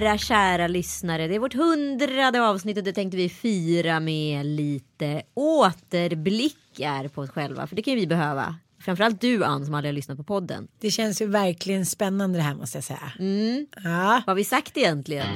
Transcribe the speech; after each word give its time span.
Kära, 0.00 0.18
kära 0.18 0.68
lyssnare. 0.68 1.28
Det 1.28 1.34
är 1.34 1.38
vårt 1.38 1.54
hundrade 1.54 2.42
avsnitt 2.42 2.78
och 2.78 2.84
det 2.84 2.92
tänkte 2.92 3.16
vi 3.16 3.28
fira 3.28 4.00
med 4.00 4.46
lite 4.46 5.22
återblickar 5.34 7.08
på 7.08 7.20
oss 7.20 7.30
själva. 7.30 7.66
För 7.66 7.76
det 7.76 7.82
kan 7.82 7.94
ju 7.94 8.00
vi 8.00 8.06
behöva. 8.06 8.56
Framförallt 8.78 9.20
du 9.20 9.44
Ann 9.44 9.64
som 9.64 9.74
aldrig 9.74 9.88
har 9.88 9.94
lyssnat 9.94 10.16
på 10.16 10.24
podden. 10.24 10.68
Det 10.78 10.90
känns 10.90 11.22
ju 11.22 11.26
verkligen 11.26 11.86
spännande 11.86 12.38
det 12.38 12.42
här 12.42 12.54
måste 12.54 12.76
jag 12.76 12.84
säga. 12.84 13.12
Mm. 13.18 13.66
Ja. 13.84 14.22
Vad 14.26 14.26
har 14.26 14.34
vi 14.34 14.44
sagt 14.44 14.76
egentligen? 14.76 15.26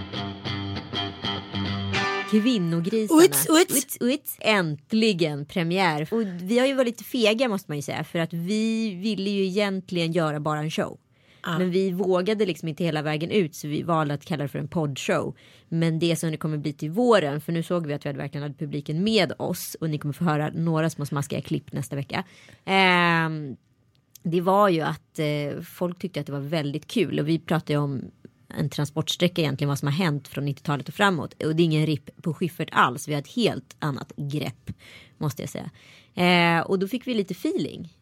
Kvinnogrisarna. 2.31 3.23
Uts, 3.23 3.46
uts. 3.51 3.77
Uts, 3.77 3.96
uts. 4.01 4.36
Äntligen 4.41 5.46
premiär. 5.46 6.08
Och 6.11 6.23
vi 6.23 6.58
har 6.58 6.67
ju 6.67 6.75
varit 6.75 6.86
lite 6.86 7.05
fega 7.05 7.48
måste 7.48 7.70
man 7.70 7.77
ju 7.79 7.83
säga. 7.83 8.05
För 8.05 8.19
att 8.19 8.33
vi 8.33 8.95
ville 8.95 9.31
ju 9.31 9.45
egentligen 9.45 10.13
göra 10.13 10.41
bara 10.41 10.58
en 10.58 10.70
show. 10.70 10.98
Men 11.47 11.71
vi 11.71 11.91
vågade 11.91 12.47
liksom 12.47 12.69
inte 12.69 12.85
hela 12.85 13.03
vägen 13.03 13.31
ut 13.31 13.55
så 13.55 13.69
vi 13.69 13.83
valde 13.83 14.15
att 14.15 14.25
kalla 14.25 14.43
det 14.43 14.49
för 14.49 14.59
en 14.59 14.69
poddshow. 14.69 15.37
Men 15.69 15.99
det 15.99 16.17
som 16.17 16.31
det 16.31 16.37
kommer 16.37 16.59
bli 16.59 16.73
till 16.73 16.91
våren 16.91 17.41
för 17.41 17.53
nu 17.53 17.63
såg 17.63 17.87
vi 17.87 17.95
att 17.95 18.05
vi 18.05 18.09
hade 18.09 18.19
verkligen 18.19 18.43
hade 18.43 18.55
publiken 18.55 19.05
med 19.05 19.33
oss 19.39 19.77
och 19.81 19.91
ni 19.91 19.99
kommer 19.99 20.13
få 20.13 20.25
höra 20.25 20.51
några 20.55 20.91
små 20.91 21.07
smaskiga 21.07 21.41
klipp 21.41 21.73
nästa 21.73 21.97
vecka. 21.97 22.25
Ehm, 22.65 23.57
det 24.23 24.41
var 24.41 24.69
ju 24.69 24.81
att 24.81 25.19
eh, 25.19 25.61
folk 25.63 25.99
tyckte 25.99 26.21
att 26.21 26.27
det 26.27 26.33
var 26.33 26.41
väldigt 26.41 26.87
kul 26.87 27.19
och 27.19 27.29
vi 27.29 27.39
pratade 27.39 27.73
ju 27.73 27.79
om 27.79 28.03
en 28.49 28.71
transportsträcka 28.71 29.43
egentligen 29.43 29.69
vad 29.69 29.79
som 29.79 29.89
har 29.89 29.95
hänt 29.95 30.29
från 30.29 30.49
90-talet 30.49 30.89
och 30.89 30.95
framåt 30.95 31.43
och 31.43 31.57
det 31.57 31.63
är 31.63 31.65
ingen 31.65 31.87
ripp 31.87 32.23
på 32.23 32.35
Schyffert 32.35 32.69
alls. 32.73 33.09
Vi 33.09 33.13
har 33.13 33.21
ett 33.21 33.35
helt 33.35 33.77
annat 33.79 34.13
grepp 34.17 34.71
måste 35.19 35.43
jag 35.43 35.49
säga. 35.49 35.71
Eh, 36.15 36.67
och 36.67 36.79
då 36.79 36.89
fick 36.89 37.07
vi 37.07 37.15
lite 37.15 37.33
feeling. 37.33 37.93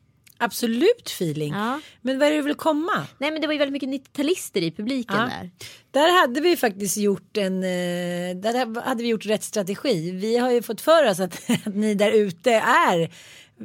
Absolut 0.45 1.07
feeling. 1.07 1.53
Ja. 1.53 1.81
Men 2.01 2.19
vad 2.19 2.29
är 2.29 2.33
det 2.33 2.37
du 2.39 2.43
vill 2.43 2.55
komma? 2.55 3.07
Nej 3.19 3.31
men 3.31 3.41
det 3.41 3.47
var 3.47 3.53
ju 3.55 3.59
väldigt 3.59 3.83
mycket 3.83 4.09
90-talister 4.13 4.61
i 4.61 4.71
publiken 4.71 5.17
Ja. 5.17 5.25
där. 5.25 5.51
Där 5.91 6.21
hade 6.21 6.41
vi 6.41 6.57
faktiskt 6.57 6.97
gjort 6.97 7.37
en, 7.37 7.63
eh, 7.63 8.37
där 8.37 8.81
hade 8.85 9.03
vi 9.03 9.09
gjort 9.09 9.27
rätt 9.27 9.43
strategi. 9.45 10.11
Vi 10.11 10.37
har 10.37 10.51
ju 10.51 10.63
fått 10.63 10.81
för 10.81 11.11
oss 11.11 11.21
att, 11.21 11.51
att 11.67 11.75
ni 11.75 11.95
där 11.95 12.11
ute 12.11 12.53
är 12.53 13.11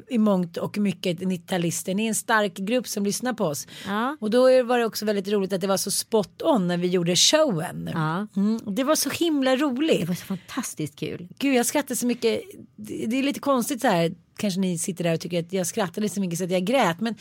i 0.10 0.18
mångt 0.18 0.58
och 0.58 0.78
mycket 0.78 1.20
90-talister. 1.20 1.94
Ni 1.94 2.04
är 2.04 2.08
en 2.08 2.16
stark 2.16 2.54
grupp 2.54 2.88
som 2.88 3.04
lyssnar 3.04 3.34
på 3.34 3.46
oss. 3.46 3.68
Ja. 3.88 4.18
Och 4.20 4.30
då 4.30 4.64
var 4.64 4.80
det 4.80 4.86
också 4.86 5.06
väldigt 5.06 5.28
roligt 5.28 5.54
att 5.54 5.62
det 5.62 5.68
var 5.68 5.78
så 5.78 5.92
spot 5.92 6.42
on 6.42 6.68
när 6.68 6.78
vi 6.78 6.88
gjorde 6.88 7.16
showen. 7.16 7.90
Ja. 7.94 8.28
Mm, 8.36 8.60
det 8.76 8.84
var 8.84 8.96
så 8.96 9.10
himla 9.10 9.56
roligt. 9.56 10.00
Det 10.00 10.06
var 10.06 10.16
så 10.16 10.26
fantastiskt 10.26 10.96
kul. 10.96 11.28
Gud 11.40 11.56
jag 11.56 11.66
skrattar 11.66 11.96
så 11.96 12.06
mycket. 12.06 12.42
Det, 12.76 13.20
är 13.20 13.24
lite 13.24 13.40
konstigt 13.40 13.82
så 13.82 13.88
här. 13.88 14.16
Kanske 14.38 14.60
ni 14.60 14.78
sitter 14.78 15.04
där 15.04 15.14
och 15.14 15.20
tycker 15.20 15.40
att 15.40 15.54
jag 15.54 15.68
skrattade 15.68 16.10
så 16.10 16.22
mycket 16.22 16.40
så 16.40 16.46
att 16.46 16.52
jag 16.52 16.66
grät. 16.66 17.00
Men 17.00 17.16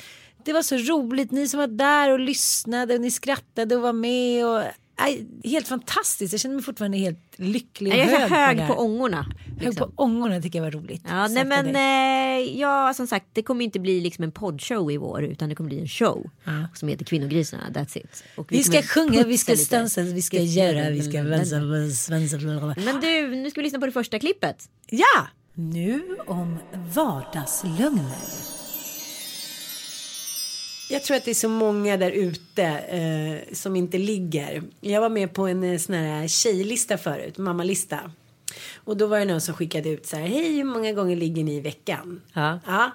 det 0.44 0.52
var 0.52 0.62
så 0.62 0.76
roligt. 0.76 1.30
Ni 1.30 1.48
som 1.48 1.60
var 1.60 1.66
där 1.66 2.10
och 2.10 2.20
lyssnade 2.20 2.94
och 2.94 3.00
ni 3.00 3.10
skrattade 3.10 3.76
och 3.76 3.82
var 3.82 3.92
med. 3.92 4.46
Och, 4.46 4.62
helt 5.44 5.68
fantastiskt. 5.68 6.32
Jag 6.32 6.40
känner 6.40 6.54
mig 6.54 6.64
fortfarande 6.64 6.98
helt 6.98 7.34
lycklig 7.36 7.92
och 7.92 7.98
Jag 7.98 8.06
är 8.06 8.18
hög, 8.18 8.30
hög 8.30 8.58
här. 8.58 8.68
på 8.68 8.74
ångorna. 8.74 9.26
Hög 9.46 9.68
liksom. 9.68 9.92
på 9.96 10.02
ångorna 10.02 10.42
tycker 10.42 10.58
jag 10.58 10.64
var 10.64 10.70
roligt. 10.70 11.02
Ja, 11.08 11.28
nej 11.28 11.44
men 11.44 11.76
eh, 11.76 12.58
ja, 12.58 12.94
som 12.94 13.06
sagt, 13.06 13.26
det 13.32 13.42
kommer 13.42 13.64
inte 13.64 13.80
bli 13.80 14.00
liksom 14.00 14.24
en 14.24 14.32
poddshow 14.32 14.90
i 14.90 14.96
vår 14.96 15.24
utan 15.24 15.48
det 15.48 15.54
kommer 15.54 15.68
bli 15.68 15.80
en 15.80 15.88
show 15.88 16.30
som 16.74 16.88
heter 16.88 17.04
Kvinnogrisarna. 17.04 17.62
That's 17.70 17.98
it. 17.98 18.24
Och 18.36 18.52
vi 18.52 18.62
ska 18.62 18.72
kommer 18.72 18.82
sjunga, 18.82 19.24
vi 19.24 19.38
ska 19.38 19.56
stansa, 19.56 20.02
vi 20.02 20.22
ska 20.22 20.40
göra, 20.40 20.90
vi 20.90 21.02
ska 21.02 21.22
vänsa, 21.22 21.60
vänsa. 21.60 22.12
Men 22.84 23.00
du, 23.00 23.36
nu 23.36 23.50
ska 23.50 23.60
vi 23.60 23.64
lyssna 23.64 23.78
på 23.78 23.86
det 23.86 23.92
första 23.92 24.18
klippet. 24.18 24.68
Ja! 24.86 25.26
Nu 25.54 26.16
om 26.26 26.58
vardagslögner. 26.94 28.45
Jag 30.88 31.02
tror 31.02 31.16
att 31.16 31.24
det 31.24 31.30
är 31.30 31.34
så 31.34 31.48
många 31.48 31.96
där 31.96 32.10
ute 32.10 32.64
eh, 32.64 33.54
som 33.54 33.76
inte 33.76 33.98
ligger. 33.98 34.62
Jag 34.80 35.00
var 35.00 35.08
med 35.08 35.34
på 35.34 35.46
en 35.46 35.64
eh, 35.64 35.78
sån 35.78 35.94
här 35.94 36.28
tjejlista 36.28 36.98
förut, 36.98 37.38
mammalista. 37.38 38.00
Och 38.74 38.96
då 38.96 39.06
var 39.06 39.18
det 39.18 39.24
någon 39.24 39.40
som 39.40 39.54
skickade 39.54 39.88
ut 39.88 40.06
så 40.06 40.16
här, 40.16 40.26
hej 40.26 40.56
hur 40.56 40.64
många 40.64 40.92
gånger 40.92 41.16
ligger 41.16 41.44
ni 41.44 41.56
i 41.56 41.60
veckan? 41.60 42.20
Ja. 42.32 42.60
ja. 42.66 42.90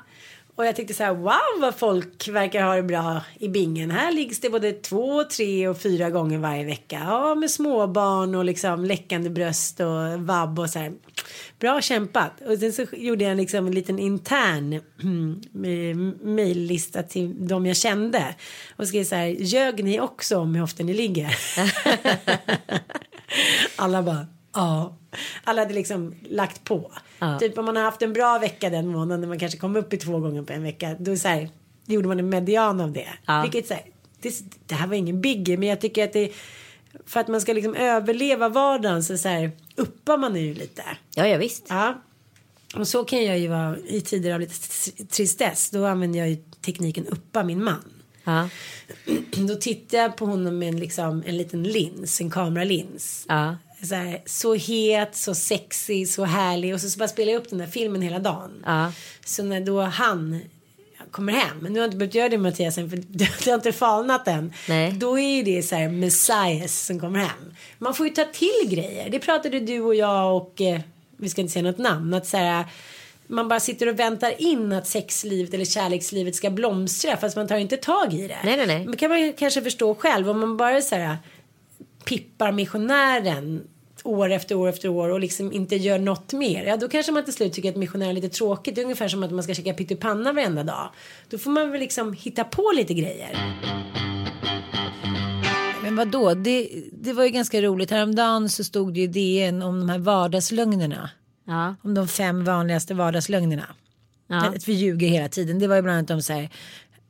Och 0.56 0.66
jag 0.66 0.76
tyckte 0.76 0.94
så 0.94 1.04
här, 1.04 1.14
wow 1.14 1.62
vad 1.62 1.76
folk 1.76 2.28
verkar 2.28 2.64
ha 2.64 2.76
det 2.76 2.84
bra 2.84 3.22
i 3.40 3.50
bingen. 3.50 3.92
Här 3.92 4.12
liggs 4.12 4.40
det 4.40 4.50
både 4.50 4.72
två, 4.72 5.24
tre 5.24 5.68
och 5.68 5.82
fyra 5.82 6.10
gånger 6.10 6.38
varje 6.38 6.64
vecka. 6.64 7.02
Ja, 7.06 7.36
med 7.36 7.52
småbarn 7.52 8.36
och 8.36 8.46
liksom 8.46 8.86
läckande 8.86 9.30
bröst 9.30 9.80
och 9.80 10.20
vabb 10.20 10.60
och 10.60 10.70
så 10.70 10.80
här. 10.80 10.94
Bra 11.62 11.82
kämpat. 11.82 12.42
Och 12.42 12.58
sen 12.58 12.74
så 12.74 12.86
gjorde 12.94 13.24
jag 13.24 13.38
liksom 13.38 13.68
en 13.68 13.72
liten 13.72 14.00
intern 14.00 14.74
eh, 15.66 15.96
mejllista 16.22 17.04
till 17.04 17.48
de 17.48 17.66
jag 17.66 17.78
kände. 17.78 18.36
Och 18.76 18.88
skrev 18.88 19.04
så 19.04 19.16
här, 19.16 19.26
ljög 19.26 19.84
ni 19.84 20.00
också 20.00 20.38
om 20.38 20.56
hur 20.56 20.64
ofta 20.64 20.84
ni 20.84 20.94
ligger? 20.94 21.36
Alla 23.76 24.04
bara, 24.04 24.28
ja. 24.54 24.98
Alla 25.44 25.62
hade 25.62 25.74
liksom 25.74 26.16
lagt 26.30 26.64
på. 26.64 26.92
Ja. 27.20 27.40
Typ 27.40 27.58
om 27.58 27.66
man 27.66 27.76
har 27.76 27.84
haft 27.84 28.02
en 28.02 28.14
bra 28.14 28.40
vecka 28.40 28.70
den 28.70 28.88
månaden 28.88 29.22
när 29.22 29.28
man 29.28 29.40
kanske 29.40 29.58
kom 29.58 29.76
upp 29.76 29.94
i 29.94 29.98
två 29.98 30.20
gånger 30.20 30.44
på 30.44 30.54
en 30.54 30.64
vecka. 30.64 30.96
Då 31.00 31.16
så 31.16 31.28
här, 31.28 31.50
gjorde 31.86 32.08
man 32.08 32.20
en 32.20 32.30
median 32.30 32.82
av 32.82 32.92
det. 32.92 33.08
Ja. 33.26 33.42
Vilket 33.42 33.68
så 33.68 33.74
här, 33.74 33.84
det, 34.22 34.34
det 34.68 34.76
här 34.76 34.88
var 34.88 34.96
ingen 34.96 35.22
biggie 35.22 35.58
men 35.58 35.70
jag 35.70 35.82
tycker 35.82 36.04
att 36.04 36.14
det 36.14 36.32
för 37.12 37.20
att 37.20 37.28
man 37.28 37.42
ska 37.42 37.54
liksom 37.54 37.76
överleva 37.76 38.50
vardagen 38.50 39.04
så, 39.04 39.18
så 39.18 39.28
här 39.28 39.52
uppar 39.76 40.18
man 40.18 40.36
ju 40.36 40.54
lite. 40.54 40.84
Ja, 41.16 41.28
ja 41.28 41.38
visst. 41.38 41.66
Ja. 41.70 42.02
Och 42.76 42.88
så 42.88 43.04
kan 43.04 43.26
jag 43.26 43.40
ju 43.40 43.48
vara 43.48 43.78
i 43.78 44.02
tider 44.02 44.34
av 44.34 44.40
lite 44.40 44.54
tr- 44.54 45.08
tristess. 45.08 45.70
Då 45.70 45.86
använder 45.86 46.20
jag 46.20 46.30
ju 46.30 46.38
tekniken 46.62 47.08
uppa 47.08 47.44
min 47.44 47.64
man. 47.64 47.94
Ja. 48.24 48.50
Då 49.48 49.56
tittar 49.56 49.98
jag 49.98 50.16
på 50.16 50.26
honom 50.26 50.60
med 50.60 50.70
en, 50.70 50.80
liksom, 50.80 51.24
en 51.26 51.38
liten 51.38 51.64
lins, 51.64 52.22
en 52.22 52.30
kameralins. 52.30 53.26
Ja. 53.30 53.58
Så, 53.84 53.96
här, 53.96 54.22
så 54.26 54.56
het, 54.56 55.16
så 55.16 55.36
sexig, 55.36 56.10
så 56.10 56.24
härlig. 56.24 56.74
Och 56.74 56.82
så, 56.82 56.90
så 56.90 57.00
bara 57.00 57.08
spelar 57.08 57.34
jag 57.34 57.42
upp 57.42 57.50
den 57.50 57.60
där 57.60 57.68
filmen 57.68 58.02
hela 58.02 58.20
dagen. 58.20 58.64
Ja. 58.66 58.92
Så 59.26 59.44
när 59.44 59.62
då 59.62 59.82
han 59.82 60.40
kommer 61.12 61.34
hem. 61.34 61.58
Men 61.62 61.74
nu 61.74 61.80
har 61.80 61.84
jag 61.84 61.88
inte 61.88 61.98
behövt 61.98 62.16
göra 62.16 62.30
det 62.30 62.38
Mattias 62.38 62.78
än 62.78 62.90
för 62.90 63.04
det 63.08 63.46
har 63.46 63.54
inte 63.54 63.72
falnat 63.72 64.28
än. 64.28 64.54
Nej. 64.70 64.92
Då 64.92 65.20
är 65.20 65.36
ju 65.36 65.44
det 65.44 65.64
så 65.64 65.76
här 65.76 65.90
messias 65.90 66.86
som 66.86 67.00
kommer 67.00 67.20
hem. 67.20 67.54
Man 67.78 67.94
får 67.94 68.08
ju 68.08 68.14
ta 68.14 68.24
till 68.24 68.70
grejer. 68.70 69.10
Det 69.10 69.20
pratade 69.20 69.60
du 69.60 69.82
och 69.82 69.96
jag 69.96 70.38
och 70.38 70.62
eh, 70.62 70.82
vi 71.18 71.30
ska 71.30 71.42
inte 71.42 71.54
säga 71.54 71.64
något 71.64 71.78
namn. 71.78 72.14
Att 72.14 72.28
så 72.28 72.38
här, 72.38 72.66
man 73.28 73.48
bara 73.48 73.60
sitter 73.60 73.88
och 73.88 74.00
väntar 74.00 74.42
in 74.42 74.74
att 74.74 74.88
sexlivet 74.88 75.54
eller 75.54 75.66
kärlekslivet 75.66 76.36
ska 76.36 76.50
blomstra 76.50 77.18
fast 77.18 77.36
man 77.36 77.48
tar 77.48 77.58
inte 77.58 77.78
tag 77.78 78.14
i 78.14 78.28
det. 78.28 78.38
Nej, 78.44 78.58
nej, 78.58 78.68
nej. 78.68 78.86
Men 78.86 78.98
kan 78.98 79.10
man 79.10 79.34
kanske 79.34 79.62
förstå 79.62 79.96
själv 79.96 80.30
om 80.30 80.40
man 80.40 80.58
bara 80.58 80.82
så 80.82 80.96
här 80.96 81.18
pippar 82.06 82.52
missionären 82.52 83.68
år 84.04 84.32
efter 84.32 84.56
år 84.56 84.70
efter 84.70 84.90
år 84.90 85.10
och 85.10 85.20
liksom 85.20 85.54
inte 85.54 85.76
gör 85.76 86.00
något 86.00 86.34
mer. 86.34 86.64
Ja, 86.64 86.78
då 86.78 86.90
kanske 86.90 87.12
man 87.12 87.26
till 87.26 87.34
slut 87.34 87.54
tycker 87.54 87.70
att 87.70 87.76
missionär 87.76 88.10
är 88.10 88.14
lite 88.14 88.30
tråkigt. 88.30 88.76
Det 88.76 88.82
är 88.82 88.84
ungefär 88.84 89.08
som 89.08 89.24
att 89.24 89.32
man 89.32 89.44
ska 89.44 89.54
käka 89.54 89.74
pyttipanna 89.74 90.34
varenda 90.34 90.64
dag. 90.64 90.90
Då 91.30 91.38
får 91.38 91.52
man 91.52 91.72
väl 91.72 91.80
liksom 91.80 92.14
hitta 92.14 92.44
på 92.44 92.72
lite 92.76 92.94
grejer. 92.94 93.58
Men 95.84 95.96
vad 95.96 96.08
då? 96.08 96.34
Det, 96.34 96.70
det 96.92 97.14
var 97.14 97.24
ju 97.24 97.30
ganska 97.30 97.62
roligt. 97.62 97.92
Häromdagen 97.92 98.50
så 98.50 98.64
stod 98.64 98.94
det 98.94 99.00
ju 99.00 99.08
DN 99.08 99.62
om 99.62 99.80
de 99.80 99.90
här 99.90 100.00
vardagslögnerna. 100.00 101.10
Ja. 101.46 101.76
Om 101.82 101.94
de 101.94 102.08
fem 102.08 102.44
vanligaste 102.44 102.94
vardagslögnerna. 102.94 103.66
Ja. 104.28 104.46
Att 104.56 104.68
vi 104.68 104.74
ljuger 104.74 105.08
hela 105.08 105.30
tiden. 105.30 105.60
Det 105.60 105.68
var 105.68 105.76
ju 105.76 105.82
bland 105.82 105.98
annat 105.98 106.12
om 106.12 106.22
så 106.22 106.34
här, 106.34 106.50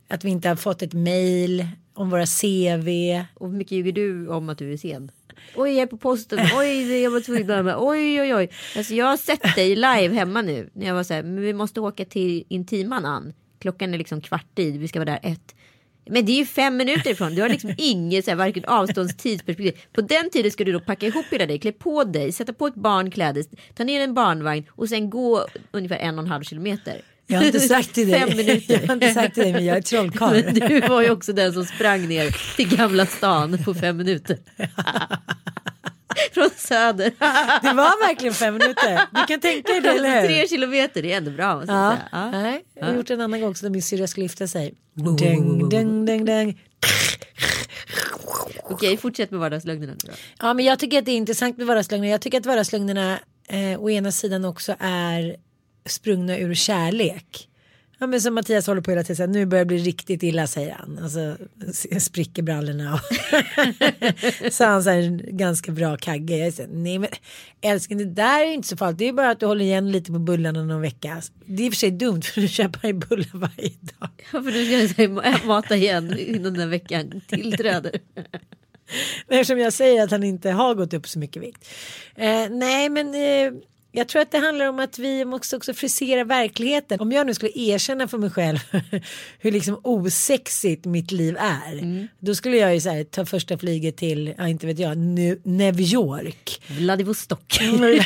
att 0.08 0.24
vi 0.24 0.30
inte 0.30 0.50
har 0.50 0.56
fått 0.56 0.82
ett 0.82 0.94
mail 0.94 1.68
om 1.94 2.10
våra 2.10 2.26
CV. 2.26 2.90
Och 3.34 3.50
hur 3.50 3.58
mycket 3.58 3.72
ljuger 3.72 3.92
du 3.92 4.28
om 4.28 4.50
att 4.50 4.58
du 4.58 4.74
är 4.74 4.78
sen? 4.78 5.12
Oj, 5.56 5.72
jag 5.72 5.82
är 5.82 5.86
på 5.86 5.98
posten. 5.98 6.40
Oj, 6.58 7.02
jag 7.02 7.12
var 7.12 7.20
tvungen 7.20 7.68
att. 7.68 7.78
Oj, 7.80 8.22
oj, 8.22 8.36
oj. 8.36 8.50
Alltså, 8.78 8.94
jag 8.94 9.06
har 9.06 9.18
sett 9.18 9.56
dig 9.56 9.76
live 9.76 10.16
hemma 10.16 10.42
nu. 10.42 10.70
När 10.74 10.88
jag 10.88 10.96
var 10.96 11.04
så 11.04 11.14
här, 11.14 11.24
men 11.24 11.42
vi 11.42 11.54
måste 11.54 11.80
åka 11.80 12.06
till 12.06 12.44
Intiman 12.50 13.06
Ann. 13.06 13.34
Klockan 13.60 13.94
är 13.94 13.98
liksom 13.98 14.22
kvart 14.22 14.60
i. 14.60 14.72
Vi 14.72 14.88
ska 14.88 15.00
vara 15.00 15.12
där 15.12 15.20
ett. 15.24 15.56
Men 16.06 16.26
det 16.26 16.32
är 16.32 16.38
ju 16.38 16.46
fem 16.46 16.78
minuter 16.78 17.12
ifrån. 17.12 17.36
Du 17.36 17.42
har 17.42 17.50
liksom 17.50 17.74
inget 17.78 18.26
så 18.26 18.32
här, 18.32 18.36
varken 18.36 18.66
avståndstidsperspektiv. 18.66 19.82
På 19.94 20.02
den 20.02 20.30
tiden 20.30 20.52
ska 20.52 20.64
du 20.64 20.72
då 20.72 20.80
packa 20.80 21.06
ihop 21.06 21.26
hela 21.30 21.46
dig, 21.46 21.60
klä 21.60 21.72
på 21.72 22.04
dig, 22.04 22.32
sätta 22.32 22.54
på 22.54 22.68
ett 22.68 22.76
barnkläder, 22.76 23.46
ta 23.74 23.84
ner 23.84 24.02
en 24.02 24.14
barnvagn 24.14 24.66
och 24.70 24.90
sen 24.90 25.10
gå 25.10 25.46
ungefär 25.72 25.98
en 25.98 26.20
och 26.20 26.26
en 26.26 26.32
halv 26.32 26.44
kilometer. 26.44 27.02
Jag 27.32 27.40
har 27.40 27.46
inte 27.46 27.60
sagt 27.60 27.94
till 27.94 28.12
dig. 28.12 28.20
Fem 28.20 28.38
minuter. 28.38 28.74
Jag 28.82 28.88
har 28.88 28.94
inte 28.94 29.14
sagt 29.14 29.34
till 29.34 29.44
dig 29.44 29.54
men 29.54 29.66
jag 29.66 29.78
är 29.78 29.82
trollkarl. 29.82 30.44
Men 30.46 30.54
du 30.54 30.82
var 30.82 31.02
ju 31.02 31.10
också 31.12 31.34
den 31.34 31.54
som 31.54 31.66
sprang 31.66 32.08
ner 32.08 32.56
till 32.56 32.78
Gamla 32.78 33.06
stan 33.06 33.58
på 33.66 33.74
fem 33.74 33.98
minuter. 33.98 34.38
Från 36.34 36.50
söder. 36.58 37.12
Det 37.62 37.74
var 37.74 38.08
verkligen 38.08 38.34
fem 38.34 38.54
minuter. 38.54 39.02
Du 39.12 39.26
kan 39.28 39.40
tänka 39.40 39.72
dig 39.72 39.82
det 39.82 39.90
eller 39.90 40.22
hur? 40.22 40.28
Tre 40.28 40.48
kilometer, 40.48 41.02
det 41.02 41.14
är 41.14 41.18
ändå 41.18 41.32
bra. 41.32 41.56
Måste 41.56 41.72
Ja. 41.72 41.98
Ja. 42.12 42.32
Nej, 42.32 42.64
jag 42.74 42.86
har 42.86 42.94
gjort 42.94 43.08
det 43.08 43.14
en 43.14 43.22
annan 43.22 43.42
gång 43.42 43.50
också 43.52 43.66
när 43.66 43.70
min 43.72 43.82
syrra 43.82 44.08
skulle 44.08 44.24
gifta 44.26 44.48
sig. 44.48 44.74
Ding, 45.18 45.70
ding, 45.70 46.06
ding, 46.06 46.26
ding. 46.26 46.62
Okej, 48.64 48.98
fortsätt 48.98 49.32
med 49.32 49.40
vardagslögnerna. 49.40 49.94
Ja, 50.40 50.54
men 50.54 50.66
jag 50.66 50.80
tycker 50.80 51.00
att 51.00 51.06
det 51.06 51.12
är 51.12 51.18
intressant 51.18 51.58
med 51.58 51.68
vardagslögner. 51.68 52.08
Jag 52.08 52.22
tycker 52.22 52.38
att 52.40 52.46
vardagslögnerna 52.46 53.20
eh, 53.48 53.82
å 53.82 53.90
ena 53.90 54.12
sidan 54.12 54.46
också 54.46 54.76
är 54.80 55.36
sprungna 55.86 56.38
ur 56.38 56.54
kärlek. 56.54 57.48
Ja, 58.02 58.08
men 58.08 58.22
som 58.22 58.34
Mattias 58.34 58.68
håller 58.68 58.82
på 58.82 58.92
hela 58.92 59.04
tiden, 59.04 59.16
så 59.16 59.24
här, 59.24 59.28
nu 59.28 59.46
börjar 59.46 59.66
det 59.66 59.68
bli 59.68 59.78
riktigt 59.78 60.24
illa 60.24 60.48
säger 60.48 60.74
han. 60.74 61.00
Alltså 61.04 61.38
spricker 62.00 62.44
brallorna. 62.44 62.94
Och 62.94 63.02
så 64.54 64.66
han 64.66 64.84
så 64.84 64.90
här, 64.90 65.32
ganska 65.32 65.72
bra 65.72 65.98
kagge. 65.98 66.38
Jag 66.38 66.54
säger, 66.54 66.70
nej 66.70 67.00
men 67.00 67.10
älskling 67.62 67.98
det 67.98 68.06
där 68.06 68.42
är 68.42 68.54
inte 68.54 68.68
så 68.68 68.78
farligt. 68.78 68.98
Det 68.98 69.08
är 69.08 69.14
bara 69.14 69.30
att 69.30 69.40
du 69.40 69.46
håller 69.46 69.66
igen 69.66 69.92
lite 69.92 70.12
på 70.12 70.20
bullarna 70.20 70.64
någon 70.64 70.82
vecka. 70.82 71.22
Det 71.46 71.64
är 71.64 71.66
i 71.66 71.70
och 71.70 71.74
för 71.74 71.78
sig 71.78 71.92
dumt 71.92 72.22
för 72.34 72.42
du 72.42 72.48
köper 72.48 72.88
ju 72.88 72.94
bullar 72.94 73.38
varje 73.38 73.70
dag. 73.82 74.10
Ja, 74.18 74.44
för 74.44 74.52
nu 74.52 74.66
ska 74.66 74.78
jag 74.78 74.90
säga, 74.90 75.40
mata 75.46 75.76
igen 75.76 76.18
innan 76.20 76.54
den 76.54 76.70
veckan 76.70 77.22
tillträder. 77.28 78.00
Eftersom 79.28 79.60
jag 79.60 79.74
säger 79.74 80.04
att 80.04 80.12
han 80.12 80.24
inte 80.24 80.52
har 80.52 80.76
gått 80.76 80.94
upp 80.94 81.08
så 81.08 81.20
mycket 81.20 81.44
vikt. 81.44 81.70
Eh, 82.16 82.50
nej 82.50 82.90
men 82.90 83.08
eh, 83.16 83.62
jag 83.92 84.08
tror 84.08 84.22
att 84.22 84.32
det 84.32 84.38
handlar 84.38 84.66
om 84.66 84.80
att 84.80 85.00
vi 85.00 85.26
måste 85.26 85.56
också 85.58 85.74
frisera 85.74 86.24
verkligheten. 86.24 87.00
Om 87.00 87.12
jag 87.12 87.28
nu 87.28 87.34
skulle 87.34 87.52
erkänna 87.56 88.08
för 88.08 88.18
mig 88.18 88.30
själv 88.30 88.58
hur 89.40 89.52
liksom 89.52 89.80
osexigt 89.84 90.86
mitt 90.86 91.12
liv 91.12 91.38
är. 91.40 92.08
Då 92.20 92.36
skulle 92.36 92.58
jag 92.58 92.74
ju 92.74 92.82
så 92.82 92.90
här, 92.90 93.04
ta 93.04 93.26
första 93.26 93.58
flyget 93.58 93.98
till, 93.98 94.34
ja 94.38 94.48
inte 94.48 94.68
vet 94.68 94.80
jag, 94.80 94.98
Nu- 94.98 95.42
New 95.44 95.82
York. 95.82 96.62
Vladivostok. 96.68 97.58
hej, 97.60 98.00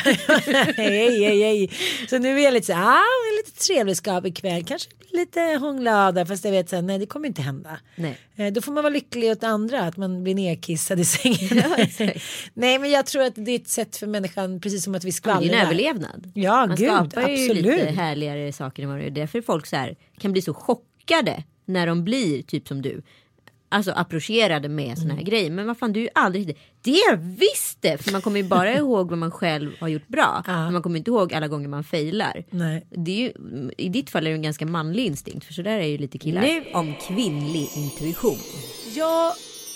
hej, 0.76 1.42
hej. 1.42 1.70
Så 2.10 2.18
nu 2.18 2.38
är 2.40 2.44
jag 2.44 2.54
lite 2.54 2.66
så 2.66 2.72
här, 2.72 2.84
ah, 2.98 3.02
lite 3.46 3.58
trevligskap 3.66 4.26
ikväll. 4.26 4.64
Kanske 4.64 4.90
lite 5.16 5.40
hångla 5.40 6.12
där 6.12 6.24
fast 6.24 6.44
jag 6.44 6.52
vet 6.52 6.68
så 6.68 6.76
här, 6.76 6.82
nej 6.82 6.98
det 6.98 7.06
kommer 7.06 7.28
inte 7.28 7.42
hända. 7.42 7.78
Nej. 7.96 8.18
Eh, 8.36 8.52
Då 8.52 8.60
får 8.60 8.72
man 8.72 8.82
vara 8.84 8.92
lycklig 8.92 9.30
åt 9.30 9.44
andra 9.44 9.80
att 9.80 9.96
man 9.96 10.22
blir 10.24 10.34
nedkissad 10.34 11.00
i 11.00 11.04
sängen. 11.14 11.62
exakt. 11.76 12.20
nej 12.54 12.78
men 12.78 12.90
jag 12.90 13.06
tror 13.06 13.22
att 13.22 13.32
det 13.34 13.50
är 13.50 13.56
ett 13.56 13.68
sätt 13.68 13.96
för 13.96 14.06
människan 14.06 14.60
precis 14.60 14.84
som 14.84 14.94
att 14.94 15.04
vi 15.04 15.08
Det 15.08 15.10
är 15.10 15.12
skvallrar. 15.12 15.54
en 15.54 15.60
överlevnad. 15.66 16.30
Ja, 16.34 16.66
Man 16.66 16.76
gud, 16.76 16.88
skapar 16.88 17.28
ju 17.28 17.34
absolut. 17.44 17.64
lite 17.64 17.86
härligare 17.86 18.52
saker 18.52 18.82
än 18.82 18.88
vad 18.88 18.98
det 18.98 19.04
är. 19.06 19.10
Därför 19.10 19.40
folk 19.42 19.66
så 19.66 19.76
här, 19.76 19.96
kan 20.18 20.32
bli 20.32 20.42
så 20.42 20.54
chockade 20.54 21.44
när 21.64 21.86
de 21.86 22.04
blir 22.04 22.42
typ 22.42 22.68
som 22.68 22.82
du. 22.82 23.02
Alltså 23.68 23.90
approcherade 23.92 24.68
med 24.68 24.98
såna 24.98 25.08
här 25.14 25.20
Mm. 25.20 25.24
grejer. 25.24 25.50
Men 25.50 25.66
vad 25.66 25.78
fan 25.78 25.92
du 25.92 26.00
är 26.00 26.04
ju 26.04 26.10
aldrig 26.14 26.46
det. 26.46 26.54
Det 26.82 26.90
är 26.90 27.10
jag 27.10 27.16
visst 27.16 27.82
det! 27.82 27.98
För 28.02 28.12
man 28.12 28.22
kommer 28.22 28.40
ju 28.40 28.48
bara 28.48 28.74
ihåg 28.78 29.08
vad 29.10 29.18
man 29.18 29.30
själv 29.30 29.70
har 29.80 29.88
gjort 29.88 30.08
bra. 30.08 30.42
Men 30.46 30.72
man 30.72 30.82
kommer 30.82 30.98
inte 30.98 31.10
ihåg 31.10 31.34
alla 31.34 31.48
gånger 31.48 31.68
man 31.68 31.84
failar. 31.84 32.44
Nej. 32.50 32.86
Det 32.90 33.10
är 33.10 33.16
ju, 33.16 33.32
I 33.78 33.88
ditt 33.88 34.10
fall 34.10 34.26
är 34.26 34.30
det 34.30 34.36
en 34.36 34.42
ganska 34.42 34.66
manlig 34.66 35.06
instinkt. 35.06 35.46
För 35.46 35.52
så 35.52 35.62
där 35.62 35.78
är 35.78 35.86
ju 35.86 35.98
lite 35.98 36.18
killar. 36.18 36.42
Nu- 36.42 36.64
Om 36.74 36.94
kvinnlig 37.08 37.70
intuition. 37.76 38.38
Jag 38.94 39.32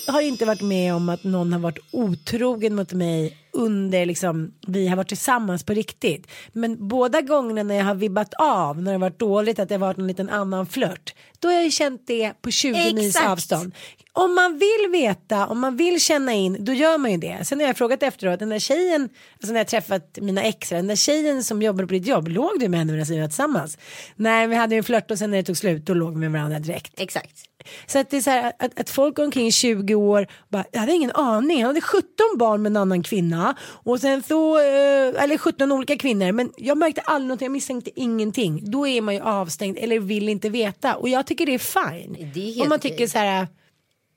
har 0.09 0.21
inte 0.21 0.45
varit 0.45 0.63
med 0.63 0.95
om 0.95 1.09
att 1.09 1.25
någon 1.25 1.53
har 1.53 1.61
varit 1.61 1.79
otrogen 1.93 2.75
mot 2.75 2.93
mig 2.93 3.37
under 3.53 4.07
liksom 4.07 4.55
vi 4.67 4.89
har 4.89 4.97
varit 4.97 5.09
tillsammans 5.09 5.65
på 5.65 5.73
riktigt. 5.73 6.27
Men 6.53 6.89
båda 6.89 7.21
gångerna 7.21 7.63
när 7.63 7.75
jag 7.75 7.85
har 7.85 7.95
vibbat 7.95 8.35
av 8.35 8.77
när 8.77 8.85
det 8.85 8.91
har 8.91 8.99
varit 8.99 9.19
dåligt 9.19 9.59
att 9.59 9.69
det 9.69 9.75
har 9.75 9.81
varit 9.81 9.99
en 9.99 10.07
liten 10.07 10.29
annan 10.29 10.67
flört. 10.67 11.15
Då 11.39 11.49
har 11.49 11.55
jag 11.55 11.73
känt 11.73 12.07
det 12.07 12.33
på 12.43 12.51
20 12.51 12.95
mils 12.95 13.17
Exakt. 13.17 13.29
avstånd. 13.29 13.75
Om 14.13 14.35
man 14.35 14.59
vill 14.59 14.91
veta, 14.93 15.47
om 15.47 15.61
man 15.61 15.77
vill 15.77 16.01
känna 16.01 16.33
in, 16.33 16.65
då 16.65 16.73
gör 16.73 16.99
man 16.99 17.11
ju 17.11 17.17
det. 17.17 17.45
Sen 17.45 17.61
har 17.61 17.67
jag 17.67 17.77
frågat 17.77 18.03
efteråt, 18.03 18.39
den 18.39 18.49
där 18.49 18.59
tjejen, 18.59 19.09
alltså 19.33 19.53
när 19.53 19.61
jag 19.61 19.69
träffat 19.69 20.19
mina 20.21 20.43
ex, 20.43 20.69
den 20.69 20.87
där 20.87 20.97
tjejen 20.97 21.45
som 21.45 21.63
jobbade 21.63 21.87
på 21.87 21.95
ditt 21.95 22.07
jobb, 22.07 22.29
låg 22.29 22.61
du 22.61 22.69
med 22.69 22.81
henne 22.81 22.93
medan 22.93 23.07
vi 23.07 23.21
var 23.21 23.29
tillsammans? 23.29 23.79
Nej, 24.17 24.47
vi 24.47 24.55
hade 24.55 24.75
ju 24.75 24.79
en 24.79 24.85
flört 24.85 25.11
och 25.11 25.19
sen 25.19 25.31
när 25.31 25.37
det 25.39 25.45
tog 25.45 25.57
slut, 25.57 25.87
då 25.87 25.95
låg 25.95 26.13
vi 26.13 26.19
med 26.19 26.33
varandra 26.33 26.59
direkt. 26.59 27.01
Exakt. 27.01 27.50
Så 27.87 27.99
att 27.99 28.11
det 28.11 28.17
är 28.17 28.21
så 28.21 28.31
här 28.31 28.53
att, 28.59 28.81
att 28.81 28.91
folk 28.91 29.19
omkring 29.19 29.47
i 29.47 29.53
20 29.53 29.95
år 29.95 30.27
bara, 30.49 30.65
jag 30.73 30.81
hade 30.81 30.93
ingen 30.93 31.11
aning, 31.11 31.59
han 31.59 31.67
hade 31.67 31.81
17 31.81 32.07
barn 32.39 32.63
med 32.63 32.71
en 32.71 32.77
annan 32.77 33.03
kvinna 33.03 33.57
och 33.63 34.01
sen 34.01 34.23
så, 34.23 34.59
eh, 34.59 35.23
eller 35.23 35.39
17 35.39 35.73
olika 35.73 35.97
kvinnor 35.97 36.33
men 36.33 36.53
jag 36.57 36.79
märkte 36.79 37.01
aldrig 37.01 37.29
något, 37.29 37.41
jag 37.41 37.51
misstänkte 37.51 37.91
ingenting. 38.01 38.71
Då 38.71 38.87
är 38.87 39.01
man 39.01 39.15
ju 39.15 39.21
avstängd 39.21 39.79
eller 39.79 40.01
vill 40.01 40.29
inte 40.29 40.49
veta 40.49 40.97
och 40.97 41.09
jag 41.09 41.27
tycker 41.27 41.47
det 41.47 41.55
är 41.55 41.59
fine. 41.59 42.31
Det 42.35 42.41
är 42.41 42.45
helt 42.47 42.63
Om 42.63 42.69
man 42.69 42.79
okej. 42.79 42.91
tycker 42.91 43.07
så 43.07 43.19
här, 43.19 43.47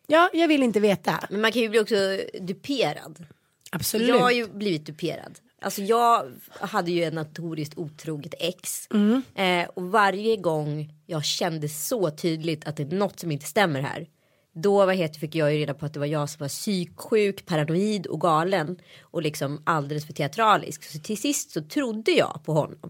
ja 0.08 0.30
jag 0.34 0.48
vill 0.48 0.64
inte 0.64 0.80
veta. 0.80 1.20
Men 1.30 1.42
man 1.42 1.52
kan 1.52 1.62
ju 1.62 1.70
bli 1.70 1.80
också 1.80 1.96
duperad. 2.42 3.26
Absolut. 3.72 4.08
Jag 4.08 4.20
har 4.20 4.32
ju 4.32 4.48
blivit 4.48 4.86
duperad. 4.86 5.40
Alltså 5.64 5.82
jag 5.82 6.32
hade 6.60 6.92
ju 6.92 7.04
en 7.04 7.14
notoriskt 7.16 7.78
otroget 7.78 8.34
ex. 8.40 8.88
Mm. 8.94 9.22
Eh, 9.36 9.70
och 9.74 9.84
varje 9.84 10.38
gång 10.38 10.94
jag 11.06 11.26
kände 11.26 11.70
så 11.70 12.10
tydligt 12.12 12.66
att 12.68 12.78
det 12.78 12.84
är 12.84 12.96
något 12.96 13.20
som 13.20 13.32
inte 13.32 13.46
stämmer 13.46 13.82
här. 13.82 14.08
Då 14.56 14.86
vad 14.86 14.96
heter, 14.96 15.20
fick 15.20 15.36
jag 15.36 15.54
ju 15.54 15.60
reda 15.60 15.74
på 15.74 15.86
att 15.86 15.94
det 15.94 16.00
var 16.00 16.06
jag 16.06 16.30
som 16.30 16.40
var 16.40 16.48
psyksjuk, 16.50 17.46
paranoid 17.46 18.06
och 18.08 18.22
galen. 18.22 18.78
Och 19.02 19.22
liksom 19.22 19.62
alldeles 19.66 20.06
för 20.06 20.14
teatralisk. 20.14 20.84
Så 20.84 21.00
till 21.00 21.18
sist 21.18 21.52
så 21.52 21.62
trodde 21.62 22.12
jag 22.12 22.42
på 22.46 22.54
honom. 22.54 22.90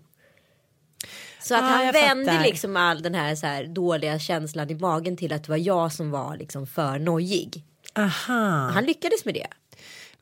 Så 1.42 1.56
att 1.56 1.62
Ah, 1.62 1.66
han 1.66 1.92
vände 1.94 2.32
fattar. 2.32 2.44
liksom 2.44 2.78
all 2.78 3.02
den 3.02 3.16
här, 3.16 3.36
så 3.36 3.46
här 3.46 3.66
dåliga 3.66 4.20
känslan 4.20 4.70
i 4.70 4.76
magen 4.76 5.18
till 5.18 5.34
att 5.34 5.44
det 5.44 5.50
var 5.50 5.58
jag 5.58 5.94
som 5.94 6.12
var 6.12 6.38
liksom 6.38 6.68
för 6.68 7.00
nojig. 7.00 7.64
Aha. 7.96 8.70
Han 8.74 8.86
lyckades 8.86 9.26
med 9.26 9.34
det. 9.34 9.48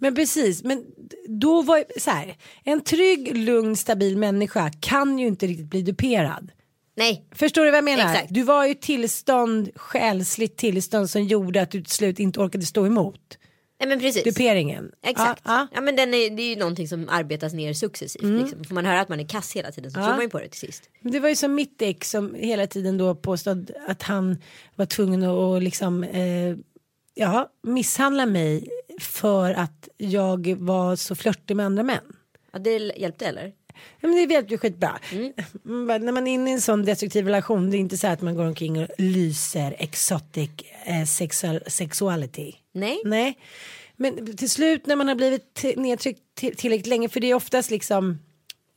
Men 0.01 0.15
precis, 0.15 0.63
men 0.63 0.85
då 1.27 1.61
var 1.61 1.99
så 1.99 2.11
här, 2.11 2.35
en 2.63 2.81
trygg, 2.83 3.37
lugn, 3.37 3.75
stabil 3.75 4.17
människa 4.17 4.71
kan 4.79 5.19
ju 5.19 5.27
inte 5.27 5.47
riktigt 5.47 5.69
bli 5.69 5.81
duperad. 5.81 6.51
Nej, 6.95 7.25
Förstår 7.31 7.65
du 7.65 7.71
vad 7.71 7.77
jag 7.77 7.83
menar? 7.83 8.11
Exakt. 8.13 8.33
Du 8.33 8.43
var 8.43 8.65
ju 8.65 8.73
tillstånd, 8.73 9.69
själsligt 9.75 10.57
tillstånd 10.57 11.09
som 11.09 11.23
gjorde 11.23 11.61
att 11.61 11.71
du 11.71 11.81
till 11.81 11.93
slut 11.93 12.19
inte 12.19 12.39
orkade 12.39 12.65
stå 12.65 12.85
emot 12.85 13.37
Nej 13.79 13.89
men 13.89 13.99
precis. 13.99 14.23
duperingen. 14.23 14.91
Exakt. 15.05 15.41
Ja, 15.45 15.51
Ja, 15.51 15.67
ja. 15.73 15.81
men 15.81 15.95
den 15.95 16.13
är, 16.13 16.29
det 16.29 16.41
är 16.41 16.49
ju 16.49 16.55
någonting 16.55 16.87
som 16.87 17.09
arbetas 17.09 17.53
ner 17.53 17.73
successivt. 17.73 18.23
Liksom. 18.23 18.63
Får 18.63 18.75
man 18.75 18.85
höra 18.85 19.01
att 19.01 19.09
man 19.09 19.19
är 19.19 19.27
kass 19.27 19.55
hela 19.55 19.71
tiden 19.71 19.91
så 19.91 19.95
tror 19.95 20.07
man 20.07 20.21
ju 20.21 20.29
på 20.29 20.39
det 20.39 20.47
till 20.47 20.59
sist. 20.59 20.89
Men 21.01 21.11
Det 21.11 21.19
var 21.19 21.29
ju 21.29 21.35
som 21.35 21.55
mitt 21.55 21.81
ex 21.81 22.09
som 22.11 22.35
hela 22.35 22.67
tiden 22.67 22.97
då 22.97 23.15
påstod 23.15 23.71
att 23.87 24.03
han 24.03 24.37
var 24.75 24.85
tvungen 24.85 25.23
att 25.23 25.63
liksom 25.63 26.03
eh, 26.03 26.55
ja, 27.13 27.49
misshandla 27.67 28.25
mig 28.25 28.67
för 28.99 29.53
att 29.53 29.89
jag 29.97 30.55
var 30.59 30.95
så 30.95 31.15
flörtig 31.15 31.55
med 31.57 31.65
andra 31.65 31.83
män. 31.83 32.03
Ja, 32.53 32.59
det 32.59 32.77
hjälpte 32.97 33.25
eller? 33.25 33.51
Ja, 33.99 34.07
men 34.07 34.15
det 34.15 34.25
vet 34.27 34.51
ju 34.51 34.57
skitbra. 34.57 34.99
Mm, 35.11 35.33
bara, 35.87 35.97
När 35.97 36.11
man 36.11 36.27
är 36.27 36.31
inne 36.33 36.49
i 36.49 36.53
en 36.53 36.61
sån 36.61 36.85
destruktiv 36.85 37.25
relation 37.25 37.69
det 37.69 37.77
är 37.77 37.79
inte 37.79 37.97
så 37.97 38.07
att 38.07 38.21
man 38.21 38.35
går 38.35 38.45
omkring 38.45 38.83
och 38.83 38.87
lyser 38.97 39.75
exotic 39.79 40.49
eh, 40.85 41.05
sexual, 41.05 41.59
sexuality. 41.67 42.53
Nej. 42.73 43.01
Nej. 43.05 43.37
Men 43.95 44.37
till 44.37 44.49
slut 44.49 44.85
när 44.85 44.95
man 44.95 45.07
har 45.07 45.15
blivit 45.15 45.65
nedtryckt 45.75 46.21
till- 46.35 46.55
tillräckligt 46.55 46.87
länge 46.87 47.09
för 47.09 47.19
det 47.19 47.27
är 47.31 47.33
oftast 47.35 47.71
liksom 47.71 48.19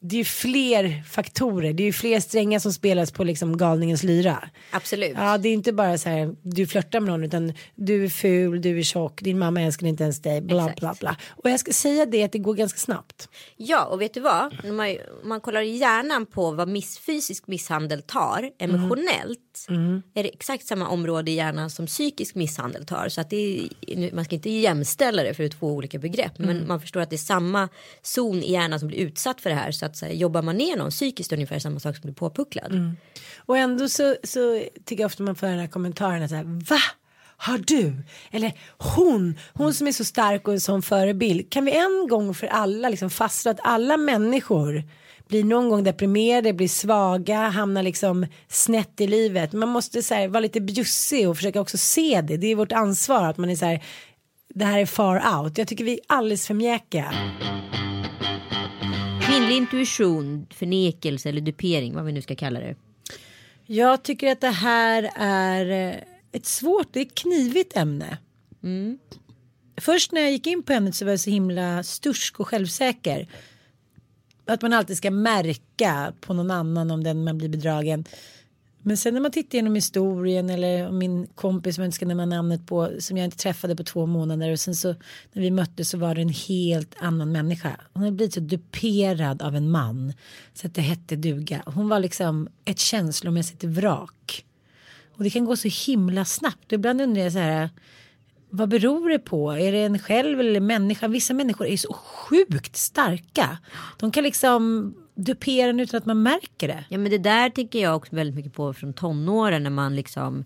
det 0.07 0.17
är 0.17 0.19
ju 0.19 0.25
fler 0.25 1.03
faktorer, 1.09 1.73
det 1.73 1.83
är 1.83 1.85
ju 1.85 1.93
fler 1.93 2.21
strängar 2.21 2.59
som 2.59 2.73
spelas 2.73 3.13
på 3.13 3.25
liksom 3.25 3.57
galningens 3.57 4.03
lyra. 4.03 4.49
Absolut. 4.71 5.13
Ja, 5.17 5.39
det 5.39 5.49
är 5.49 5.53
inte 5.53 5.73
bara 5.73 5.99
så 5.99 6.09
här 6.09 6.35
du 6.43 6.67
flörtar 6.67 7.01
med 7.01 7.11
någon 7.11 7.25
utan 7.25 7.53
du 7.75 8.05
är 8.05 8.09
ful, 8.09 8.63
du 8.63 8.79
är 8.79 8.83
tjock, 8.83 9.21
din 9.23 9.39
mamma 9.39 9.63
älskar 9.63 9.87
inte 9.87 10.03
ens 10.03 10.23
dig, 10.23 10.41
bla 10.41 10.63
Exakt. 10.63 10.81
bla 10.81 10.95
bla. 11.01 11.17
Och 11.31 11.51
jag 11.51 11.61
ska 11.61 11.73
säga 11.73 12.07
det 12.07 12.23
att 12.23 12.33
det 12.33 12.39
går 12.39 12.55
ganska 12.55 12.79
snabbt. 12.79 13.29
Ja, 13.57 13.85
och 13.85 14.01
vet 14.01 14.15
du 14.15 14.21
vad? 14.21 14.65
Man, 14.65 14.97
man 15.25 15.41
kollar 15.41 15.61
i 15.61 15.77
hjärnan 15.77 16.27
på 16.27 16.51
vad 16.51 16.69
miss, 16.69 16.99
fysisk 16.99 17.47
misshandel 17.47 18.03
tar 18.03 18.51
emotionellt 18.59 19.41
är 20.15 20.23
det 20.23 20.29
exakt 20.29 20.67
samma 20.67 20.89
område 20.89 21.31
i 21.31 21.35
hjärnan 21.35 21.71
som 21.71 21.87
psykisk 21.87 22.35
misshandel 22.35 22.87
tar. 22.87 23.09
Så 23.09 23.21
att 23.21 23.31
det 23.31 23.69
är, 23.81 24.15
man 24.15 24.25
ska 24.25 24.35
inte 24.35 24.51
jämställa 24.51 25.23
det 25.23 25.35
för 25.35 25.43
det 25.43 25.47
är 25.47 25.59
två 25.59 25.73
olika 25.73 25.99
begrepp. 25.99 26.39
Men 26.39 26.67
man 26.67 26.81
förstår 26.81 27.01
att 27.01 27.11
det 27.11 27.17
är 27.17 27.19
samma 27.19 27.69
zon 28.03 28.43
i 28.43 28.53
hjärnan 28.53 28.79
som 28.81 28.89
blir 28.89 28.99
utsatt 28.99 29.41
för 29.41 29.51
det 29.51 29.57
här. 29.57 29.73
Så 29.73 29.87
att 29.87 29.97
så 29.97 30.07
här, 30.07 30.13
jobbar 30.13 30.43
man 30.43 30.57
ner 30.57 30.77
någon 30.77 30.91
psykiskt 30.91 31.33
är 31.33 31.37
det 31.37 31.41
ungefär 31.41 31.59
samma 31.59 31.81
sak 31.81 31.97
som 31.97 32.03
blir 32.03 32.15
påpucklad. 32.15 32.73
Och 33.37 33.59
ändå 33.59 33.89
så, 33.89 34.17
så 34.25 34.63
tycker 34.85 35.03
jag 35.03 35.09
ofta 35.09 35.23
man 35.23 35.35
får 35.37 35.47
den 35.47 35.59
här 35.59 35.67
kommentaren 35.67 36.23
att 36.23 36.31
så 36.31 36.37
här, 36.37 36.45
va? 36.45 36.81
Har 37.37 37.59
du? 37.59 37.93
Eller 38.31 38.53
hon, 38.79 39.39
hon 39.53 39.75
som 39.75 39.87
är 39.87 39.93
så 39.93 40.05
stark 40.05 40.49
och 40.49 40.55
en 40.55 40.61
sån 40.61 40.83
förebild. 40.83 41.53
Kan 41.53 41.65
vi 41.65 41.73
en 41.77 42.07
gång 42.09 42.35
för 42.35 42.47
alla 42.47 42.89
liksom 42.89 43.11
fastslå 43.11 43.51
att 43.51 43.61
alla 43.63 43.97
människor 43.97 44.83
blir 45.35 45.45
någon 45.45 45.69
gång 45.69 45.85
deprimerade, 45.85 46.53
blir 46.53 46.69
svaga, 46.69 47.49
hamnar 47.49 47.83
liksom 47.83 48.27
snett 48.49 49.01
i 49.01 49.07
livet. 49.07 49.53
Man 49.53 49.69
måste 49.69 50.03
så 50.03 50.15
här, 50.15 50.29
vara 50.29 50.41
lite 50.41 50.61
bjussig 50.61 51.29
och 51.29 51.37
försöka 51.37 51.61
också 51.61 51.79
se 51.79 52.21
det. 52.21 52.37
Det 52.37 52.47
är 52.47 52.57
vårt 52.57 52.73
ansvar 52.73 53.25
att 53.29 53.39
man 53.39 53.51
är 53.51 53.57
så 53.57 53.65
här, 53.65 53.85
det 54.55 54.65
här 54.65 54.79
är 54.79 54.87
far 54.87 55.39
out. 55.39 55.59
Jag 55.59 55.69
tycker 55.69 55.85
vi 55.85 55.93
är 55.93 56.01
alldeles 56.07 56.47
för 56.47 56.55
mjäkiga. 56.55 57.15
Kvinnlig 59.23 59.57
intuition, 59.57 60.47
förnekelse 60.51 61.29
eller 61.29 61.41
dupering, 61.41 61.95
vad 61.95 62.05
vi 62.05 62.13
nu 62.13 62.23
ska 62.23 62.37
kalla 62.37 62.61
det. 62.61 62.77
Jag 63.67 64.03
tycker 64.03 64.33
att 64.33 64.41
det 64.41 64.49
här 64.49 65.11
är 65.17 65.91
eh, 65.91 65.97
ett 66.33 66.47
svårt, 66.47 66.89
det 66.93 67.01
är 67.01 67.07
ett 67.07 67.15
knivigt 67.15 67.77
ämne. 67.77 68.19
Först 69.81 70.13
när 70.13 70.21
jag 70.21 70.31
gick 70.31 70.47
in 70.47 70.63
på 70.63 70.73
ämnet 70.73 70.95
så 70.95 71.05
var 71.05 71.13
jag 71.13 71.21
så 71.21 71.31
himla 71.31 71.83
stursk 71.83 72.41
och 72.41 72.49
självsäker. 72.49 73.29
Att 74.47 74.63
man 74.63 74.73
alltid 74.73 74.97
ska 74.97 75.11
märka 75.11 76.13
på 76.21 76.35
någon 76.35 76.51
annan 76.51 76.91
om 76.91 77.05
den 77.05 77.25
man 77.25 77.39
blir 77.39 77.49
bedragen. 77.49 78.05
Men 78.87 78.97
sen 78.97 79.15
när 79.15 79.21
man 79.21 79.31
tittar 79.31 79.59
genom 79.59 79.75
historien 79.75 80.51
eller 80.51 80.89
om 80.89 80.99
min 80.99 81.27
kompis 81.27 81.75
som 81.75 81.83
jag 81.83 81.89
inte 81.89 81.97
ska 81.97 82.07
nämna 82.07 82.27
namnet 82.27 82.67
på 82.67 82.91
som 82.99 83.17
jag 83.17 83.25
inte 83.25 83.37
träffade 83.37 83.77
på 83.77 83.85
två 83.85 84.07
månader 84.07 84.53
och 84.53 84.61
sen 84.61 84.75
så 84.75 84.95
när 85.33 85.43
vi 85.43 85.51
möttes 85.51 85.89
så 85.89 85.99
var 85.99 86.15
det 86.15 86.23
en 86.23 86.29
helt 86.29 86.95
annan 86.99 87.33
människa. 87.33 87.81
Hon 87.93 88.03
hade 88.03 88.17
blivit 88.17 88.35
så 88.35 88.41
duperad 88.41 89.43
av 89.43 89.57
en 89.57 89.71
man 89.71 90.13
så 90.55 90.67
att 90.67 90.75
det 90.75 90.83
hette 90.83 91.17
duga. 91.17 91.63
Hon 91.67 91.89
var 91.89 92.01
liksom 92.01 92.49
ett 92.65 92.79
känslomässigt 92.79 93.65
vrak. 93.65 94.45
Och 95.17 95.25
det 95.25 95.31
kan 95.31 95.45
gå 95.45 95.57
så 95.57 95.69
himla 95.87 96.25
snabbt. 96.25 96.73
Ibland 96.73 97.01
undrar 97.01 97.23
jag 97.23 97.33
så 97.33 97.39
här. 97.39 97.71
Vad 98.57 98.69
beror 98.69 99.09
det 99.09 99.19
på? 99.19 99.53
Är 99.53 99.73
det 99.73 99.79
en 99.79 99.99
själv 99.99 100.41
eller 100.41 100.61
människan? 100.61 101.13
Vissa 101.13 101.35
människor 101.35 101.67
är 101.67 101.77
så 101.77 101.93
sjukt 101.93 102.77
starka. 102.77 103.59
De 103.99 104.11
kan 104.11 104.25
liksom 104.25 104.95
dupera 105.15 105.71
en 105.71 105.81
utan 105.81 105.99
att 105.99 106.07
man 106.07 106.23
märker 106.23 106.69
det. 106.69 106.85
Ja 106.89 106.99
men 106.99 107.11
det 107.11 107.19
där 107.19 107.51
tänker 107.51 107.79
jag 107.79 107.97
också 107.97 108.17
väldigt 108.17 108.37
mycket 108.37 108.55
på 108.55 108.75
från 108.75 108.93
tonåren 108.93 109.63
när 109.63 109.71
man 109.71 109.97
liksom 109.97 110.45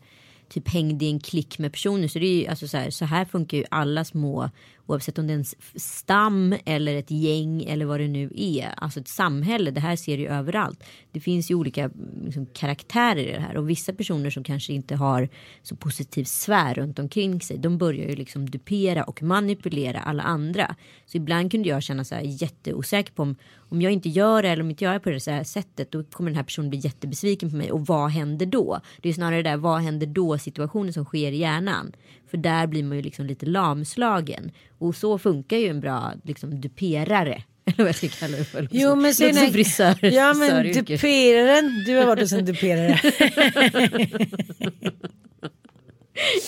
typ 0.49 0.69
hängde 0.69 1.05
i 1.05 1.11
en 1.11 1.21
klick 1.21 1.59
med 1.59 1.73
personer. 1.73 2.09
Så 2.09 2.19
det 2.19 2.27
är 2.27 2.41
ju 2.43 2.47
alltså 2.47 2.69
så 2.69 2.77
här, 2.77 2.91
så 2.91 3.05
här 3.05 3.25
funkar 3.25 3.59
ju 3.59 3.65
alla 3.71 4.05
små 4.05 4.51
oavsett 4.89 5.19
om 5.19 5.27
det 5.27 5.33
är 5.33 5.39
en 5.39 5.45
stam 5.81 6.55
eller 6.65 6.95
ett 6.95 7.11
gäng 7.11 7.65
eller 7.65 7.87
vad 7.87 8.01
det 8.01 8.09
nu 8.09 8.31
är. 8.35 8.75
Alltså 8.77 9.01
ett 9.01 9.09
samhälle, 9.09 9.71
det 9.71 9.81
här 9.81 9.97
ser 9.97 10.17
du 10.17 10.23
ju 10.23 10.29
överallt. 10.29 10.85
Det 11.13 11.21
finns 11.21 11.51
ju 11.51 11.55
olika 11.55 11.85
mm, 11.85 12.25
liksom, 12.25 12.47
karaktärer 12.47 13.29
i 13.29 13.33
det 13.33 13.41
här 13.41 13.57
och 13.57 13.71
vissa 13.71 13.93
personer 13.93 14.31
som 14.31 14.45
kanske 14.45 14.73
inte 14.73 14.97
har 14.97 15.29
så 15.63 15.77
positiv 15.77 16.25
sfär 16.25 16.75
runt 16.75 16.99
omkring 16.99 17.41
sig. 17.41 17.59
De 17.59 17.79
börjar 17.79 18.09
ju 18.09 18.17
liksom 18.17 18.51
dupera 18.51 19.05
och 19.05 19.23
manipulera 19.23 20.01
alla 20.01 20.23
andra. 20.23 20.75
Så 21.07 21.17
ibland 21.17 21.51
kunde 21.51 21.69
jag 21.69 21.83
känna 21.83 22.05
så 22.05 22.15
här 22.15 22.23
jätteosäker 22.25 23.13
på 23.13 23.23
om, 23.23 23.37
om 23.57 23.83
jag 23.83 23.93
inte 23.93 24.09
gör 24.09 24.43
det 24.43 24.49
eller 24.49 24.63
om 24.63 24.71
inte 24.71 24.85
jag 24.85 24.95
är 24.95 24.99
på 24.99 25.11
det 25.11 25.21
så 25.21 25.31
här 25.31 25.45
sättet 25.45 25.91
då 25.91 26.05
kommer 26.05 26.31
den 26.31 26.37
här 26.37 26.45
personen 26.45 26.71
bli 26.71 26.79
jättebesviken 26.79 27.51
på 27.51 27.57
mig 27.57 27.73
och 27.73 27.87
vad 27.87 28.11
händer 28.11 28.47
då? 28.47 28.81
Det 29.03 29.09
är 29.09 29.13
snarare 29.13 29.43
det 29.43 29.51
där 29.51 29.57
vad 29.57 29.81
händer 29.81 30.07
då 30.07 30.39
situationen 30.39 30.93
som 30.93 31.05
sker 31.05 31.33
i 31.33 31.37
hjärnan. 31.37 31.93
För 32.31 32.37
där 32.37 32.67
blir 32.67 32.83
man 32.83 32.97
ju 32.97 33.03
liksom 33.03 33.27
lite 33.27 33.47
lamslagen 33.47 34.51
och 34.79 34.97
så 34.97 35.19
funkar 35.19 35.57
ju 35.57 35.69
en 35.69 35.81
bra 35.81 36.13
liksom 36.25 36.61
duperare. 36.61 37.43
Eller 37.65 37.79
vad 37.79 37.89
jag 37.89 37.95
ska 37.95 38.09
kalla 38.09 38.37
det 38.37 38.45
för. 38.45 38.69
Jo 38.71 38.95
men 38.95 39.15
så 39.15 39.25
är 39.25 39.53
frisör. 39.53 39.99
Ja 40.01 40.35
men 40.35 40.73
duperaren. 40.73 41.85
Du 41.87 41.97
har 41.97 42.07
varit 42.07 42.21
hos 42.21 42.33
en 42.33 42.45
duperare. 42.45 43.01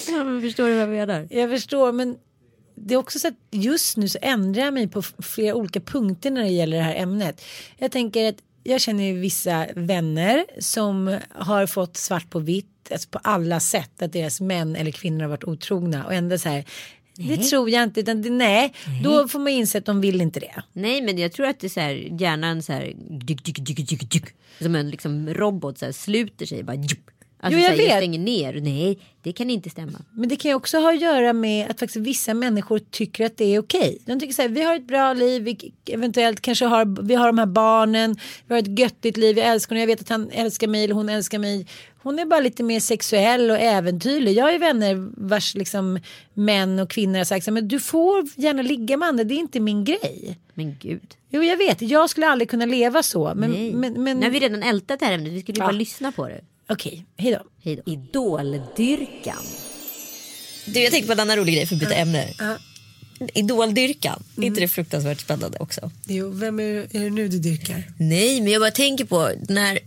Ja, 0.08 0.24
men 0.24 0.40
förstår 0.40 0.66
du 0.66 0.72
vad 0.72 0.82
jag 0.82 0.88
menar? 0.88 1.28
Jag 1.30 1.50
förstår 1.50 1.92
men 1.92 2.16
det 2.74 2.94
är 2.94 2.98
också 2.98 3.18
så 3.18 3.28
att 3.28 3.34
just 3.50 3.96
nu 3.96 4.08
så 4.08 4.18
ändrar 4.22 4.62
jag 4.62 4.74
mig 4.74 4.88
på 4.88 5.02
flera 5.02 5.54
olika 5.54 5.80
punkter 5.80 6.30
när 6.30 6.42
det 6.42 6.48
gäller 6.48 6.76
det 6.76 6.82
här 6.82 6.94
ämnet. 6.94 7.44
Jag 7.78 7.92
tänker 7.92 8.28
att 8.28 8.36
jag 8.62 8.80
känner 8.80 9.04
ju 9.04 9.18
vissa 9.20 9.66
vänner 9.74 10.44
som 10.58 11.18
har 11.30 11.66
fått 11.66 11.96
svart 11.96 12.30
på 12.30 12.38
vitt 12.38 12.66
alltså 12.92 13.08
på 13.08 13.18
alla 13.22 13.60
sätt 13.60 14.02
att 14.02 14.12
deras 14.12 14.40
män 14.40 14.76
eller 14.76 14.90
kvinnor 14.90 15.20
har 15.20 15.28
varit 15.28 15.44
otrogna 15.44 16.06
och 16.06 16.14
ändå 16.14 16.38
så 16.38 16.48
här 16.48 16.64
det 17.28 17.36
tror 17.36 17.70
jag 17.70 17.82
inte 17.82 18.00
utan 18.00 18.22
det, 18.22 18.30
nej, 18.30 18.74
då 19.02 19.28
får 19.28 19.38
man 19.38 19.48
inse 19.48 19.78
att 19.78 19.84
de 19.84 20.00
vill 20.00 20.20
inte 20.20 20.40
det. 20.40 20.62
Nej 20.72 21.02
men 21.02 21.18
jag 21.18 21.32
tror 21.32 21.46
att 21.46 21.60
det 21.60 21.66
är 21.66 21.68
så 21.68 21.80
här 21.80 22.08
hjärnan 22.20 22.62
så 22.62 22.72
här 22.72 22.92
dyk, 23.10 23.44
dyk, 23.44 23.56
dyk, 23.66 23.88
dyk, 23.88 24.10
dyk, 24.10 24.24
som 24.60 24.74
en 24.74 24.90
liksom 24.90 25.34
robot 25.34 25.78
så 25.78 25.84
här 25.84 25.92
sluter 25.92 26.46
sig 26.46 26.62
bara. 26.62 26.76
Djup. 26.76 27.10
Alltså 27.42 27.58
Jo, 27.60 27.64
jag 27.66 27.76
vet. 27.76 27.96
stänger 27.96 28.18
ner. 28.18 28.60
Nej 28.60 28.98
det 29.22 29.32
kan 29.32 29.50
inte 29.50 29.70
stämma. 29.70 29.98
Men 30.12 30.28
det 30.28 30.36
kan 30.36 30.50
ju 30.50 30.54
också 30.54 30.78
ha 30.78 30.92
att 30.94 31.00
göra 31.00 31.32
med 31.32 31.70
att 31.70 31.80
faktiskt 31.80 32.06
vissa 32.06 32.34
människor 32.34 32.78
tycker 32.78 33.26
att 33.26 33.36
det 33.36 33.54
är 33.54 33.58
okej. 33.60 33.98
De 34.06 34.20
tycker 34.20 34.34
så 34.34 34.42
här, 34.42 34.48
vi 34.48 34.62
har 34.62 34.76
ett 34.76 34.86
bra 34.86 35.12
liv, 35.12 35.42
vi 35.42 35.72
eventuellt 35.86 36.40
kanske 36.40 36.64
har, 36.64 37.02
vi 37.02 37.14
har 37.14 37.26
de 37.26 37.38
här 37.38 37.46
barnen, 37.46 38.16
vi 38.46 38.54
har 38.54 38.58
ett 38.62 38.78
göttigt 38.78 39.16
liv, 39.16 39.38
jag 39.38 39.46
älskar 39.48 39.74
honom, 39.76 39.80
jag 39.80 39.86
vet 39.86 40.00
att 40.00 40.08
han 40.08 40.30
älskar 40.30 40.66
mig 40.68 40.84
eller 40.84 40.94
hon 40.94 41.08
älskar 41.08 41.38
mig. 41.38 41.66
Hon 42.02 42.18
är 42.18 42.24
bara 42.24 42.40
lite 42.40 42.62
mer 42.62 42.80
sexuell 42.80 43.50
och 43.50 43.58
äventyrlig. 43.58 44.32
Jag 44.36 44.44
har 44.44 44.52
ju 44.52 44.58
vänner 44.58 45.10
vars 45.28 45.54
liksom 45.54 45.98
män 46.34 46.78
och 46.78 46.90
kvinnor 46.90 47.16
har 47.18 47.24
sagt 47.24 47.44
så 47.44 47.50
här, 47.50 47.54
men 47.54 47.68
du 47.68 47.80
får 47.80 48.24
gärna 48.36 48.62
ligga 48.62 48.96
med 48.96 49.08
andra, 49.08 49.24
det 49.24 49.34
är 49.34 49.38
inte 49.38 49.60
min 49.60 49.84
grej. 49.84 50.38
Men 50.54 50.76
gud. 50.80 51.14
Jo 51.30 51.42
jag 51.42 51.56
vet, 51.56 51.82
jag 51.82 52.10
skulle 52.10 52.26
aldrig 52.28 52.50
kunna 52.50 52.66
leva 52.66 53.02
så. 53.02 53.32
Men, 53.36 53.50
Nej. 53.50 53.72
men, 53.72 54.02
men... 54.04 54.16
Nu 54.18 54.26
har 54.26 54.30
vi 54.30 54.40
redan 54.40 54.62
ältat 54.62 55.00
det 55.00 55.06
här 55.06 55.12
ämnet. 55.12 55.32
Vi 55.32 55.40
skulle 55.40 55.56
ju 55.56 55.62
Ja. 55.62 55.66
bara 55.66 55.72
lyssna 55.76 56.12
på 56.12 56.28
det. 56.28 56.40
Okej, 56.70 57.06
hej 57.16 57.32
då. 57.32 57.42
Hej 57.64 57.76
då. 57.76 57.92
Idoldyrkan. 57.92 59.44
Du 60.66 60.80
jag 60.80 60.92
tänkte 60.92 61.06
på 61.06 61.12
en 61.12 61.20
annan 61.20 61.36
rolig 61.36 61.54
grej 61.54 61.66
för 61.66 61.74
att 61.74 61.80
byta 61.80 61.94
ämne. 61.94 62.28
Idoldyrkan. 63.34 64.22
Är 64.36 64.42
inte 64.42 64.60
det 64.60 64.68
fruktansvärt 64.68 65.20
spännande 65.20 65.58
också? 65.58 65.90
Jo, 66.06 66.30
vem 66.30 66.60
är, 66.60 66.64
är 66.64 67.00
det 67.00 67.10
nu 67.10 67.28
du 67.28 67.38
dyrkar? 67.38 67.84
Nej, 67.98 68.40
men 68.40 68.52
jag 68.52 68.62
bara 68.62 68.70
tänker 68.70 69.04
på 69.04 69.30
när 69.48 69.78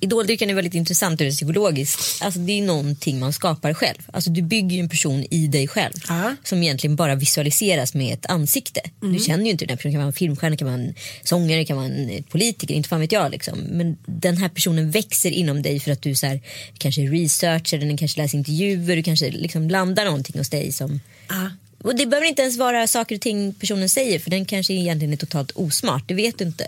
idoldyrkan 0.00 0.50
är 0.50 0.54
väldigt 0.54 0.74
intressant 0.74 1.20
ur 1.20 1.30
psykologiskt. 1.30 2.22
Alltså 2.22 2.40
det 2.40 2.52
är 2.52 2.62
någonting 2.62 3.18
man 3.20 3.32
skapar 3.32 3.74
själv. 3.74 3.98
Alltså 4.12 4.30
du 4.30 4.42
bygger 4.42 4.78
en 4.80 4.88
person 4.88 5.26
i 5.30 5.46
dig 5.46 5.68
själv. 5.68 5.92
Ja. 6.08 6.36
Som 6.44 6.62
egentligen 6.62 6.96
bara 6.96 7.14
visualiseras 7.14 7.94
med 7.94 8.14
ett 8.14 8.26
ansikte. 8.26 8.80
Du 9.00 9.18
känner 9.18 9.44
ju 9.44 9.50
inte 9.50 9.64
den 9.64 9.70
här 9.70 9.76
personen. 9.76 9.92
Kan 9.92 10.00
vara 10.00 10.06
en 10.06 10.12
filmstjärna, 10.12 10.56
kan 10.56 10.66
vara 10.68 10.78
en 10.80 10.94
sångare, 11.24 11.64
kan 11.64 11.76
vara 11.76 11.86
en 11.86 12.22
politiker. 12.22 12.74
Inte 12.74 12.88
fan 12.88 13.00
vet 13.00 13.12
jag 13.12 13.30
liksom. 13.30 13.58
Men 13.58 13.96
den 14.06 14.36
här 14.36 14.48
personen 14.48 14.90
växer 14.90 15.30
inom 15.30 15.62
dig 15.62 15.80
för 15.80 15.90
att 15.90 16.02
du 16.02 16.14
så 16.14 16.26
här, 16.26 16.40
kanske 16.78 17.00
researchar 17.02 17.78
den, 17.78 17.96
kanske 17.96 18.20
läser 18.22 18.38
intervjuer, 18.38 18.96
du 18.96 19.02
kanske 19.02 19.30
liksom 19.30 19.68
landar 19.70 20.04
någonting 20.04 20.38
hos 20.38 20.50
dig 20.50 20.72
som 20.72 21.00
Ja. 21.28 21.50
och 21.82 21.96
det 21.96 22.06
behöver 22.06 22.28
inte 22.28 22.42
ens 22.42 22.58
vara 22.58 22.86
saker 22.86 23.14
och 23.14 23.20
ting 23.20 23.54
personen 23.54 23.88
säger 23.88 24.18
för 24.18 24.30
den 24.30 24.44
kanske 24.44 24.74
egentligen 24.74 25.12
är 25.12 25.16
totalt 25.16 25.50
osmart, 25.54 26.04
det 26.08 26.14
vet 26.14 26.38
du 26.38 26.44
inte. 26.44 26.66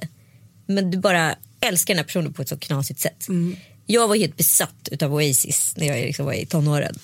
Men 0.67 0.91
du 0.91 0.99
bara 0.99 1.37
älskar 1.69 1.95
den 1.95 1.99
här 1.99 2.05
personen 2.07 2.33
på 2.33 2.43
ett 2.43 2.49
så 2.49 2.57
knasigt 2.59 3.01
sätt. 3.01 3.27
Jag 3.87 4.09
var 4.09 4.17
helt 4.17 4.37
besatt 4.37 4.89
utav 4.91 5.15
Oasis 5.15 5.73
när 5.77 5.87
jag 5.87 5.97
liksom 6.07 6.27
var 6.27 6.33
i 6.33 6.47
tonåren. 6.47 6.99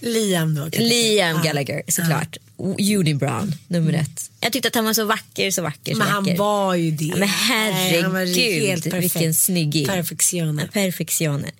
Liam 0.00 0.54
då? 0.54 0.68
Liam 0.72 1.36
säga. 1.36 1.42
Gallagher 1.44 1.82
såklart. 1.88 2.36
Unibrown 2.78 3.54
nummer 3.68 3.92
ett. 3.92 4.30
Jag 4.40 4.52
tyckte 4.52 4.68
att 4.68 4.74
han 4.74 4.84
var 4.84 4.92
så 4.94 5.04
vacker, 5.04 5.50
så 5.50 5.62
vacker, 5.62 5.92
så 5.92 5.98
Men 5.98 6.08
han 6.08 6.24
vacker. 6.24 6.38
var 6.38 6.74
ju 6.74 6.90
det. 6.90 7.04
Ja, 7.04 7.10
men 7.16 7.20
Nej, 7.20 7.28
han 7.28 7.72
herregud, 8.14 8.68
helt 8.68 8.84
perfekt. 8.84 9.02
vilken 9.16 9.34
snygging. 9.34 9.86
Perfektionen. 9.86 10.68
Perfektionen. 10.72 11.50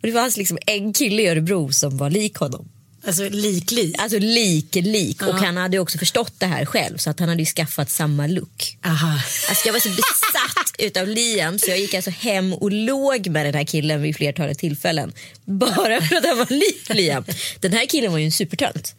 Och 0.00 0.06
det 0.06 0.12
fanns 0.12 0.36
liksom 0.36 0.58
en 0.66 0.92
kille 0.92 1.22
i 1.22 1.28
Örebro 1.28 1.72
som 1.72 1.96
var 1.96 2.10
lik 2.10 2.36
honom. 2.36 2.68
Alltså 3.06 3.28
lik-lik. 3.28 3.94
Alltså 3.98 4.18
lik, 4.18 4.74
lik. 4.74 5.22
Och 5.22 5.34
han 5.34 5.56
hade 5.56 5.78
också 5.78 5.98
förstått 5.98 6.34
det 6.38 6.46
här 6.46 6.64
själv 6.66 6.96
så 6.98 7.10
att 7.10 7.20
han 7.20 7.28
hade 7.28 7.42
ju 7.42 7.46
skaffat 7.46 7.90
samma 7.90 8.26
look. 8.26 8.78
Aha. 8.84 9.20
Alltså 9.48 9.66
jag 9.68 9.72
var 9.72 9.80
så 9.80 9.88
besatt 9.88 10.43
utav 10.78 11.08
Liam 11.08 11.58
så 11.58 11.70
jag 11.70 11.78
gick 11.78 11.94
alltså 11.94 12.10
hem 12.10 12.52
och 12.52 12.72
låg 12.72 13.26
med 13.28 13.46
den 13.46 13.54
här 13.54 13.64
killen 13.64 14.02
vid 14.02 14.16
flertalet 14.16 14.58
tillfällen. 14.58 15.12
Bara 15.44 16.00
för 16.00 16.16
att 16.16 16.26
han 16.26 16.38
var 16.38 16.46
lik 16.50 16.88
Liam. 16.88 17.24
Den 17.60 17.72
här 17.72 17.86
killen 17.86 18.12
var 18.12 18.18
ju 18.18 18.24
en 18.24 18.32
supertönt. 18.32 18.94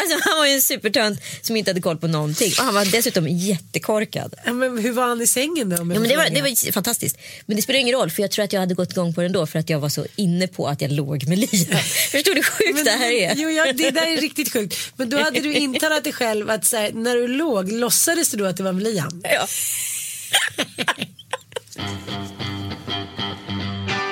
Alltså 0.00 0.18
han 0.28 0.38
var 0.38 0.46
ju 0.46 0.52
en 0.52 0.62
supertönt 0.62 1.20
som 1.42 1.56
inte 1.56 1.70
hade 1.70 1.80
koll 1.80 1.96
på 1.96 2.06
någonting 2.06 2.52
och 2.58 2.64
han 2.64 2.74
var 2.74 2.84
dessutom 2.84 3.28
jättekorkad. 3.28 4.34
Ja, 4.44 4.52
men 4.52 4.78
hur 4.78 4.92
var 4.92 5.08
han 5.08 5.22
i 5.22 5.26
sängen 5.26 5.68
då? 5.68 5.76
Ja, 5.76 5.84
men 5.84 6.02
det, 6.02 6.16
var, 6.16 6.30
det 6.30 6.42
var 6.42 6.72
fantastiskt. 6.72 7.18
Men 7.46 7.56
det 7.56 7.62
spelar 7.62 7.80
ingen 7.80 7.94
roll 7.94 8.10
för 8.10 8.22
jag 8.22 8.30
tror 8.30 8.44
att 8.44 8.52
jag 8.52 8.60
hade 8.60 8.74
gått 8.74 8.92
igång 8.92 9.14
på 9.14 9.20
den 9.20 9.32
då 9.32 9.46
för 9.46 9.58
att 9.58 9.70
jag 9.70 9.80
var 9.80 9.88
så 9.88 10.06
inne 10.16 10.46
på 10.46 10.68
att 10.68 10.80
jag 10.80 10.92
låg 10.92 11.28
med 11.28 11.38
Liam. 11.38 11.50
Förstår 12.10 12.34
du 12.34 12.36
hur 12.36 12.42
sjukt 12.42 12.74
Men, 12.74 12.84
det 12.84 12.90
här 12.90 13.12
är? 13.12 13.34
Jo, 13.36 13.50
ja, 13.50 13.72
det 13.72 13.90
där 13.90 14.06
är 14.06 14.20
riktigt 14.20 14.52
sjukt. 14.52 14.76
Men 14.96 15.10
då 15.10 15.18
hade 15.18 15.40
du 15.40 15.54
intalat 15.54 16.04
dig 16.04 16.12
själv 16.12 16.50
att 16.50 16.72
här, 16.72 16.92
när 16.92 17.16
du 17.16 17.28
låg, 17.28 17.72
låtsades 17.72 18.30
du 18.30 18.36
då 18.36 18.44
att 18.44 18.56
det 18.56 18.62
var 18.62 18.72
med 18.72 18.82
Liam? 18.82 19.22
Ja. 19.24 19.46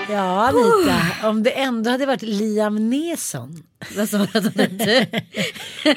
Ja, 0.08 0.48
Anita. 0.48 1.28
Om 1.28 1.42
det 1.42 1.50
ändå 1.50 1.90
hade 1.90 2.06
varit 2.06 2.22
Liam 2.22 2.90
Neson. 2.90 3.62
Vad 3.96 4.08
sa 4.08 4.18
du 4.18 4.22
att 4.24 4.34
han 4.34 4.44
hette? 4.44 5.06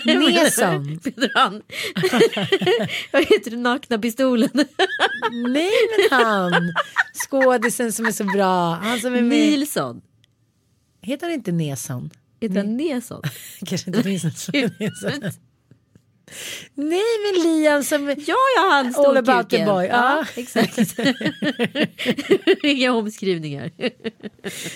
Neson. 0.05 0.99
Peter 1.03 1.31
han. 1.35 1.61
Vad 3.11 3.21
heter 3.25 3.51
det? 3.51 3.57
Nakna 3.57 3.99
pistolen? 3.99 4.49
Nej, 5.47 5.71
men 6.09 6.19
han. 6.19 6.73
Skådisen 7.13 7.91
som 7.93 8.05
är 8.05 8.11
så 8.11 8.23
bra. 8.23 8.73
Han 8.73 8.99
som 8.99 9.13
är 9.13 9.21
med. 9.21 9.29
Nilsson. 9.29 10.01
Heter 11.01 11.25
han 11.27 11.33
inte 11.33 11.51
Neson? 11.51 12.09
Heter 12.41 12.55
han 12.57 12.77
Nesson? 12.77 13.21
Kanske 13.65 13.89
inte 13.89 14.09
Neson. 14.09 15.31
Nej, 16.73 17.01
men 17.25 17.43
Liam 17.43 17.83
som... 17.83 18.09
Ja, 18.09 18.35
ja, 18.57 18.69
han 18.71 18.95
All 18.95 19.17
about 19.17 19.49
the 19.49 19.65
boy. 19.65 19.85
Ja, 19.85 20.25
Ja. 20.25 20.25
exakt. 20.41 20.99
Inga 22.63 22.93
omskrivningar. 22.93 23.71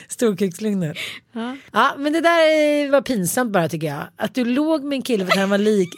Storkukslugnet. 0.07 0.98
Ja. 1.72 1.95
men 1.98 2.13
det 2.13 2.22
där 2.22 2.83
eh, 2.86 2.91
var 2.91 3.01
pinsamt 3.01 3.51
bara 3.51 3.69
tycker 3.69 3.88
jag. 3.88 4.03
Att 4.15 4.36
du 4.36 4.45
låg 4.45 4.83
med 4.83 4.95
en 4.95 5.01
kille 5.01 5.25
för 5.25 5.31
att 5.31 5.39
han 5.39 5.50
var 5.50 5.57
lik 5.57 5.89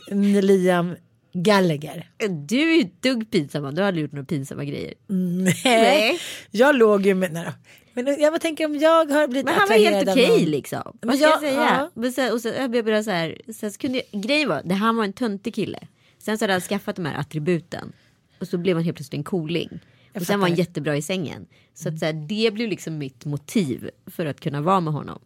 Liam 0.41 0.95
Gallagher. 1.37 2.09
Du 2.47 2.71
är 2.71 2.75
ju 2.75 2.81
ett 2.81 3.01
dugg 3.01 3.31
pinsam. 3.31 3.75
Du 3.75 3.81
har 3.81 3.87
aldrig 3.87 4.01
gjort 4.03 4.11
några 4.11 4.25
pinsamma 4.25 4.65
grejer. 4.65 4.93
Nej. 5.07 5.55
Nej. 5.63 6.19
Jag 6.51 6.75
låg 6.75 7.05
ju 7.05 7.13
med... 7.15 7.33
Nej. 7.33 7.47
Men 7.93 8.05
jag 8.07 8.33
bara 8.33 8.39
tänker 8.39 8.65
om 8.65 8.75
jag 8.75 9.05
har 9.05 9.27
blivit 9.27 9.45
Men 9.45 9.53
han 9.53 9.67
var 9.69 9.75
helt 9.77 10.09
okej 10.09 10.29
någon- 10.41 10.51
liksom. 10.51 10.97
Men 11.01 11.07
Vad 11.09 11.17
ska 11.17 11.25
jag 11.25 11.33
jag- 11.33 11.39
säga? 11.39 11.89
ja. 11.95 12.11
Sen, 12.11 12.33
och 12.33 12.41
så, 12.41 12.47
jag 12.47 12.71
blev 12.71 13.03
så 13.03 13.11
här, 13.11 13.41
sen 13.53 13.71
kunde 13.71 14.01
jag, 14.11 14.21
grejen 14.21 14.49
var, 14.49 14.61
det 14.65 14.73
han 14.75 14.95
var 14.95 15.03
en 15.03 15.13
töntig 15.13 15.55
kille. 15.55 15.79
Sen 16.19 16.37
så 16.37 16.43
hade 16.43 16.53
han 16.53 16.61
skaffat 16.61 16.95
de 16.95 17.05
här 17.05 17.19
attributen. 17.19 17.93
Och 18.39 18.47
så 18.47 18.57
blev 18.57 18.75
han 18.75 18.83
helt 18.85 18.97
plötsligt 18.97 19.17
en 19.17 19.23
cooling. 19.23 19.69
Och 20.15 20.21
sen 20.21 20.39
var 20.39 20.47
han 20.47 20.57
jättebra 20.57 20.97
i 20.97 21.01
sängen. 21.01 21.45
Så, 21.73 21.89
att, 21.89 21.99
så 21.99 22.05
här, 22.05 22.13
det 22.13 22.53
blev 22.53 22.69
liksom 22.69 22.97
mitt 22.97 23.25
motiv 23.25 23.89
för 24.05 24.25
att 24.25 24.39
kunna 24.39 24.61
vara 24.61 24.79
med 24.79 24.93
honom. 24.93 25.19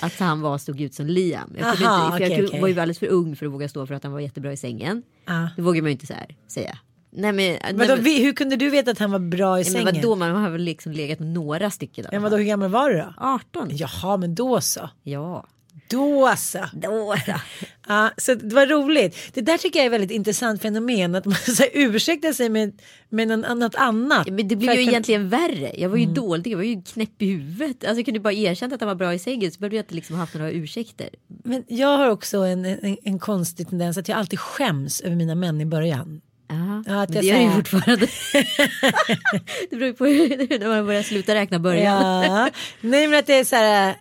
Att 0.00 0.18
han 0.18 0.40
var 0.40 0.58
stod 0.58 0.80
ut 0.80 0.94
som 0.94 1.06
Liam. 1.06 1.54
Jag, 1.58 1.66
Aha, 1.66 2.06
inte, 2.06 2.26
för 2.26 2.36
jag 2.36 2.44
okej. 2.44 2.60
var 2.60 2.68
ju 2.68 2.74
alldeles 2.74 2.98
för 2.98 3.06
ung 3.06 3.36
för 3.36 3.46
att 3.46 3.52
våga 3.52 3.68
stå 3.68 3.86
för 3.86 3.94
att 3.94 4.02
han 4.02 4.12
var 4.12 4.20
jättebra 4.20 4.52
i 4.52 4.56
sängen. 4.56 5.02
Ja. 5.26 5.48
Det 5.56 5.62
vågar 5.62 5.82
man 5.82 5.88
ju 5.88 5.92
inte 5.92 6.06
så 6.06 6.14
här 6.14 6.36
säga. 6.48 6.78
Nej 7.12 7.32
men, 7.32 7.36
nej, 7.36 7.60
Men 7.74 7.88
då, 7.88 7.96
men, 7.96 8.04
hur 8.04 8.32
kunde 8.32 8.56
du 8.56 8.70
veta 8.70 8.90
att 8.90 8.98
han 8.98 9.10
var 9.10 9.18
bra 9.18 9.56
i 9.56 9.62
nej, 9.62 9.64
sängen? 9.64 9.84
men 9.84 9.94
vadå, 9.94 10.16
man 10.16 10.30
har 10.30 10.50
väl 10.50 10.62
liksom 10.62 10.92
legat 10.92 11.18
med 11.18 11.28
några 11.28 11.70
stycken. 11.70 12.06
Ja, 12.12 12.20
vadå, 12.20 12.36
hur 12.36 12.44
gammal 12.44 12.70
var 12.70 12.90
du 12.90 12.96
då? 12.96 13.14
18. 13.16 13.68
Jaha, 13.72 14.16
men 14.16 14.34
då 14.34 14.60
så. 14.60 14.90
Ja. 15.02 15.46
Då 15.90 16.34
så. 16.36 16.58
Då, 16.72 17.14
då. 17.26 17.34
Ja, 17.88 18.10
så 18.16 18.34
det 18.34 18.54
var 18.54 18.66
roligt. 18.66 19.16
Det 19.34 19.40
där 19.40 19.58
tycker 19.58 19.78
jag 19.78 19.84
är 19.84 19.88
ett 19.88 19.92
väldigt 19.92 20.10
intressant 20.10 20.62
fenomen. 20.62 21.14
Att 21.14 21.24
man 21.24 21.34
så 21.56 21.62
här, 21.62 21.70
ursäktar 21.74 22.32
sig 22.32 22.48
med, 22.48 22.80
med 23.08 23.28
något 23.28 23.74
annat. 23.74 24.22
Ja, 24.26 24.32
Men 24.32 24.48
det 24.48 24.56
blev 24.56 24.70
ju 24.70 24.76
kunna- 24.76 24.90
egentligen 24.90 25.28
värre. 25.28 25.72
Jag 25.76 25.88
var 25.88 25.96
Mm. 25.96 26.08
ju 26.08 26.14
dålig, 26.14 26.52
jag 26.52 26.56
var 26.56 26.64
ju 26.64 26.82
knäpp 26.82 27.22
i 27.22 27.26
huvudet. 27.30 27.84
Alltså 27.84 27.96
jag 27.98 28.04
kunde 28.04 28.20
bara 28.20 28.32
erkänt 28.32 28.72
att 28.72 28.80
han 28.80 28.88
var 28.88 28.94
bra 28.94 29.14
i 29.14 29.18
sängen 29.18 29.50
så 29.52 29.58
behövde 29.58 29.76
jag 29.76 29.82
inte 29.82 29.94
liksom 29.94 30.16
haft 30.16 30.34
några 30.34 30.50
ursäkter. 30.50 31.08
Men 31.44 31.64
jag 31.68 31.98
har 31.98 32.08
också 32.08 32.38
en, 32.38 32.64
en, 32.64 32.96
en 33.04 33.18
konstig 33.18 33.68
tendens 33.68 33.98
att 33.98 34.08
jag 34.08 34.18
alltid 34.18 34.40
skäms 34.40 35.00
över 35.00 35.16
mina 35.16 35.34
män 35.34 35.60
i 35.60 35.66
början. 35.66 36.20
Ja, 36.48 36.82
Ja, 36.86 37.02
att 37.02 37.14
jag 37.14 37.22
det 37.24 37.26
gör 37.28 37.36
säger- 37.36 37.50
fortfarande. 37.50 38.06
det 39.70 39.76
beror 39.76 39.86
ju 39.86 39.94
på 39.94 40.06
hur, 40.06 40.58
när 40.58 40.68
man 40.68 40.86
börjar 40.86 41.02
sluta 41.02 41.34
räkna 41.34 41.58
början. 41.58 42.24
Ja. 42.24 42.50
Nej 42.80 43.08
men 43.08 43.18
att 43.18 43.26
det 43.26 43.34
är 43.34 43.44
så 43.44 43.56
här. 43.56 43.94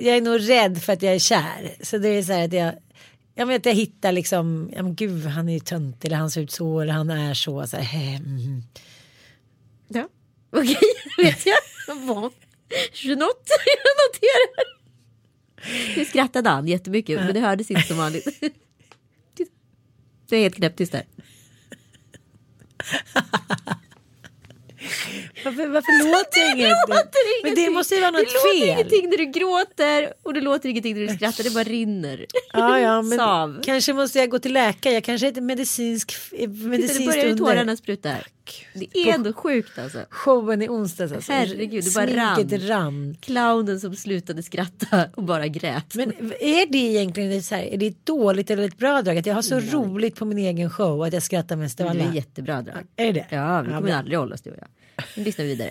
Jag 0.00 0.16
är 0.16 0.20
nog 0.20 0.48
rädd 0.48 0.82
för 0.82 0.92
att 0.92 1.02
jag 1.02 1.14
är 1.14 1.18
kär. 1.18 1.74
Så 1.80 1.98
det 1.98 2.08
är 2.08 2.22
så 2.22 2.32
här 2.32 2.44
att 2.44 2.52
jag. 2.52 2.74
Jag 3.34 3.46
vet 3.46 3.66
jag 3.66 3.74
hittar 3.74 4.12
liksom. 4.12 4.70
Ja 4.76 4.82
men 4.82 4.94
gud 4.94 5.26
han 5.26 5.48
är 5.48 5.52
ju 5.52 5.60
tönt. 5.60 6.04
Eller 6.04 6.16
han 6.16 6.30
ser 6.30 6.40
ut 6.40 6.50
så. 6.50 6.80
Eller 6.80 6.92
han 6.92 7.10
är 7.10 7.34
så. 7.34 7.66
så 7.66 7.76
här, 7.76 8.16
mm. 8.16 8.62
Ja. 9.88 10.08
Okej, 10.50 10.76
vet 11.18 11.46
jag. 11.46 11.58
Vad? 11.96 12.32
Jag 13.02 13.18
noterar. 13.18 14.80
Nu 15.96 16.04
skrattade 16.04 16.50
han 16.50 16.68
jättemycket 16.68 17.20
men 17.20 17.34
det 17.34 17.40
hördes 17.40 17.70
inte 17.70 17.82
som 17.82 17.96
vanligt. 17.96 18.26
Det 20.28 20.36
är 20.36 20.42
helt 20.42 20.54
knäpptyst 20.54 20.92
där. 20.92 21.04
Varför, 25.44 25.66
varför 25.68 26.04
låter 26.12 26.40
jag 26.40 26.56
inget? 26.56 26.68
låter 26.88 27.42
Men 27.42 27.54
det 27.54 27.60
ingenting. 27.60 27.74
måste 27.74 27.94
ju 27.94 28.00
vara 28.00 28.10
något 28.10 28.20
det 28.20 28.26
låter 28.34 28.60
fel. 28.60 28.68
ingenting 28.68 29.10
när 29.10 29.16
du 29.16 29.24
gråter 29.26 30.12
och 30.22 30.34
det 30.34 30.40
låter 30.40 30.68
ingenting 30.68 30.94
när 30.94 31.06
du 31.06 31.14
skrattar. 31.14 31.44
Det 31.44 31.50
bara 31.54 31.64
rinner. 31.64 32.26
Ja, 32.52 32.80
ja, 32.80 33.02
men 33.02 33.18
Sav. 33.18 33.60
kanske 33.64 33.92
måste 33.92 34.18
jag 34.18 34.30
gå 34.30 34.38
till 34.38 34.52
läkare. 34.52 34.94
Jag 34.94 35.04
kanske 35.04 35.26
är 35.26 35.32
ett 35.32 35.42
medicinsk, 35.42 36.16
Titta, 36.30 36.46
nu 36.52 36.68
medicinskt 36.68 37.06
börjar 37.06 37.26
ju 37.26 37.36
tårarna 37.38 37.76
spruta. 37.76 38.14
Det 38.74 38.98
är 39.08 39.14
ändå 39.14 39.32
sjukt 39.32 39.78
alltså. 39.78 39.98
Showen 40.10 40.62
i 40.62 40.68
onsdags 40.68 41.12
alltså. 41.12 41.32
Herregud, 41.32 41.84
det 41.84 41.94
bara 41.94 42.06
rann. 42.06 42.48
rann. 42.68 43.16
Clownen 43.20 43.80
som 43.80 43.96
slutade 43.96 44.42
skratta 44.42 45.08
och 45.16 45.22
bara 45.22 45.46
grät. 45.48 45.94
Men 45.94 46.12
är 46.40 46.72
det 46.72 46.78
egentligen 46.78 47.42
så 47.42 47.54
här, 47.54 47.62
är 47.62 47.76
det 47.76 47.86
ett 47.86 48.06
dåligt 48.06 48.50
eller 48.50 48.62
ett 48.62 48.78
bra 48.78 49.02
drag? 49.02 49.18
Att 49.18 49.26
jag 49.26 49.34
har 49.34 49.42
så 49.42 49.60
roligt 49.60 50.16
på 50.16 50.24
min 50.24 50.38
egen 50.38 50.70
show 50.70 51.02
att 51.02 51.12
jag 51.12 51.22
skrattar 51.22 51.56
mest 51.56 51.80
av 51.80 51.94
det 51.94 52.00
är 52.00 52.04
alla? 52.04 52.14
jättebra 52.14 52.62
drag. 52.62 52.86
Är 52.96 53.04
det 53.06 53.12
det? 53.12 53.26
Ja, 53.36 53.60
vi 53.62 53.68
kommer 53.68 53.80
bra. 53.82 53.94
aldrig 53.94 54.18
hålla 54.18 54.34
oss 54.34 54.42
du 54.42 54.50
och 54.50 54.56
jag. 54.60 54.68
Nu 55.16 55.24
lyssnar 55.24 55.44
vi 55.44 55.48
vidare. 55.50 55.70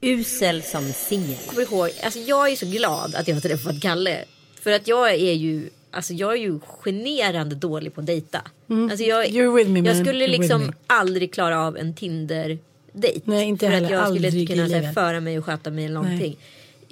Usel 0.00 0.62
som 0.62 0.92
singel. 0.92 1.36
Kommer 1.46 1.62
ihåg, 1.62 1.90
alltså 2.02 2.18
jag 2.18 2.52
är 2.52 2.56
så 2.56 2.66
glad 2.66 3.14
att 3.14 3.28
jag 3.28 3.34
har 3.36 3.40
träffat 3.40 3.80
Kalle. 3.82 4.24
För 4.60 4.72
att 4.72 4.88
jag 4.88 5.10
är 5.14 5.32
ju, 5.32 5.70
alltså 5.90 6.12
jag 6.14 6.32
är 6.32 6.36
ju 6.36 6.60
generande 6.84 7.54
dålig 7.54 7.94
på 7.94 8.00
att 8.00 8.06
dejta. 8.06 8.42
Alltså 8.90 9.04
jag, 9.04 9.26
Mm. 9.26 9.36
You're 9.42 9.56
with 9.56 9.70
me, 9.70 9.78
jag 9.78 9.96
man. 9.96 10.04
skulle 10.04 10.24
You're 10.26 10.30
with 10.30 10.40
liksom 10.40 10.72
aldrig 10.86 11.32
klara 11.34 11.60
av 11.66 11.76
en 11.76 11.94
Tinder-dejt. 11.94 13.20
Nej, 13.24 13.44
inte 13.48 13.66
För 13.66 13.72
heller. 13.72 13.86
att 13.86 13.92
jag 13.92 14.04
skulle 14.06 14.26
Aldrig 14.26 14.42
inte 14.42 14.54
kunna 14.54 14.86
här, 14.86 14.92
föra 14.92 15.20
mig 15.20 15.38
och 15.38 15.44
sköta 15.44 15.70
mig 15.70 15.84
eller 15.84 15.94
någonting. 15.94 16.36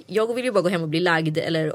Jag 0.07 0.35
vill 0.35 0.45
ju 0.45 0.51
bara 0.51 0.61
gå 0.61 0.69
hem 0.69 0.81
och 0.81 0.89
bli 0.89 0.99
lagd 0.99 1.37
eller 1.37 1.73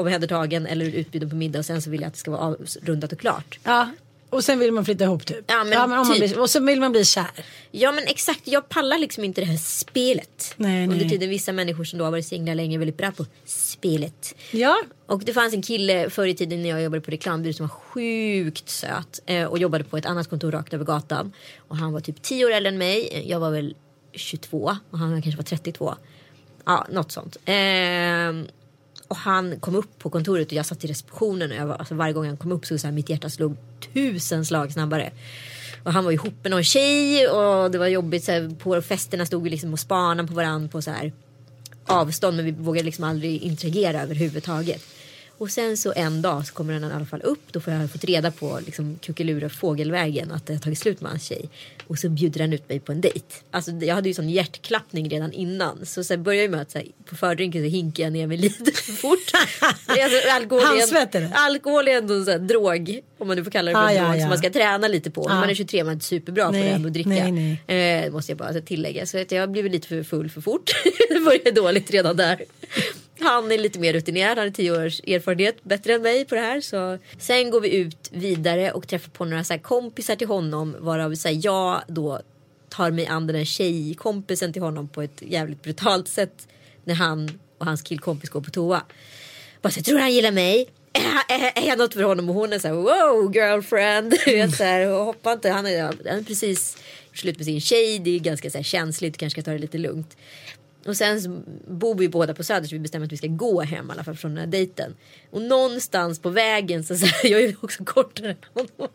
omhändertagen 0.00 0.66
eller 0.66 0.86
utbjuden 0.86 1.30
på 1.30 1.36
middag 1.36 1.58
och 1.58 1.66
sen 1.66 1.82
så 1.82 1.90
vill 1.90 2.00
jag 2.00 2.08
att 2.08 2.14
det 2.14 2.18
ska 2.20 2.30
vara 2.30 2.40
avrundat 2.40 3.12
och 3.12 3.18
klart. 3.20 3.58
Ja. 3.64 3.90
Och 4.30 4.44
sen 4.44 4.58
vill 4.58 4.72
man 4.72 4.84
flytta 4.84 5.04
ihop 5.04 5.26
typ. 5.26 5.44
Ja, 5.46 5.64
men 5.64 5.82
om 5.82 5.90
man 5.90 6.06
typ. 6.06 6.18
blir, 6.18 6.38
och 6.38 6.50
så 6.50 6.60
vill 6.60 6.80
man 6.80 6.92
bli 6.92 7.04
kär. 7.04 7.30
Ja 7.70 7.92
men 7.92 8.04
exakt, 8.06 8.40
jag 8.44 8.68
pallar 8.68 8.98
liksom 8.98 9.24
inte 9.24 9.40
det 9.40 9.46
här 9.46 9.56
spelet. 9.56 10.54
Nej, 10.56 10.82
Under 10.84 10.96
nej. 10.96 11.08
tiden 11.10 11.30
vissa 11.30 11.52
människor 11.52 11.84
som 11.84 11.98
då 11.98 12.04
har 12.04 12.10
varit 12.10 12.26
singlar 12.26 12.54
länge 12.54 12.76
är 12.76 12.78
väldigt 12.78 12.96
bra 12.96 13.10
på 13.12 13.26
spelet. 13.44 14.34
Ja. 14.50 14.76
Och 15.06 15.20
det 15.24 15.32
fanns 15.32 15.54
en 15.54 15.62
kille 15.62 16.10
förr 16.10 16.26
i 16.26 16.34
tiden 16.34 16.62
när 16.62 16.68
jag 16.68 16.82
jobbade 16.82 17.00
på 17.00 17.10
reklambyrå 17.10 17.52
som 17.52 17.64
var 17.66 17.74
sjukt 17.74 18.68
söt. 18.68 19.20
Eh, 19.26 19.44
och 19.44 19.58
jobbade 19.58 19.84
på 19.84 19.96
ett 19.96 20.06
annat 20.06 20.30
kontor 20.30 20.52
rakt 20.52 20.74
över 20.74 20.84
gatan. 20.84 21.32
Och 21.68 21.76
han 21.76 21.92
var 21.92 22.00
typ 22.00 22.22
10 22.22 22.44
år 22.46 22.50
äldre 22.50 22.68
än 22.68 22.78
mig. 22.78 23.24
Jag 23.26 23.40
var 23.40 23.50
väl 23.50 23.74
22 24.12 24.76
och 24.90 24.98
han 24.98 25.22
kanske 25.22 25.36
var 25.36 25.44
32. 25.44 25.94
Ja, 26.64 26.86
något 26.90 27.12
sånt. 27.12 27.36
Ehm, 27.44 28.46
och 29.08 29.16
han 29.16 29.60
kom 29.60 29.76
upp 29.76 29.98
på 29.98 30.10
kontoret 30.10 30.46
och 30.46 30.52
jag 30.52 30.66
satt 30.66 30.84
i 30.84 30.86
receptionen 30.86 31.50
och 31.50 31.56
jag 31.56 31.66
var, 31.66 31.74
alltså 31.74 31.94
varje 31.94 32.12
gång 32.12 32.26
han 32.26 32.36
kom 32.36 32.52
upp 32.52 32.66
så, 32.66 32.78
så 32.78 32.86
här, 32.86 32.94
mitt 32.94 33.10
hjärta 33.10 33.30
slog 33.30 33.56
tusen 33.94 34.46
slag 34.46 34.72
snabbare. 34.72 35.10
Och 35.82 35.92
han 35.92 36.04
var 36.04 36.12
ihop 36.12 36.34
med 36.42 36.50
någon 36.50 36.64
tjej 36.64 37.28
och 37.28 37.70
det 37.70 37.78
var 37.78 37.86
jobbigt. 37.86 38.24
Så 38.24 38.32
här, 38.32 38.54
på 38.58 38.82
festerna 38.82 39.26
stod 39.26 39.42
vi 39.42 39.50
liksom 39.50 39.72
och 39.72 39.80
spanade 39.80 40.28
på 40.28 40.34
varandra 40.34 40.68
på 40.68 40.82
så 40.82 40.90
här 40.90 41.12
avstånd 41.86 42.36
men 42.36 42.44
vi 42.44 42.50
vågade 42.50 42.84
liksom 42.84 43.04
aldrig 43.04 43.42
interagera 43.42 44.02
överhuvudtaget. 44.02 44.82
Och 45.38 45.50
sen 45.50 45.76
så 45.76 45.92
en 45.96 46.22
dag 46.22 46.46
så 46.46 46.52
kommer 46.54 46.72
den 46.72 46.84
i 46.90 46.94
alla 46.94 47.04
fall 47.06 47.22
upp. 47.22 47.40
Då 47.52 47.60
får 47.60 47.72
jag 47.72 47.90
fått 47.90 48.04
reda 48.04 48.30
på 48.30 48.60
liksom 48.66 48.98
kuckelura 49.02 49.48
fågelvägen 49.48 50.32
att 50.32 50.46
det 50.46 50.52
har 50.52 50.60
tagit 50.60 50.78
slut 50.78 51.00
med 51.00 51.10
hans 51.10 51.24
tjej. 51.24 51.48
Och 51.86 51.98
så 51.98 52.08
bjuder 52.08 52.40
han 52.40 52.52
ut 52.52 52.68
mig 52.68 52.80
på 52.80 52.92
en 52.92 53.00
dejt. 53.00 53.20
Alltså 53.50 53.70
jag 53.70 53.94
hade 53.94 54.08
ju 54.08 54.14
sån 54.14 54.30
hjärtklappning 54.30 55.08
redan 55.10 55.32
innan. 55.32 55.86
Så 55.86 56.04
sen 56.04 56.22
börjar 56.22 56.42
jag 56.42 56.50
med 56.50 56.60
att 56.60 56.70
så 56.70 56.78
här, 56.78 56.86
på 57.04 57.16
fördrinken 57.16 57.62
så 57.62 57.68
hinkar 57.68 58.04
jag 58.04 58.12
ner 58.12 58.26
mig 58.26 58.36
lite 58.36 58.72
för 58.72 58.92
fort. 59.02 59.30
alltså, 59.86 60.28
alkohol, 60.30 60.62
är 60.64 61.32
alkohol 61.34 61.88
ändå 61.88 62.14
en 62.14 62.24
sån 62.24 62.32
här 62.32 62.38
drog. 62.38 63.00
Om 63.18 63.28
man 63.28 63.36
nu 63.36 63.44
får 63.44 63.50
kalla 63.50 63.70
det 63.70 63.74
för 63.76 63.82
Ah, 63.84 63.90
en 63.90 63.96
ja, 63.96 64.02
drog. 64.02 64.16
ja. 64.16 64.20
Som 64.20 64.28
man 64.28 64.38
ska 64.38 64.50
träna 64.50 64.88
lite 64.88 65.10
på. 65.10 65.28
När 65.28 65.36
Ah. 65.36 65.40
man 65.40 65.50
är 65.50 65.54
23 65.54 65.84
man 65.84 65.90
är 65.90 65.92
inte 65.94 66.04
superbra 66.06 66.46
på 66.46 66.52
Nej, 66.52 66.62
det 66.62 66.68
ändå 66.68 66.86
att 66.86 66.92
dricka. 66.92 67.08
nej, 67.08 67.58
nej. 67.66 68.04
Eh, 68.04 68.12
måste 68.12 68.32
jag 68.32 68.38
bara 68.38 68.52
tillägga. 68.60 69.06
Så 69.06 69.18
att 69.20 69.32
jag 69.32 69.50
blev 69.50 69.64
lite 69.66 69.88
för 69.88 70.02
full 70.02 70.30
för 70.30 70.40
fort. 70.40 70.70
det 71.08 71.20
började 71.20 71.50
dåligt 71.50 71.90
redan 71.90 72.16
där. 72.16 72.44
Han 73.20 73.52
är 73.52 73.58
lite 73.58 73.78
mer 73.78 73.92
rutinerad, 73.92 74.38
han 74.38 74.46
har 74.46 74.52
tio 74.52 74.86
års 74.86 75.00
erfarenhet 75.00 75.64
bättre 75.64 75.94
än 75.94 76.02
mig 76.02 76.24
på 76.24 76.34
det 76.34 76.40
här. 76.40 76.60
Så. 76.60 76.98
Sen 77.18 77.50
går 77.50 77.60
vi 77.60 77.76
ut 77.76 78.10
vidare 78.12 78.72
och 78.72 78.88
träffar 78.88 79.10
på 79.10 79.24
några 79.24 79.44
så 79.44 79.52
här 79.52 79.60
kompisar 79.60 80.16
till 80.16 80.28
honom 80.28 80.76
varav 80.78 81.14
så 81.14 81.28
här, 81.28 81.40
jag 81.42 81.82
då 81.88 82.20
tar 82.68 82.90
mig 82.90 83.06
an 83.06 83.26
den 83.26 83.36
här 83.36 83.44
tjejkompisen 83.44 84.52
till 84.52 84.62
honom 84.62 84.88
på 84.88 85.02
ett 85.02 85.22
jävligt 85.22 85.62
brutalt 85.62 86.08
sätt. 86.08 86.48
När 86.84 86.94
han 86.94 87.30
och 87.58 87.66
hans 87.66 87.82
killkompis 87.82 88.30
går 88.30 88.40
på 88.40 88.50
toa. 88.50 88.82
Bara 89.62 89.70
så, 89.70 89.82
tror 89.82 89.94
du 89.94 90.00
han 90.00 90.14
gillar 90.14 90.30
mig? 90.32 90.68
Är, 90.92 91.34
är, 91.34 91.52
är 91.64 91.68
jag 91.68 91.78
något 91.78 91.94
för 91.94 92.02
honom? 92.02 92.28
Och 92.28 92.34
hon 92.34 92.52
är 92.52 92.58
så 92.58 92.68
här, 92.68 92.74
wow 92.74 93.34
girlfriend. 93.34 94.14
Mm. 94.26 94.50
så 94.50 94.64
här, 94.64 94.88
och 94.92 95.04
hoppa 95.04 95.32
inte. 95.32 95.50
Han 95.50 95.66
är, 95.66 95.82
han 95.82 96.18
är 96.18 96.22
precis 96.22 96.76
slut 97.14 97.36
med 97.36 97.44
sin 97.44 97.60
tjej. 97.60 97.98
Det 97.98 98.10
är 98.10 98.18
ganska 98.18 98.50
så 98.50 98.58
här, 98.58 98.62
känsligt. 98.62 99.16
Kanske 99.16 99.40
ska 99.40 99.50
ta 99.50 99.52
det 99.52 99.58
lite 99.58 99.78
lugnt. 99.78 100.16
Och 100.86 100.96
sen 100.96 101.44
bor 101.68 101.94
vi 101.94 102.08
båda 102.08 102.34
på 102.34 102.44
Söder 102.44 102.68
så 102.68 102.74
vi 102.74 102.78
bestämmer 102.78 103.06
att 103.06 103.12
vi 103.12 103.16
ska 103.16 103.26
gå 103.26 103.60
hem 103.60 103.88
i 103.88 103.92
alla 103.92 104.04
fall 104.04 104.16
från 104.16 104.30
den 104.30 104.38
här 104.38 104.46
dejten. 104.46 104.96
Och 105.30 105.42
någonstans 105.42 106.18
på 106.18 106.30
vägen 106.30 106.84
så, 106.84 106.94
här, 106.94 107.26
jag 107.26 107.40
är 107.40 107.56
också 107.62 107.84
kortare 107.84 108.30
än 108.30 108.36
honom. 108.54 108.92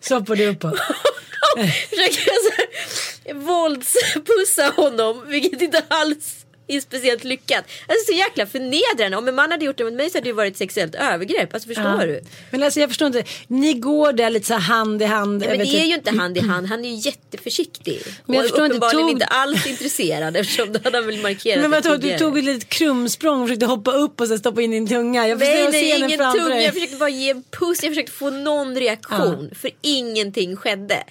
Så 0.00 0.14
hoppar 0.14 0.36
du 0.36 0.46
uppåt. 0.46 0.78
Försöker 1.90 2.30
jag 2.30 2.42
så 2.42 2.52
här, 2.56 3.34
våldspussa 3.34 4.82
honom 4.82 5.24
vilket 5.28 5.62
inte 5.62 5.84
alls 5.88 6.43
är 6.68 6.80
speciellt 6.80 7.24
lyckat. 7.24 7.64
Alltså 7.88 8.06
så 8.06 8.18
jäkla 8.18 8.46
förnedrande. 8.46 9.16
Om 9.16 9.28
en 9.28 9.34
man 9.34 9.50
hade 9.50 9.64
gjort 9.64 9.78
det 9.78 9.84
mot 9.84 9.92
mig 9.92 10.10
så 10.10 10.18
hade 10.18 10.28
det 10.28 10.32
varit 10.32 10.56
sexuellt 10.56 10.94
övergrepp. 10.94 11.54
Alltså 11.54 11.68
förstår 11.68 11.84
Ja. 12.00 12.06
du? 12.06 12.20
Men 12.50 12.62
alltså 12.62 12.80
jag 12.80 12.90
förstår 12.90 13.06
inte. 13.06 13.24
Ni 13.46 13.74
går 13.74 14.12
där 14.12 14.30
lite 14.30 14.46
så 14.46 14.54
hand 14.54 15.02
i 15.02 15.04
hand. 15.04 15.42
Ja, 15.44 15.48
men 15.48 15.58
det 15.58 15.64
är 15.64 15.66
typ- 15.66 15.84
ju 15.86 15.94
inte 15.94 16.10
hand 16.10 16.36
i 16.36 16.40
hand. 16.40 16.66
Han 16.66 16.84
är 16.84 16.88
ju 16.88 16.94
jätteförsiktig. 16.94 18.02
Men 18.26 18.34
jag 18.36 18.44
och 18.44 18.48
förstår 18.50 18.64
inte, 18.64 18.76
uppenbarligen 18.76 19.02
tog- 19.02 19.10
inte 19.10 19.24
alls 19.26 19.66
intresserad 19.66 20.36
eftersom 20.36 20.72
då 20.72 20.80
hade 20.84 20.98
han 20.98 21.06
väl 21.06 21.18
markerat 21.22 21.60
Men 21.60 21.70
vadå, 21.70 21.96
du 21.96 22.18
tog 22.18 22.38
ett 22.38 22.44
litet 22.44 22.68
krumsprång 22.68 23.40
och 23.42 23.48
försökte 23.48 23.66
hoppa 23.66 23.92
upp 23.92 24.20
och 24.20 24.28
sen 24.28 24.38
stoppa 24.38 24.62
in 24.62 24.70
din 24.70 24.88
tunga. 24.88 25.28
Jag 25.28 25.38
Nej, 25.38 25.68
nej, 25.72 25.98
ingen 25.98 26.32
tunga. 26.32 26.62
Jag 26.62 26.74
försökte 26.74 26.96
bara 26.96 27.08
ge 27.08 27.30
en 27.30 27.42
puss. 27.50 27.82
Jag 27.82 27.90
försökte 27.90 28.12
få 28.12 28.30
någon 28.30 28.74
reaktion. 28.76 29.50
För 29.60 29.70
ingenting 29.82 30.56
skedde. 30.56 31.04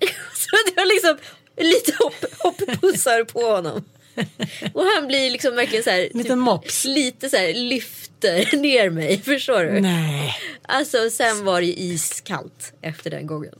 Så 0.34 0.56
det 0.66 0.76
var 0.76 0.86
liksom 0.86 1.16
lite 1.60 1.92
hopp, 1.98 2.24
hopppussar 2.38 3.24
på 3.24 3.40
honom. 3.42 3.84
Och 4.74 4.82
han 4.96 5.06
blir 5.06 5.30
liksom 5.30 5.54
verkligen 5.56 5.84
så 5.84 5.90
här. 5.90 6.08
Liten 6.14 6.38
mops. 6.38 6.84
Lite 6.84 7.28
så 7.30 7.36
här 7.36 7.54
lyfter 7.54 8.56
ner 8.62 8.90
mig. 8.90 9.20
Förstår 9.22 9.64
du? 9.64 9.80
Nej, 9.80 10.34
Alltså 10.62 11.10
sen 11.10 11.44
var 11.44 11.60
det 11.60 11.66
ju 11.66 11.72
iskallt 11.72 12.72
efter 12.82 13.10
den 13.10 13.26
gången. 13.26 13.54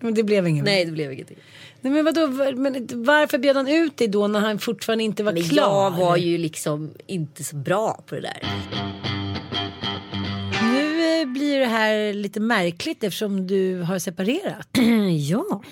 men 0.00 0.14
det 0.14 0.22
blev 0.22 0.46
inget. 0.48 0.64
Nej 0.64 0.84
det 0.84 0.92
blev 0.92 1.12
ingenting. 1.12 1.36
Nej 1.80 1.92
men 1.92 2.04
vadå, 2.04 2.26
men 2.56 2.86
varför 3.04 3.38
bjöd 3.38 3.56
han 3.56 3.68
ut 3.68 3.96
dig 3.96 4.08
då 4.08 4.26
när 4.28 4.40
han 4.40 4.58
fortfarande 4.58 5.04
inte 5.04 5.22
var 5.22 5.32
Men 5.32 5.42
klar? 5.48 5.62
jag 5.84 5.90
var 5.90 6.16
ju 6.16 6.38
liksom 6.38 6.94
inte 7.06 7.44
så 7.44 7.56
bra 7.56 8.02
på 8.06 8.14
det 8.14 8.20
där. 8.20 8.42
Nu 10.62 11.20
eh, 11.20 11.26
blir 11.26 11.58
det 11.60 11.66
här 11.66 12.12
lite 12.12 12.40
märkligt 12.40 13.04
eftersom 13.04 13.46
du 13.46 13.80
har 13.80 13.98
separerat. 13.98 14.68
ja. 15.30 15.62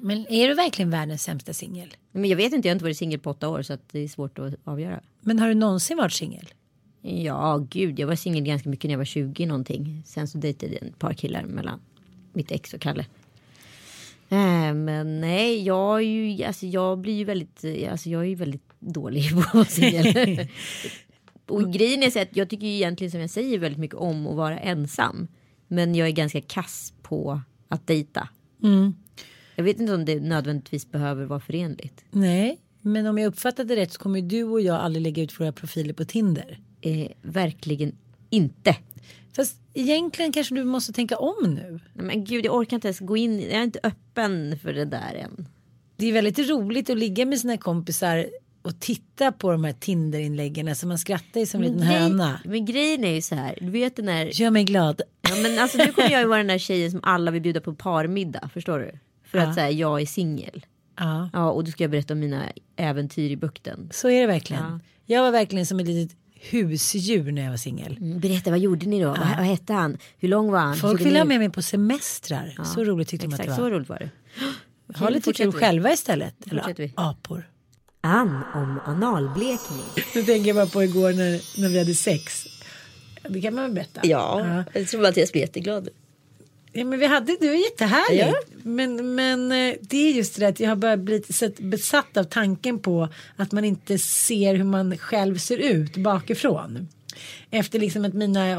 Men 0.00 0.26
är 0.28 0.48
du 0.48 0.54
verkligen 0.54 0.90
världens 0.90 1.22
sämsta 1.22 1.52
singel? 1.52 1.94
Men 2.12 2.30
jag 2.30 2.36
vet 2.36 2.52
inte, 2.52 2.68
jag 2.68 2.72
har 2.72 2.76
inte 2.76 2.84
varit 2.84 2.96
singel 2.96 3.20
på 3.20 3.30
åtta 3.30 3.48
år 3.48 3.62
så 3.62 3.78
det 3.92 3.98
är 3.98 4.08
svårt 4.08 4.38
att 4.38 4.54
avgöra. 4.64 5.00
Men 5.20 5.38
har 5.38 5.48
du 5.48 5.54
någonsin 5.54 5.96
varit 5.96 6.12
singel? 6.12 6.48
Ja, 7.02 7.66
gud, 7.70 7.98
jag 7.98 8.06
var 8.06 8.14
singel 8.14 8.44
ganska 8.44 8.68
mycket 8.68 8.88
när 8.88 8.92
jag 8.92 8.98
var 8.98 9.04
20 9.04 9.46
någonting. 9.46 10.02
Sen 10.06 10.28
så 10.28 10.38
dejtade 10.38 10.72
jag 10.72 10.82
ett 10.82 10.98
par 10.98 11.12
killar 11.12 11.44
mellan 11.44 11.80
mitt 12.32 12.50
ex 12.50 12.74
och 12.74 12.80
Kalle. 12.80 13.06
Eh, 14.28 14.74
Men 14.74 15.20
nej, 15.20 15.62
jag, 15.62 15.96
är 15.98 16.04
ju, 16.04 16.44
alltså, 16.44 16.66
jag 16.66 16.98
blir 16.98 17.14
ju 17.14 17.24
väldigt, 17.24 17.64
eh, 17.64 17.92
alltså, 17.92 18.08
jag 18.08 18.22
är 18.22 18.26
ju 18.28 18.34
väldigt 18.34 18.70
dålig 18.78 19.30
på 19.34 19.40
att 19.40 19.54
vara 19.54 19.64
singel. 19.64 20.48
och 21.46 21.72
grejen 21.72 22.02
är 22.02 22.10
så 22.10 22.20
att 22.20 22.36
jag 22.36 22.50
tycker 22.50 22.66
ju 22.66 22.72
egentligen 22.74 23.10
som 23.10 23.20
jag 23.20 23.30
säger 23.30 23.58
väldigt 23.58 23.80
mycket 23.80 23.96
om 23.96 24.26
att 24.26 24.36
vara 24.36 24.58
ensam. 24.58 25.28
Men 25.68 25.94
jag 25.94 26.08
är 26.08 26.12
ganska 26.12 26.40
kass 26.40 26.92
på 27.02 27.40
att 27.68 27.86
dejta. 27.86 28.28
Jag 29.54 29.64
vet 29.64 29.80
inte 29.80 29.94
om 29.94 30.04
det 30.04 30.20
nödvändigtvis 30.20 30.90
behöver 30.90 31.24
vara 31.24 31.40
förenligt. 31.40 32.04
Nej, 32.10 32.58
men 32.80 33.06
om 33.06 33.18
jag 33.18 33.26
uppfattade 33.28 33.76
rätt 33.76 33.92
så 33.92 33.98
kommer 34.00 34.20
du 34.20 34.44
och 34.44 34.60
jag 34.60 34.76
aldrig 34.76 35.02
lägga 35.02 35.22
ut 35.22 35.40
våra 35.40 35.52
profiler 35.52 35.92
på 35.92 36.04
Tinder. 36.04 36.58
Eh, 36.80 37.08
verkligen 37.22 37.92
inte. 38.30 38.76
Fast 39.36 39.56
egentligen 39.74 40.32
kanske 40.32 40.54
du 40.54 40.64
måste 40.64 40.92
tänka 40.92 41.16
om 41.16 41.34
nu. 41.54 41.80
Nej, 41.94 42.06
Men 42.06 42.24
gud, 42.24 42.44
jag 42.46 42.54
orkar 42.54 42.76
inte 42.76 42.88
ens 42.88 42.98
gå 43.00 43.16
in. 43.16 43.40
Jag 43.40 43.50
är 43.52 43.62
inte 43.62 43.80
öppen 43.82 44.58
för 44.62 44.72
det 44.72 44.84
där 44.84 45.14
än. 45.14 45.48
Det 45.96 46.06
är 46.06 46.12
väldigt 46.12 46.38
roligt 46.50 46.90
att 46.90 46.98
ligga 46.98 47.26
med 47.26 47.38
sina 47.40 47.56
kompisar 47.56 48.26
och 48.62 48.80
titta 48.80 49.32
på 49.32 49.52
de 49.52 49.64
här 49.64 49.72
Tinder-inläggen. 49.72 50.68
Alltså 50.68 50.86
man 50.86 50.98
skrattar 50.98 51.40
ju 51.40 51.46
som 51.46 51.62
en 51.62 51.72
liten 51.72 51.88
grej- 51.88 51.98
höna. 51.98 52.40
men 52.44 52.64
grejen 52.64 53.04
är 53.04 53.12
ju 53.14 53.22
så 53.22 53.34
här. 53.34 53.58
Du 53.60 53.70
vet 53.70 53.96
den 53.96 54.06
där. 54.06 54.40
Gör 54.40 54.50
mig 54.50 54.64
glad. 54.64 55.02
Ja, 55.22 55.36
men 55.42 55.58
alltså, 55.58 55.78
nu 55.78 55.86
kommer 55.92 56.10
jag 56.10 56.20
ju 56.20 56.26
vara 56.26 56.38
den 56.38 56.46
där 56.46 56.58
tjejen 56.58 56.90
som 56.90 57.00
alla 57.02 57.30
vill 57.30 57.42
bjuda 57.42 57.60
på 57.60 57.74
parmiddag. 57.74 58.50
Förstår 58.54 58.78
du? 58.78 58.98
För 59.34 59.40
Ja. 59.42 59.48
att 59.48 59.54
säga 59.54 59.70
jag 59.70 60.00
är 60.00 60.06
singel. 60.06 60.66
Ja, 60.98 61.30
Ja, 61.32 61.50
och 61.50 61.64
då 61.64 61.70
ska 61.70 61.84
jag 61.84 61.90
berätta 61.90 62.12
om 62.14 62.20
mina 62.20 62.42
äventyr 62.76 63.30
i 63.30 63.36
bukten. 63.36 63.88
så 63.92 64.08
är 64.08 64.20
det 64.20 64.26
verkligen. 64.26 64.62
Ja. 64.62 64.80
Jag 65.06 65.22
var 65.22 65.30
verkligen 65.30 65.66
som 65.66 65.80
ett 65.80 65.86
litet 65.86 66.16
husdjur 66.50 67.32
när 67.32 67.42
jag 67.42 67.50
var 67.50 67.56
singel. 67.56 67.96
Mm, 68.00 68.20
Berätta, 68.20 68.50
vad 68.50 68.58
gjorde 68.58 68.86
ni 68.86 69.00
då? 69.02 69.08
Vad, 69.08 69.18
vad 69.18 69.46
hette 69.46 69.72
han? 69.72 69.98
Hur 70.18 70.28
lång 70.28 70.50
var 70.50 70.58
han? 70.58 70.76
Folk 70.76 71.00
ville 71.00 71.18
ha 71.18 71.24
med 71.24 71.38
mig 71.38 71.50
på 71.50 71.62
semestrar. 71.62 72.56
så 72.74 72.84
roligt 72.84 73.08
tyckte 73.08 73.26
de 73.26 73.34
att 73.34 73.40
Exakt, 73.40 73.48
det 73.50 73.56
så 73.56 73.62
var. 73.62 73.70
roligt 73.70 73.88
var 73.88 73.98
det. 73.98 74.10
Ha 74.98 75.08
lite 75.08 75.32
kul 75.32 75.46
vi. 75.46 75.52
själva 75.52 75.92
istället. 75.92 76.34
Eller 76.50 76.74
vi. 76.76 76.92
apor. 76.96 77.48
Ann 78.00 78.40
om 78.54 78.80
analblekning. 78.86 79.82
Nu 80.14 80.22
tänker 80.22 80.48
jag 80.48 80.56
bara 80.56 80.66
på 80.66 80.82
igår 80.84 81.12
när, 81.12 81.60
när 81.60 81.68
vi 81.68 81.78
hade 81.78 81.94
sex. 81.94 82.44
Det 83.28 83.40
kan 83.40 83.54
man 83.54 83.64
väl 83.64 83.72
berätta? 83.72 84.00
Ja, 84.04 84.64
jag 84.72 84.88
tror 84.88 85.02
Mattias 85.02 85.32
blir 85.32 85.42
jätteglad. 85.42 85.88
Ja, 86.76 86.84
men 86.84 86.98
vi 86.98 87.06
hade, 87.06 87.36
det 87.40 87.48
var 87.48 87.54
jättehärligt. 87.54 88.48
Ja. 88.52 88.58
Men, 88.62 89.14
men 89.14 89.52
eh, 89.52 89.74
det 89.80 89.96
är 89.96 90.12
just 90.12 90.34
det 90.34 90.40
där 90.40 90.48
att 90.48 90.60
jag 90.60 90.68
har 90.68 90.76
börjat 90.76 91.00
bli 91.00 91.22
besatt 91.58 92.16
av 92.16 92.24
tanken 92.24 92.78
på 92.78 93.08
att 93.36 93.52
man 93.52 93.64
inte 93.64 93.98
ser 93.98 94.54
hur 94.54 94.64
man 94.64 94.98
själv 94.98 95.38
ser 95.38 95.58
ut 95.58 95.96
bakifrån. 95.96 96.88
Efter 97.50 97.78
liksom 97.78 98.04
att 98.04 98.14
mina, 98.14 98.50
eh, 98.50 98.56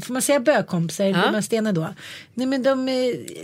får 0.00 0.12
man 0.12 0.22
säga 0.22 0.40
bögkompisar, 0.40 1.04
Ja. 1.04 1.32
man 1.32 1.42
stenar 1.42 1.72
då? 1.72 1.94
Nej 2.34 2.46
men 2.46 2.62
de, 2.62 2.88
eh, 2.88 2.94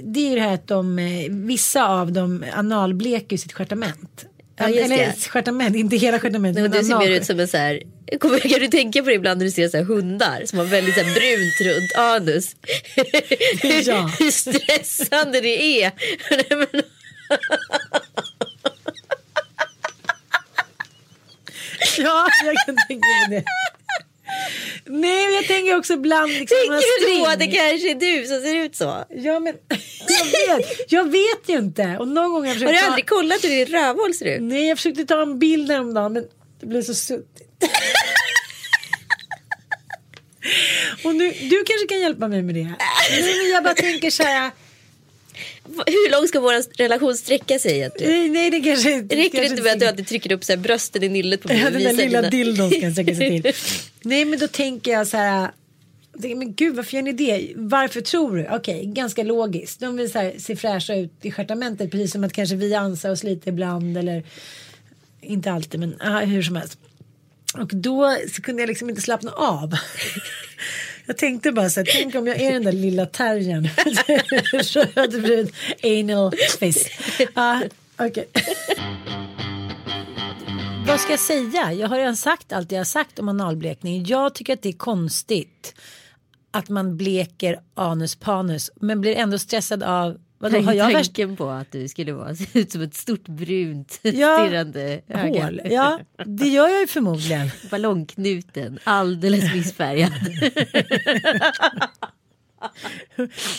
det 0.03 0.21
är 0.21 0.31
ju 0.31 0.35
det 0.35 0.41
här 0.41 0.55
att 0.55 0.67
de, 0.67 0.97
vissa 1.31 1.89
av 1.89 2.13
dem 2.13 2.45
analbleker 2.55 3.37
sitt 3.37 3.53
stjärtament. 3.53 4.27
Ja, 4.59 4.69
Eller 4.69 5.29
stjärtament, 5.29 5.77
inte 5.77 5.97
hela 5.97 6.21
men 6.23 6.43
men 6.43 6.71
du 6.71 6.85
ser 6.85 6.99
mer 6.99 7.11
ut 7.11 7.25
som 7.25 7.41
en 7.41 7.49
så 7.49 7.57
här. 7.57 7.83
Kommer, 8.19 8.39
kan 8.39 8.61
du 8.61 8.69
tänka 8.69 9.03
på 9.03 9.09
det 9.09 9.15
ibland 9.15 9.39
när 9.39 9.45
du 9.45 9.51
ser 9.51 9.69
så 9.69 9.79
hundar 9.79 10.43
som 10.45 10.59
har 10.59 10.67
väldigt 10.67 10.95
så 10.95 11.01
här 11.01 11.15
brunt 11.15 11.61
runt 11.61 11.93
anus? 11.97 12.57
Ja. 13.87 14.11
Hur 14.19 14.31
stressande 14.31 15.41
det 15.41 15.83
är. 15.83 15.93
Ja, 21.99 22.29
jag 22.45 22.57
kan 22.67 22.77
tänka 22.89 23.07
mig 23.29 23.29
det. 23.31 23.45
Nej, 24.85 25.35
jag 25.35 25.47
tänker 25.47 25.77
också 25.77 25.93
ibland 25.93 26.33
liksom 26.33 26.57
Tänker 26.69 27.07
du 27.09 27.19
då 27.19 27.27
att 27.27 27.39
det 27.39 27.47
kanske 27.47 27.91
är 27.91 27.95
du 27.95 28.27
som 28.27 28.41
ser 28.41 28.57
ut 28.57 28.77
så? 28.77 29.05
Ja, 29.11 29.41
men 29.41 29.55
jag 30.49 30.57
vet, 30.57 30.93
jag 30.93 31.11
vet 31.11 31.49
ju 31.49 31.59
inte. 31.59 31.97
Och 31.99 32.09
någon 32.09 32.33
gång 32.33 32.47
har 32.47 32.55
jag 32.55 32.67
Har 32.67 32.73
du 32.73 32.79
ta... 32.79 32.87
aldrig 32.87 33.07
kollat 33.09 33.45
hur 33.45 33.49
din 33.49 33.67
rövhål 33.67 34.15
ser 34.15 34.27
ut? 34.27 34.43
Nej, 34.43 34.69
jag 34.69 34.79
försökte 34.79 35.05
ta 35.05 35.23
en 35.23 35.39
bild 35.39 35.71
häromdagen 35.71 36.13
men 36.13 36.25
det 36.61 36.67
blev 36.67 36.83
så 36.83 36.95
suddigt. 36.95 37.43
Och 41.05 41.15
nu, 41.15 41.31
du 41.31 41.65
kanske 41.65 41.87
kan 41.89 42.01
hjälpa 42.01 42.29
mig 42.29 42.43
med 42.43 42.55
det. 42.55 42.65
Nej, 43.11 43.39
men 43.43 43.51
jag 43.51 43.65
bara 43.65 43.75
tänker 43.75 44.11
så 44.11 44.23
här. 44.23 44.51
Hur 45.87 46.11
långt 46.11 46.29
ska 46.29 46.41
vår 46.41 46.79
relation 46.79 47.17
sträcka 47.17 47.59
sig 47.59 47.77
egentligen? 47.77 48.13
Nej, 48.13 48.29
nej 48.29 48.51
det 48.51 48.61
kanske 48.61 49.01
Räcker 49.01 49.41
det 49.41 49.47
inte 49.47 49.63
med 49.63 49.73
att 49.73 49.81
du 49.81 49.87
alltid 49.87 50.07
trycker 50.07 50.33
upp 50.33 50.45
så 50.45 50.53
här 50.53 50.57
brösten 50.57 51.03
i 51.03 51.09
nyllet 51.09 51.43
på 51.43 51.49
mig? 51.49 51.59
Ja, 51.61 51.71
den 51.71 51.83
där 51.83 51.93
lilla 51.93 52.23
dildon 52.23 52.71
ska 52.71 52.91
sträcka 52.91 53.15
sig 53.15 53.43
till. 53.43 53.53
Nej, 54.03 54.25
men 54.25 54.39
då 54.39 54.49
tänker 54.49 54.91
jag 54.91 55.07
så 55.07 55.17
här 55.17 55.51
jag 56.17 56.23
tänker, 56.23 56.37
Men 56.37 56.55
gud, 56.55 56.77
varför 56.77 56.97
gör 56.97 57.03
ni 57.03 57.13
det? 57.13 57.53
Varför 57.57 58.01
tror 58.01 58.37
du? 58.37 58.49
Okej, 58.51 58.87
ganska 58.87 59.23
logiskt. 59.23 59.81
De 59.81 59.97
vill 59.97 60.13
så 60.13 60.19
här, 60.19 60.35
se 60.39 60.57
fräscha 60.57 60.95
ut 60.95 61.13
i 61.23 61.31
stjärtamentet 61.31 61.91
precis 61.91 62.13
som 62.13 62.25
att 62.25 62.33
kanske 62.33 62.57
vi 62.57 62.75
ansar 62.75 63.11
oss 63.11 63.23
lite 63.23 63.49
ibland 63.49 63.99
eller 63.99 64.25
inte 65.21 65.53
alltid, 65.53 65.81
men 65.81 66.01
aha, 66.01 66.21
hur 66.21 66.43
som 66.43 66.57
helst. 66.57 66.79
Och 67.55 67.71
då 67.75 68.17
så 68.35 68.43
kunde 68.43 68.63
jag 68.63 68.69
liksom 68.69 68.91
inte 68.91 69.03
slappna 69.03 69.31
av. 69.31 69.75
Jag 71.09 71.17
tänkte 71.17 71.53
bara 71.53 71.71
så 71.71 71.81
här, 71.81 71.89
tänk 71.93 72.15
om 72.15 72.27
jag 72.27 72.41
är 72.41 72.53
den 72.53 72.65
där 72.65 72.73
lilla 72.73 73.07
terriern. 73.07 73.69
Rödbrun 74.95 75.49
anal 75.83 76.33
fist. 76.61 76.91
Ah, 77.35 77.61
okej. 77.99 78.29
Vad 80.87 81.01
ska 81.01 81.13
jag 81.13 81.21
säga? 81.21 81.73
Jag 81.73 81.89
har 81.89 81.97
redan 81.97 82.17
sagt 82.17 82.53
allt 82.53 82.73
jag 82.73 82.79
har 82.79 82.85
sagt 82.85 83.19
om 83.19 83.29
analblekning. 83.29 84.05
Jag 84.05 84.35
tycker 84.35 84.53
att 84.53 84.63
det 84.63 84.69
är 84.69 84.73
konstigt 84.73 85.75
att 86.57 86.69
man 86.69 86.97
bleker 86.97 87.61
anus 87.75 88.17
panus 88.17 88.71
men 88.81 89.01
blir 89.01 89.17
ändå 89.17 89.39
stressad 89.39 89.83
av 89.83 90.17
Vadå, 90.39 90.59
har 90.61 90.73
jag 90.73 90.93
värst 90.93 91.15
Tanken 91.15 91.37
på 91.37 91.51
att 91.51 91.73
du 91.73 91.89
skulle 91.89 92.13
vara, 92.13 92.35
se 92.35 92.59
ut 92.59 92.73
som 92.73 92.83
ett 92.83 92.95
stort 92.95 93.29
brunt 93.29 93.99
Ja, 94.03 94.47
stirrande 94.47 95.01
öga. 95.09 95.45
hål? 95.45 95.61
Ja, 95.65 96.01
det 96.25 96.49
gör 96.49 96.69
jag 96.69 96.81
ju 96.81 96.87
förmodligen. 96.87 97.51
Ballongknuten, 97.71 98.79
alldeles 98.85 99.55
missfärgad. 99.55 100.13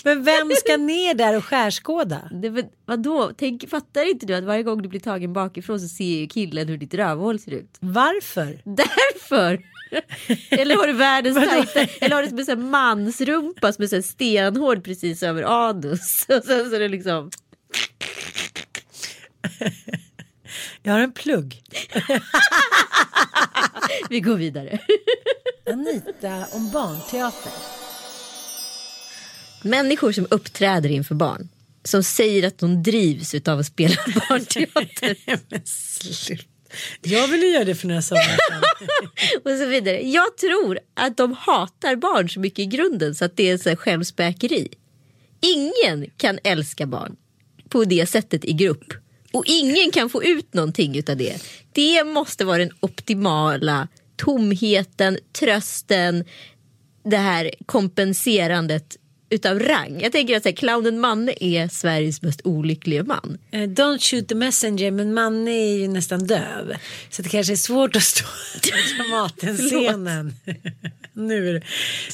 Men 0.03 0.23
vem 0.23 0.51
ska 0.51 0.77
ner 0.77 1.13
där 1.13 1.37
och 1.37 1.45
skärskåda? 1.45 2.29
Det, 2.31 2.51
men, 2.51 2.65
vadå? 2.85 3.31
Tänk, 3.37 3.69
fattar 3.69 4.11
inte 4.11 4.25
du 4.25 4.33
att 4.35 4.43
varje 4.43 4.63
gång 4.63 4.81
du 4.81 4.89
blir 4.89 4.99
tagen 4.99 5.33
bakifrån 5.33 5.79
så 5.79 5.87
ser 5.87 6.19
ju 6.19 6.27
killen 6.27 6.67
hur 6.67 6.77
ditt 6.77 6.93
rövhål 6.93 7.39
ser 7.39 7.51
ut? 7.51 7.77
Varför? 7.79 8.61
Därför! 8.63 9.63
eller 10.49 10.75
har 10.75 10.87
du 10.87 10.93
världens 10.93 11.35
tajta, 11.35 11.87
eller 12.01 12.15
har 12.15 12.23
du 12.23 12.45
som 12.45 12.59
en 12.59 12.69
mansrumpa 12.69 13.73
som 13.73 13.83
är 13.83 13.87
så 13.87 14.01
stenhård 14.01 14.83
precis 14.83 15.23
över 15.23 15.43
anus. 15.43 16.25
Och 16.29 16.43
sen 16.43 16.69
så 16.69 16.75
är 16.75 16.79
det 16.79 16.87
liksom... 16.87 17.31
Jag 20.83 20.93
har 20.93 20.99
en 20.99 21.11
plugg. 21.11 21.61
Vi 24.09 24.19
går 24.19 24.35
vidare. 24.35 24.79
Anita 25.69 26.45
om 26.51 26.71
barnteater. 26.71 27.51
Människor 29.63 30.11
som 30.11 30.27
uppträder 30.29 30.89
inför 30.89 31.15
barn. 31.15 31.49
Som 31.83 32.03
säger 32.03 32.47
att 32.47 32.57
de 32.57 32.83
drivs 32.83 33.35
av 33.47 33.59
att 33.59 33.65
spela 33.65 33.95
barnteater. 34.29 35.17
Men 35.49 35.61
sluta. 35.65 36.56
Jag 37.01 37.27
ville 37.27 37.45
göra 37.45 37.63
det 37.63 37.75
för 37.75 37.87
några 37.87 38.01
somrar 38.01 38.37
och 39.43 39.51
så 39.59 39.65
vidare. 39.65 40.01
Jag 40.01 40.37
tror 40.37 40.79
att 40.93 41.17
de 41.17 41.33
hatar 41.33 41.95
barn 41.95 42.29
så 42.29 42.39
mycket 42.39 42.59
i 42.59 42.65
grunden 42.65 43.15
så 43.15 43.25
att 43.25 43.37
det 43.37 43.49
är 43.49 43.57
så 43.57 43.75
skämsbäkeri. 43.75 44.67
Ingen 45.41 46.09
kan 46.17 46.39
älska 46.43 46.85
barn 46.85 47.15
på 47.69 47.83
det 47.83 48.09
sättet 48.09 48.45
i 48.45 48.53
grupp. 48.53 48.93
Och 49.33 49.43
ingen 49.47 49.91
kan 49.91 50.09
få 50.09 50.23
ut 50.23 50.53
någonting 50.53 51.03
av 51.09 51.17
det. 51.17 51.41
Det 51.71 52.03
måste 52.03 52.45
vara 52.45 52.57
den 52.57 52.71
optimala 52.79 53.87
tomheten, 54.15 55.17
trösten, 55.39 56.25
det 57.03 57.17
här 57.17 57.51
kompenserandet 57.65 58.97
utav 59.29 59.59
rang. 59.59 59.99
Jag 60.01 60.11
tänker 60.11 60.37
att 60.37 60.43
så 60.43 60.49
här, 60.49 60.55
clownen 60.55 60.99
Manne 60.99 61.33
är 61.39 61.67
Sveriges 61.67 62.21
mest 62.21 62.41
olyckliga 62.43 63.03
man. 63.03 63.37
Eh, 63.51 63.59
Don't 63.59 63.99
shoot 63.99 64.27
the 64.29 64.35
messenger 64.35 64.91
men 64.91 65.13
Manne 65.13 65.51
är 65.51 65.77
ju 65.77 65.87
nästan 65.87 66.27
döv. 66.27 66.73
Så 67.09 67.21
det 67.21 67.29
kanske 67.29 67.53
är 67.53 67.57
svårt 67.57 67.95
att 67.95 68.03
stå 68.03 68.23
på 68.61 68.69
Dramaten-scenen. 68.69 70.33
nu 71.13 71.49
är 71.49 71.53
det. 71.53 71.61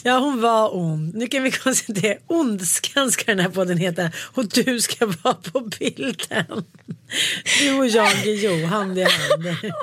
Ja 0.03 0.19
hon 0.19 0.41
var 0.41 0.75
ond. 0.75 1.15
Nu 1.15 1.27
kan 1.27 1.43
vi 1.43 1.51
konstatera 1.51 2.17
ondskan 2.27 3.11
ska 3.11 3.25
den 3.25 3.39
här 3.39 3.49
podden 3.49 3.77
heta. 3.77 4.11
Och 4.17 4.47
du 4.47 4.81
ska 4.81 5.05
vara 5.05 5.33
på 5.33 5.59
bilden. 5.79 6.63
Du 7.59 7.73
och 7.73 7.87
Jan 7.87 8.13
Guillou 8.23 8.65
hand 8.65 8.97
i 8.99 9.01
hand. 9.03 9.45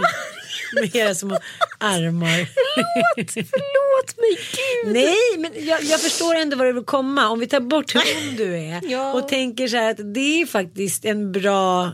Med 0.73 0.97
era 0.97 1.15
små 1.15 1.39
armar. 1.79 2.49
Förlåt, 2.75 3.31
förlåt 3.33 4.17
mig 4.17 4.39
gud. 4.85 4.95
Nej, 4.95 5.39
men 5.39 5.67
jag, 5.67 5.83
jag 5.83 6.01
förstår 6.01 6.35
ändå 6.35 6.57
vad 6.57 6.67
du 6.67 6.73
vill 6.73 6.85
komma. 6.85 7.29
Om 7.29 7.39
vi 7.39 7.47
tar 7.47 7.61
bort 7.61 7.95
hur 7.95 8.37
du 8.37 8.59
är 8.59 8.81
Ja. 8.91 9.13
och 9.13 9.29
tänker 9.29 9.69
så 9.69 9.77
här 9.77 9.91
att 9.91 10.15
det 10.15 10.43
är 10.43 10.47
faktiskt 10.47 11.05
en 11.05 11.33
bra... 11.33 11.93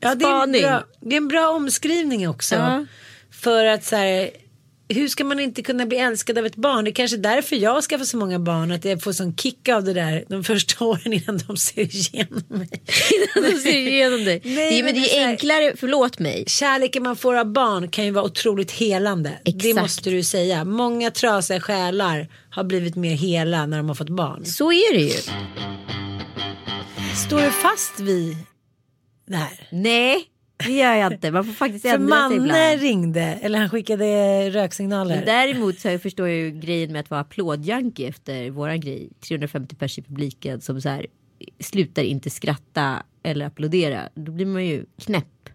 Ja, 0.00 0.14
det, 0.14 0.24
är 0.24 0.62
bra 0.62 0.84
det 1.00 1.14
är 1.14 1.16
en 1.16 1.28
bra 1.28 1.48
omskrivning 1.48 2.28
också. 2.28 2.54
Ja. 2.54 2.86
För 3.30 3.64
att 3.64 3.84
så 3.84 3.96
här, 3.96 4.30
hur 4.88 5.08
ska 5.08 5.24
man 5.24 5.40
inte 5.40 5.62
kunna 5.62 5.86
bli 5.86 5.98
älskad 5.98 6.38
av 6.38 6.46
ett 6.46 6.56
barn? 6.56 6.84
Det 6.84 6.90
är 6.90 6.92
kanske 6.92 7.16
därför 7.16 7.56
jag 7.56 7.84
skaffar 7.84 8.04
så 8.04 8.16
många 8.16 8.38
barn. 8.38 8.72
Att 8.72 8.84
jag 8.84 9.02
får 9.02 9.12
sån 9.12 9.36
kick 9.36 9.68
av 9.68 9.84
det 9.84 9.92
där 9.92 10.24
de 10.28 10.44
första 10.44 10.84
åren 10.84 11.12
innan 11.12 11.38
de 11.48 11.56
ser 11.56 11.80
igenom 11.96 12.42
mig. 12.48 12.68
De 13.34 13.52
ser 13.58 13.76
igenom 13.76 14.24
dig. 14.24 14.40
Nej, 14.44 14.54
det, 14.54 14.78
är- 14.78 14.82
men 14.82 14.84
men 14.84 14.94
det 14.94 15.00
det 15.00 15.16
är 15.16 15.20
är 15.20 15.24
här- 15.24 15.30
enklare, 15.32 15.72
förlåt 15.76 16.18
mig. 16.18 16.44
Kärleken 16.46 17.02
man 17.02 17.16
får 17.16 17.34
av 17.34 17.52
barn 17.52 17.88
kan 17.88 18.04
ju 18.04 18.10
vara 18.10 18.24
otroligt 18.24 18.70
helande. 18.70 19.38
Det 19.44 19.50
Exakt. 19.50 19.76
måste 19.82 20.10
du 20.10 20.22
säga. 20.22 20.64
Många 20.64 21.10
trasiga 21.10 21.60
själar 21.60 22.28
har 22.50 22.64
blivit 22.64 22.96
mer 22.96 23.14
hela 23.14 23.66
när 23.66 23.76
de 23.76 23.88
har 23.88 23.94
fått 23.94 24.08
barn. 24.10 24.44
Så 24.44 24.72
är 24.72 24.94
det 24.94 25.00
ju. 25.02 25.20
Står 27.26 27.40
du 27.40 27.50
fast 27.50 28.00
vid 28.00 28.36
det 29.26 29.36
här? 29.36 29.68
Nej, 29.70 30.24
det 30.66 30.72
gör 30.72 30.94
jag 30.94 31.12
inte. 31.12 31.30
Man 31.30 31.44
får 31.44 31.52
faktiskt 31.52 31.82
För 31.82 31.94
ändra 31.94 32.16
sig 32.28 32.38
Manne 32.38 32.44
ibland. 32.46 32.80
ringde 32.80 33.22
eller 33.22 33.58
han 33.58 33.70
skickade 33.70 34.50
röksignaler. 34.50 35.16
Men 35.16 35.24
däremot 35.24 35.78
så 35.80 35.98
förstår 35.98 36.28
jag 36.28 36.36
ju 36.36 36.50
grejen 36.50 36.92
med 36.92 37.00
att 37.00 37.10
vara 37.10 37.20
applådjunkie 37.20 38.08
efter 38.08 38.50
våran 38.50 38.80
grej. 38.80 39.10
350 39.28 39.76
pers 39.76 39.98
i 39.98 40.02
publiken 40.02 40.60
som 40.60 40.80
så 40.80 40.88
här 40.88 41.06
slutar 41.60 42.02
inte 42.02 42.30
skratta 42.30 43.02
eller 43.22 43.46
applådera. 43.46 44.08
Då 44.14 44.32
blir 44.32 44.46
man 44.46 44.66
ju 44.66 44.84
knäpp. 44.98 45.48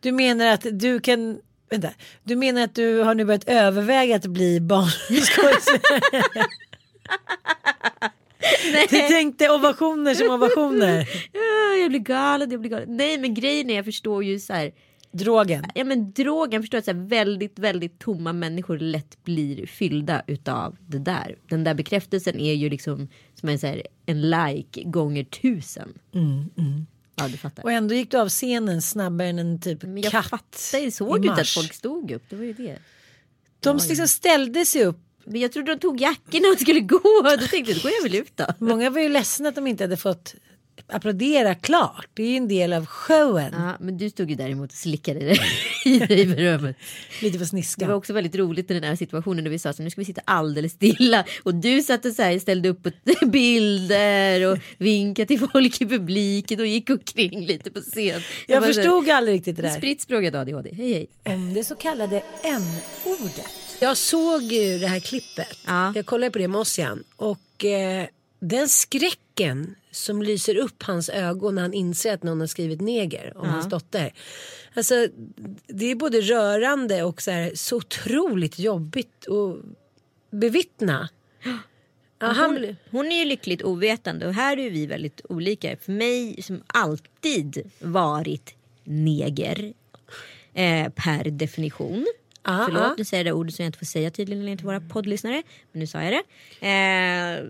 Du 0.00 0.12
menar 0.12 0.46
att 0.46 0.66
du 0.72 1.00
kan 1.00 1.40
Vänta, 1.70 1.90
du 2.22 2.36
menar 2.36 2.62
att 2.62 2.74
du 2.74 3.00
har 3.02 3.14
nu 3.14 3.24
börjat 3.24 3.48
överväga 3.48 4.16
att 4.16 4.26
bli 4.26 4.60
barnskådespelare? 4.60 6.46
Du 8.90 8.98
tänkte 9.08 9.50
ovationer 9.50 10.14
som 10.14 10.30
ovationer. 10.30 11.08
Ja, 11.32 11.76
Jag 11.82 11.90
blir 11.90 12.00
galen, 12.00 12.50
jag 12.50 12.60
blir 12.60 12.70
galen. 12.70 12.96
Nej 12.96 13.18
men 13.18 13.34
grejen 13.34 13.70
är 13.70 13.74
jag 13.74 13.84
förstår 13.84 14.24
ju 14.24 14.38
så 14.38 14.52
här. 14.52 14.72
Drogen. 15.12 15.64
Ja 15.74 15.84
men 15.84 16.12
drogen, 16.12 16.62
förstår 16.62 16.78
att 16.78 16.84
så 16.84 16.92
här, 16.92 17.08
väldigt 17.08 17.58
väldigt 17.58 17.98
tomma 17.98 18.32
människor 18.32 18.78
lätt 18.78 19.24
blir 19.24 19.66
fyllda 19.66 20.22
utav 20.26 20.76
det 20.86 20.98
där. 20.98 21.36
Den 21.48 21.64
där 21.64 21.74
bekräftelsen 21.74 22.40
är 22.40 22.54
ju 22.54 22.70
liksom 22.70 23.08
som 23.34 23.48
en, 23.48 23.58
så 23.58 23.66
här, 23.66 23.82
en 24.06 24.30
like 24.30 24.82
gånger 24.82 25.24
tusen. 25.24 25.98
Ja 27.16 27.28
du 27.28 27.36
fattar. 27.36 27.62
Och 27.62 27.72
ändå 27.72 27.94
gick 27.94 28.10
du 28.10 28.18
av 28.18 28.28
scenen 28.28 28.82
snabbare 28.82 29.28
än 29.28 29.38
en 29.38 29.60
typ 29.60 29.82
Men 29.82 30.02
jag 30.02 30.12
katt 30.12 30.70
jag 30.72 30.92
såg 30.92 31.24
i 31.24 31.28
inte 31.28 31.40
att 31.40 31.48
folk 31.48 31.72
stod 31.72 32.10
upp. 32.10 32.22
Det 32.28 32.36
var 32.36 32.44
ju 32.44 32.52
det. 32.52 32.78
De 33.60 33.78
liksom 33.88 34.08
ställde 34.08 34.64
sig 34.64 34.84
upp. 34.84 35.00
Men 35.30 35.40
jag 35.40 35.52
trodde 35.52 35.74
de 35.74 35.80
tog 35.80 36.00
jackorna 36.00 36.48
och 36.54 36.60
skulle 36.60 36.80
gå. 36.80 37.00
Då 37.22 37.46
tänkte 37.46 37.72
jag, 37.72 37.76
då 37.76 37.82
går 37.82 37.92
jag 37.96 38.02
väl 38.02 38.14
ut 38.20 38.36
då. 38.36 38.44
Många 38.58 38.90
var 38.90 39.00
ju 39.00 39.08
ledsna 39.08 39.48
att 39.48 39.54
de 39.54 39.66
inte 39.66 39.84
hade 39.84 39.96
fått 39.96 40.34
applådera 40.86 41.54
klart. 41.54 42.08
Det 42.14 42.22
är 42.22 42.30
ju 42.30 42.36
en 42.36 42.48
del 42.48 42.72
av 42.72 42.86
showen. 42.86 43.52
Ja, 43.56 43.76
men 43.80 43.98
du 43.98 44.10
stod 44.10 44.30
ju 44.30 44.36
däremot 44.36 44.70
och 44.72 44.76
slickade 44.78 45.20
dig 45.20 45.38
i 45.84 45.98
dig 45.98 46.26
röven. 46.26 46.74
Lite 47.22 47.38
för 47.38 47.44
Det 47.44 47.48
sniska. 47.48 47.86
var 47.86 47.94
också 47.94 48.12
väldigt 48.12 48.34
roligt 48.36 48.70
i 48.70 48.74
den 48.74 48.84
här 48.84 48.96
situationen 48.96 49.44
när 49.44 49.50
vi 49.50 49.58
sa 49.58 49.72
så 49.72 49.82
nu 49.82 49.90
ska 49.90 50.00
vi 50.00 50.04
sitta 50.04 50.20
alldeles 50.24 50.72
stilla 50.72 51.24
och 51.42 51.54
du 51.54 51.82
satt 51.82 52.04
och 52.04 52.12
så 52.12 52.22
här, 52.22 52.38
ställde 52.38 52.68
upp 52.68 52.86
bilder 53.26 54.52
och 54.52 54.58
vinkade 54.78 55.26
till 55.26 55.48
folk 55.52 55.80
i 55.80 55.86
publiken 55.86 56.60
och 56.60 56.66
gick 56.66 56.90
omkring 56.90 57.46
lite 57.46 57.70
på 57.70 57.80
scen. 57.80 58.20
Jag 58.46 58.62
bara 58.62 58.72
så 58.72 58.80
här, 58.80 58.88
förstod 58.88 59.10
aldrig 59.10 59.36
riktigt 59.36 59.56
det 59.56 59.62
där. 59.62 59.70
Spritt 59.70 60.00
språket 60.00 60.34
ADHD, 60.34 60.70
hej 60.74 60.92
hej. 60.92 61.34
om 61.34 61.54
det 61.54 61.64
så 61.64 61.74
kallade 61.74 62.22
n-ordet. 62.42 63.67
Jag 63.80 63.96
såg 63.96 64.42
ju 64.42 64.78
det 64.78 64.86
här 64.86 65.00
klippet. 65.00 65.58
Ja. 65.66 65.92
Jag 65.94 66.06
kollade 66.06 66.30
på 66.30 66.38
det 66.38 66.48
med 66.48 66.60
Ossian. 66.60 67.04
Och 67.16 67.64
eh, 67.64 68.06
den 68.40 68.68
skräcken 68.68 69.74
som 69.90 70.22
lyser 70.22 70.56
upp 70.56 70.82
hans 70.82 71.08
ögon 71.08 71.54
när 71.54 71.62
han 71.62 71.74
inser 71.74 72.14
att 72.14 72.22
någon 72.22 72.40
har 72.40 72.46
skrivit 72.46 72.80
neger 72.80 73.32
om 73.36 73.48
hans 73.48 73.68
dotter. 73.68 74.12
Alltså 74.74 74.94
det 75.66 75.90
är 75.90 75.94
både 75.94 76.20
rörande 76.20 77.02
och 77.02 77.22
så, 77.22 77.30
här, 77.30 77.52
så 77.54 77.76
otroligt 77.76 78.58
jobbigt 78.58 79.28
att 79.28 79.64
bevittna. 80.30 81.08
Ja, 82.18 82.32
Hon, 82.32 82.76
hon 82.90 83.12
är 83.12 83.18
ju 83.18 83.24
lyckligt 83.24 83.62
ovetande 83.62 84.26
och 84.26 84.34
här 84.34 84.58
är 84.58 84.70
vi 84.70 84.86
väldigt 84.86 85.20
olika. 85.28 85.76
För 85.76 85.92
mig 85.92 86.42
som 86.42 86.62
alltid 86.66 87.70
varit 87.80 88.54
neger 88.84 89.72
eh, 90.54 90.88
per 90.88 91.30
definition. 91.30 92.06
Ja, 92.48 92.62
Förlåt, 92.66 92.82
ja. 92.82 92.94
nu 92.98 93.04
säger 93.04 93.24
jag 93.24 93.34
det 93.34 93.38
ordet 93.38 93.54
som 93.54 93.62
jag 93.62 93.68
inte 93.68 93.78
får 93.78 93.86
säga 93.86 94.10
tydligen 94.10 94.56
till 94.56 94.66
våra 94.66 94.80
poddlyssnare. 94.80 95.42
Men 95.72 95.80
nu 95.80 95.86
sa 95.86 96.02
jag 96.02 96.12
det. 96.12 96.22
Eh, 96.68 97.44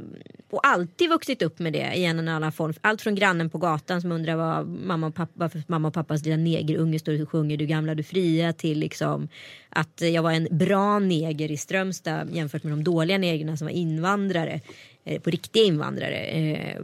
och 0.51 0.67
alltid 0.67 1.11
vuxit 1.11 1.43
upp 1.43 1.59
med 1.59 1.73
det 1.73 1.93
i 1.95 2.05
en 2.05 2.19
eller 2.19 2.33
annan 2.33 2.53
form. 2.53 2.75
Allt 2.81 3.03
från 3.03 3.15
grannen 3.15 3.51
på 3.51 3.59
gatan 3.59 4.01
som 4.01 4.13
undrar 4.13 4.37
vad 4.37 4.67
mamma 4.67 5.07
och 5.07 5.15
pappa, 5.15 5.33
varför 5.35 5.63
mamma 5.67 5.89
och 5.89 5.95
pappas 5.95 6.25
lilla 6.25 6.37
negerunge 6.37 6.99
står 6.99 7.23
och 7.23 7.31
sjunger 7.31 7.57
Du 7.57 7.67
gamla 7.67 7.95
du 7.95 8.03
fria 8.03 8.53
till 8.53 8.79
liksom 8.79 9.29
att 9.69 10.01
jag 10.01 10.23
var 10.23 10.33
en 10.33 10.49
bra 10.51 10.99
neger 10.99 11.51
i 11.51 11.57
Strömstad 11.57 12.31
jämfört 12.33 12.63
med 12.63 12.73
de 12.73 12.85
dåliga 12.85 13.19
negrerna 13.19 13.57
som 13.57 13.67
var 13.67 13.73
invandrare. 13.73 14.61
Eh, 15.09 15.21
på 15.21 15.31
riktiga 15.31 15.64
invandrare. 15.64 16.16
Eh, 16.16 16.81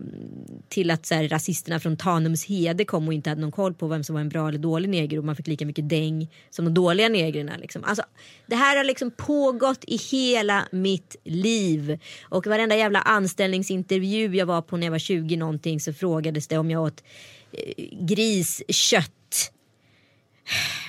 till 0.69 0.91
att 0.91 1.07
så 1.07 1.15
här, 1.15 1.29
rasisterna 1.29 1.81
från 1.81 1.97
Tanums 1.97 2.45
hede 2.45 2.85
kom 2.85 3.09
och 3.09 3.15
inte 3.15 3.31
hade 3.31 3.41
någon 3.41 3.53
koll 3.53 3.75
på 3.75 3.87
vem 3.87 4.05
som 4.05 4.15
var 4.15 4.21
en 4.21 4.29
bra 4.29 4.49
eller 4.49 4.59
dålig 4.59 4.89
neger 4.89 5.19
och 5.19 5.25
man 5.25 5.37
fick 5.37 5.47
lika 5.47 5.67
mycket 5.67 5.89
däng 5.89 6.31
som 6.51 6.65
de 6.65 6.75
dåliga 6.75 7.09
negrerna. 7.09 7.57
Liksom. 7.57 7.85
Alltså, 7.85 8.03
det 8.47 8.57
här 8.57 8.77
har 8.77 8.85
liksom 8.85 9.11
pågått 9.11 9.85
i 9.87 9.97
hela 9.97 10.69
mitt 10.73 11.17
liv. 11.25 11.99
Och 12.23 12.47
varenda 12.47 12.77
jävla 12.77 13.01
anställningsintervju 13.01 14.37
jag 14.37 14.47
var 14.47 14.63
på 14.63 14.77
när 14.77 14.87
jag 14.87 14.93
var 14.93 14.99
20 14.99 15.37
någonting 15.37 15.81
så 15.81 15.93
frågades 15.93 16.49
det 16.49 16.59
om 16.59 16.71
jag 16.71 16.83
åt 16.83 17.05
eh, 17.53 17.85
griskött 18.01 19.13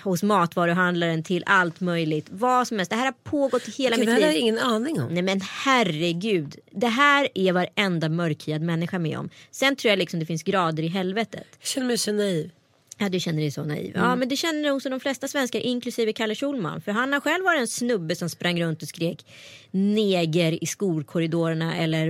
hos 0.04 0.24
matvaruhandlaren 0.24 1.24
till 1.24 1.44
allt 1.46 1.80
möjligt. 1.80 2.28
Vad 2.32 2.68
som 2.68 2.78
helst. 2.78 2.90
Det 2.90 2.96
här 2.96 3.06
har 3.06 3.16
pågått 3.24 3.64
hela 3.64 3.96
det 3.96 4.00
mitt 4.00 4.10
här 4.10 4.16
liv. 4.16 4.26
har 4.26 4.34
jag 4.34 4.42
ingen 4.42 4.60
aning 4.60 5.02
om. 5.02 5.14
Nej 5.14 5.24
men 5.24 5.42
herregud. 5.42 6.56
Det 6.72 6.88
här 6.88 7.28
är 7.36 7.54
varenda 7.54 8.10
mörkhyad 8.10 8.62
människa 8.62 9.00
med 9.00 9.20
om. 9.20 9.30
Sen 9.52 9.76
tror 9.76 9.90
jag 9.90 10.00
liksom 10.00 10.20
det 10.20 10.26
finns 10.26 10.44
grader 10.44 10.84
i 10.84 10.88
helvetet. 10.88 11.48
Jag 11.60 11.68
känner 11.68 11.88
mig 11.88 11.98
så 11.98 12.12
naiv. 12.12 12.52
Ja 12.98 13.10
du 13.10 13.20
känner 13.20 13.42
dig 13.42 13.52
så 13.52 13.64
naiv. 13.64 13.92
Ja 13.96 14.16
men 14.16 14.30
det 14.30 14.36
känner 14.36 14.70
nog 14.70 14.82
de 14.82 15.00
flesta 15.00 15.28
svenskar 15.28 15.60
inklusive 15.60 16.14
Kalle 16.14 16.36
Schulman. 16.36 16.82
För 16.82 16.92
han 16.92 17.14
har 17.14 17.20
själv 17.20 17.44
varit 17.44 17.60
en 17.60 17.68
snubbe 17.68 18.16
som 18.16 18.30
sprang 18.30 18.62
runt 18.62 18.82
och 18.82 18.88
skrek 18.88 19.26
neger 19.72 20.64
i 20.64 20.66
skolkorridorerna 20.66 21.78
eller 21.78 22.10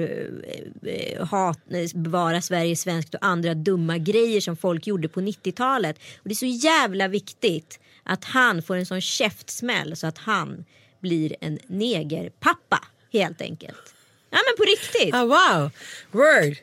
eh, 0.83 0.93
eh, 0.93 1.27
hat, 1.27 1.59
eh, 1.71 1.89
bevara 1.95 2.41
Sverige 2.41 2.75
svenskt 2.75 3.13
och 3.15 3.25
andra 3.25 3.53
dumma 3.53 3.97
grejer 3.97 4.41
som 4.41 4.57
folk 4.57 4.87
gjorde 4.87 5.07
på 5.07 5.21
90-talet. 5.21 5.99
Och 6.17 6.29
det 6.29 6.33
är 6.33 6.35
så 6.35 6.45
jävla 6.45 7.07
viktigt 7.07 7.79
att 8.03 8.23
han 8.23 8.61
får 8.61 8.75
en 8.75 8.85
sån 8.85 9.01
käftsmäll 9.01 9.95
så 9.95 10.07
att 10.07 10.17
han 10.17 10.65
blir 10.99 11.35
en 11.41 11.59
negerpappa 11.67 12.79
helt 13.13 13.41
enkelt. 13.41 13.95
Ja 14.29 14.37
men 14.47 14.57
på 14.57 14.63
riktigt. 14.63 15.15
Ah, 15.15 15.25
wow, 15.25 15.71
word. 16.11 16.57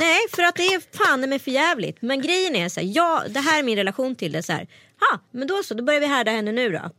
Nej, 0.00 0.18
för 0.30 0.42
att 0.42 0.54
det 0.54 0.62
är 0.62 0.98
fan 1.04 1.20
med 1.20 1.42
för 1.42 1.50
jävligt. 1.50 2.02
Men 2.02 2.22
grejen 2.22 2.56
är 2.56 2.68
så 2.68 2.80
här, 2.80 2.90
ja, 2.94 3.22
det 3.28 3.40
här 3.40 3.58
är 3.58 3.62
min 3.62 3.76
relation 3.76 4.14
till 4.16 4.32
det. 4.32 4.42
Så 4.42 4.52
här, 4.52 4.66
ha, 5.00 5.20
men 5.30 5.48
då 5.48 5.62
så, 5.62 5.74
då 5.74 5.84
börjar 5.84 6.00
vi 6.00 6.06
härda 6.06 6.30
henne 6.30 6.52
nu 6.52 6.68
då. 6.70 6.90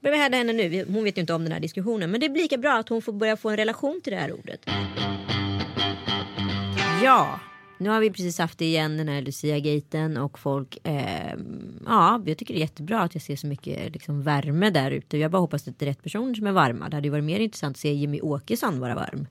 Börjar 0.00 0.16
vi 0.16 0.22
härda 0.22 0.36
henne 0.36 0.52
nu. 0.52 0.84
Hon 0.84 1.04
vet 1.04 1.16
ju 1.16 1.20
inte 1.20 1.34
om 1.34 1.42
den 1.44 1.52
här 1.52 1.60
diskussionen. 1.60 2.10
Men 2.10 2.20
det 2.20 2.28
blir 2.28 2.42
lika 2.42 2.58
bra 2.58 2.72
att 2.72 2.88
hon 2.88 3.02
får 3.02 3.12
börja 3.12 3.36
få 3.36 3.50
en 3.50 3.56
relation 3.56 4.00
till 4.04 4.12
det 4.12 4.18
här 4.18 4.32
ordet. 4.32 4.60
Ja, 7.02 7.40
nu 7.82 7.88
har 7.88 8.00
vi 8.00 8.10
precis 8.10 8.38
haft 8.38 8.58
det 8.58 8.64
igen 8.64 8.96
den 8.96 9.08
här 9.08 9.22
Lucia-gaten 9.22 10.16
och 10.16 10.38
folk, 10.38 10.78
eh, 10.86 11.34
ja, 11.86 12.22
jag 12.26 12.38
tycker 12.38 12.54
det 12.54 12.58
är 12.58 12.62
jättebra 12.62 13.00
att 13.00 13.14
jag 13.14 13.22
ser 13.22 13.36
så 13.36 13.46
mycket 13.46 13.92
liksom, 13.92 14.22
värme 14.22 14.70
där 14.70 14.90
ute. 14.90 15.18
Jag 15.18 15.30
bara 15.30 15.38
hoppas 15.38 15.68
att 15.68 15.78
det 15.78 15.84
är 15.84 15.88
rätt 15.88 16.02
personer 16.02 16.34
som 16.34 16.46
är 16.46 16.52
varma. 16.52 16.88
Det 16.88 16.96
hade 16.96 17.06
ju 17.06 17.12
varit 17.12 17.24
mer 17.24 17.40
intressant 17.40 17.76
att 17.76 17.80
se 17.80 17.92
Jimmy 17.92 18.20
Åkesson 18.20 18.80
vara 18.80 18.94
varm 18.94 19.26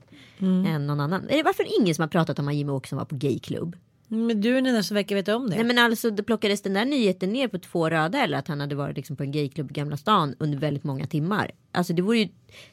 än 0.66 0.86
någon 0.86 1.00
annan. 1.00 1.28
Är 1.28 1.36
det 1.36 1.42
varför 1.42 1.80
ingen 1.80 1.94
som 1.94 2.02
har 2.02 2.08
pratat 2.08 2.38
om 2.38 2.48
att 2.48 2.54
Jimmy 2.54 2.72
Åkesson 2.72 2.98
var 2.98 3.04
på 3.04 3.14
gayklubb? 3.16 3.76
Men 4.08 4.40
du 4.40 4.50
är 4.50 4.54
den 4.54 4.66
enda 4.66 4.82
som 4.82 4.94
verkar 4.94 5.16
veta 5.16 5.36
om 5.36 5.50
det. 5.50 5.56
Nej 5.56 5.64
men 5.64 5.78
alltså 5.78 6.10
det 6.10 6.22
plockades 6.22 6.62
den 6.62 6.72
där 6.74 6.84
nyheten 6.84 7.32
ner 7.32 7.48
på 7.48 7.58
två 7.58 7.90
röda 7.90 8.18
eller 8.24 8.38
att 8.38 8.48
han 8.48 8.60
hade 8.60 8.74
varit 8.74 8.96
liksom 8.96 9.16
på 9.16 9.22
en 9.22 9.32
gayklubb 9.32 9.70
i 9.70 9.74
Gamla 9.74 9.96
stan 9.96 10.34
under 10.38 10.58
väldigt 10.58 10.84
många 10.84 11.06
timmar. 11.06 11.50
Alltså 11.72 11.92
det 11.92 12.02
vore 12.02 12.18
ju 12.18 12.28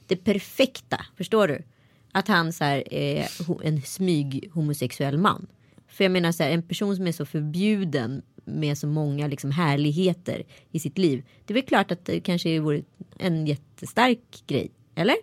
det 0.07 0.15
perfekta, 0.15 1.05
förstår 1.17 1.47
du? 1.47 1.63
Att 2.11 2.27
han 2.27 2.53
så 2.53 2.63
här, 2.63 2.93
är 2.93 3.23
ho- 3.23 3.61
en 3.63 3.81
smyg 3.81 4.49
homosexuell 4.53 5.17
man. 5.17 5.47
För 5.99 6.03
jag 6.03 6.11
menar 6.11 6.31
så 6.31 6.43
här, 6.43 6.51
en 6.51 6.63
person 6.63 6.95
som 6.95 7.07
är 7.07 7.11
så 7.11 7.25
förbjuden 7.25 8.21
med 8.45 8.77
så 8.77 8.87
många 8.87 9.27
liksom 9.27 9.51
härligheter 9.51 10.43
i 10.71 10.79
sitt 10.79 10.97
liv. 10.97 11.23
Det 11.45 11.53
är 11.53 11.55
väl 11.55 11.63
klart 11.63 11.91
att 11.91 12.05
det 12.05 12.19
kanske 12.19 12.59
vore 12.59 12.81
en 13.17 13.47
jättestark 13.47 14.43
grej. 14.47 14.71
Eller? 14.95 15.15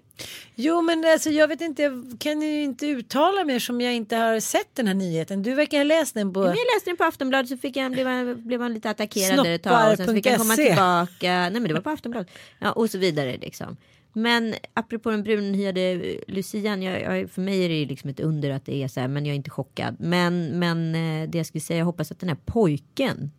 Jo 0.54 0.82
men 0.82 1.04
alltså 1.04 1.30
jag 1.30 1.48
vet 1.48 1.60
inte, 1.60 1.82
jag 1.82 2.16
kan 2.18 2.42
ju 2.42 2.62
inte 2.62 2.86
uttala 2.86 3.44
mig 3.44 3.60
som 3.60 3.80
jag 3.80 3.94
inte 3.94 4.16
har 4.16 4.40
sett 4.40 4.74
den 4.74 4.86
här 4.86 4.94
nyheten. 4.94 5.42
Du 5.42 5.54
verkar 5.54 5.78
ha 5.78 5.84
läst 5.84 6.14
den 6.14 6.32
på... 6.32 6.40
Jag 6.40 6.48
läste 6.48 6.90
den 6.90 6.96
på 6.96 7.04
Aftonbladet 7.04 7.48
så 7.48 7.56
fick 7.56 7.76
han, 7.76 7.92
blev, 7.92 8.06
han, 8.06 8.46
blev 8.46 8.60
han 8.60 8.74
lite 8.74 8.90
attackerad 8.90 9.44
där 9.44 9.54
ett 9.54 9.62
tag. 9.62 9.92
Och 9.92 9.96
sen 9.96 10.14
fick 10.14 10.26
han 10.26 10.38
komma 10.38 10.54
Snoppar.se. 10.54 10.68
tillbaka. 10.68 11.50
Nej 11.50 11.52
men 11.52 11.64
det 11.64 11.74
var 11.74 11.80
på 11.80 11.90
Aftonbladet. 11.90 12.30
Ja, 12.58 12.72
och 12.72 12.90
så 12.90 12.98
vidare 12.98 13.36
liksom. 13.36 13.76
Men 14.18 14.54
apropå 14.74 15.10
den 15.10 15.22
brunhyade 15.22 16.16
lucian. 16.28 16.82
Jag, 16.82 17.02
jag, 17.02 17.30
för 17.30 17.42
mig 17.42 17.64
är 17.64 17.68
det 17.68 17.86
liksom 17.86 18.10
ett 18.10 18.20
under 18.20 18.50
att 18.50 18.64
det 18.66 18.82
är 18.82 18.88
så 18.88 19.00
här. 19.00 19.08
Men 19.08 19.26
jag 19.26 19.32
är 19.32 19.36
inte 19.36 19.50
chockad. 19.50 19.96
Men, 19.98 20.58
men 20.58 20.94
eh, 20.94 21.28
det 21.30 21.38
jag 21.38 21.46
skulle 21.46 21.60
säga. 21.62 21.78
Jag 21.78 21.84
hoppas 21.86 22.12
att 22.12 22.20
den 22.20 22.28
här 22.28 22.38
pojken 22.44 23.30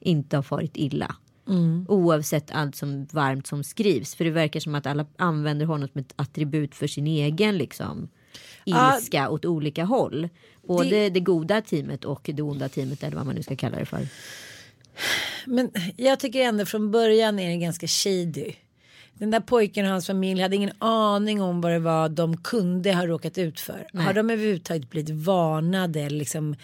inte 0.00 0.36
har 0.36 0.42
farit 0.42 0.76
illa. 0.76 1.14
Oavsett 1.88 2.50
allt 2.50 2.76
som 2.76 3.06
varmt 3.10 3.46
som 3.46 3.64
skrivs. 3.64 4.14
För 4.14 4.24
det 4.24 4.30
verkar 4.30 4.60
som 4.60 4.74
att 4.74 4.86
alla 4.86 5.06
använder 5.16 5.66
honom 5.66 5.88
som 5.88 6.00
ett 6.00 6.12
attribut 6.16 6.74
för 6.74 6.86
sin 6.86 7.06
egen 7.06 7.58
liksom 7.58 8.08
ilska 8.64 9.28
åt 9.30 9.44
olika 9.44 9.84
håll. 9.84 10.28
Både 10.66 10.90
Det- 10.90 11.10
det... 11.10 11.20
goda 11.20 11.60
teamet 11.60 12.04
och 12.04 12.30
det 12.34 12.42
onda 12.42 12.68
teamet 12.68 13.02
eller 13.02 13.16
vad 13.16 13.26
man 13.26 13.34
nu 13.34 13.42
ska 13.42 13.56
kalla 13.56 13.78
det 13.78 13.86
för. 13.86 14.08
Men 15.46 15.70
jag 15.96 16.20
tycker 16.20 16.40
ändå 16.40 16.66
från 16.66 16.90
början 16.90 17.38
är 17.38 17.48
det 17.50 17.56
ganska 17.56 17.86
shady. 17.86 18.52
Den 19.18 19.30
där 19.30 19.40
pojken 19.40 19.84
och 19.84 19.90
hans 19.90 20.06
familj 20.06 20.42
hade 20.42 20.56
ingen 20.56 20.72
aning 20.78 21.42
om 21.42 21.60
vad 21.60 21.72
det 21.72 21.78
var 21.78 22.08
de 22.08 22.36
kunde 22.36 22.94
ha 22.94 23.06
råkat 23.06 23.38
ut 23.38 23.60
för. 23.60 23.86
Har 23.94 24.12
de 24.12 24.30
överhuvudtaget 24.30 24.90
blivit 24.90 25.10
varnade 25.10 26.10
liksom 26.10 26.56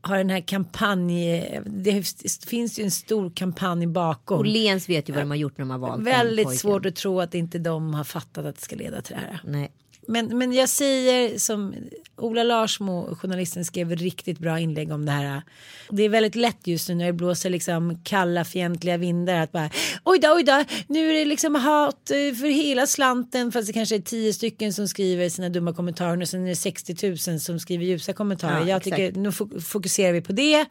har 0.00 0.18
den 0.18 0.30
här 0.30 0.40
kampanj, 0.40 1.60
det 1.66 2.02
finns 2.46 2.78
ju 2.78 2.84
en 2.84 2.90
stor 2.90 3.30
kampanj 3.30 3.86
bakom. 3.86 4.38
Och 4.38 4.46
Lens 4.46 4.88
vet 4.88 5.08
ju 5.08 5.12
vad 5.12 5.22
de 5.22 5.30
har 5.30 5.36
gjort 5.36 5.58
när 5.58 5.64
de 5.64 5.70
har 5.70 5.78
valt 5.78 6.02
Väldigt 6.02 6.58
svårt 6.58 6.86
att 6.86 6.96
tro 6.96 7.20
att 7.20 7.34
inte 7.34 7.58
de 7.58 7.94
har 7.94 8.04
fattat 8.04 8.44
att 8.44 8.56
det 8.56 8.62
ska 8.62 8.76
leda 8.76 9.02
till 9.02 9.14
det 9.14 9.20
här. 9.20 9.40
Nej. 9.44 9.72
Men, 10.08 10.38
men 10.38 10.52
jag 10.52 10.68
säger 10.68 11.38
som 11.38 11.74
Ola 12.16 12.42
Larsmo, 12.42 13.14
journalisten, 13.14 13.64
skrev 13.64 13.96
riktigt 13.96 14.38
bra 14.38 14.60
inlägg 14.60 14.92
om 14.92 15.06
det 15.06 15.12
här. 15.12 15.42
Det 15.90 16.02
är 16.02 16.08
väldigt 16.08 16.34
lätt 16.34 16.66
just 16.66 16.88
nu 16.88 16.94
när 16.94 17.06
det 17.06 17.12
blåser 17.12 17.50
liksom 17.50 18.00
kalla 18.04 18.44
fientliga 18.44 18.96
vindar 18.96 19.34
att 19.34 19.52
bara 19.52 19.70
oj 20.04 20.18
då, 20.18 20.34
oj 20.34 20.42
då, 20.42 20.64
nu 20.86 21.10
är 21.10 21.14
det 21.14 21.24
liksom 21.24 21.54
hat 21.54 22.10
eh, 22.10 22.34
för 22.34 22.48
hela 22.52 22.86
slanten 22.86 23.52
fast 23.52 23.66
det 23.66 23.72
kanske 23.72 23.94
är 23.94 24.00
tio 24.00 24.32
stycken 24.32 24.72
som 24.72 24.88
skriver 24.88 25.28
sina 25.28 25.48
dumma 25.48 25.72
kommentarer 25.74 26.22
och 26.22 26.28
sen 26.28 26.44
är 26.44 26.48
det 26.48 26.56
60 26.56 27.08
000 27.30 27.40
som 27.40 27.60
skriver 27.60 27.84
ljusa 27.84 28.12
kommentarer. 28.12 28.60
Ja, 28.60 28.68
jag 28.68 28.76
exakt. 28.76 28.96
tycker 28.96 29.20
nu 29.20 29.30
fok- 29.30 29.60
fokuserar 29.60 30.12
vi 30.12 30.20
på 30.20 30.32
det 30.32 30.66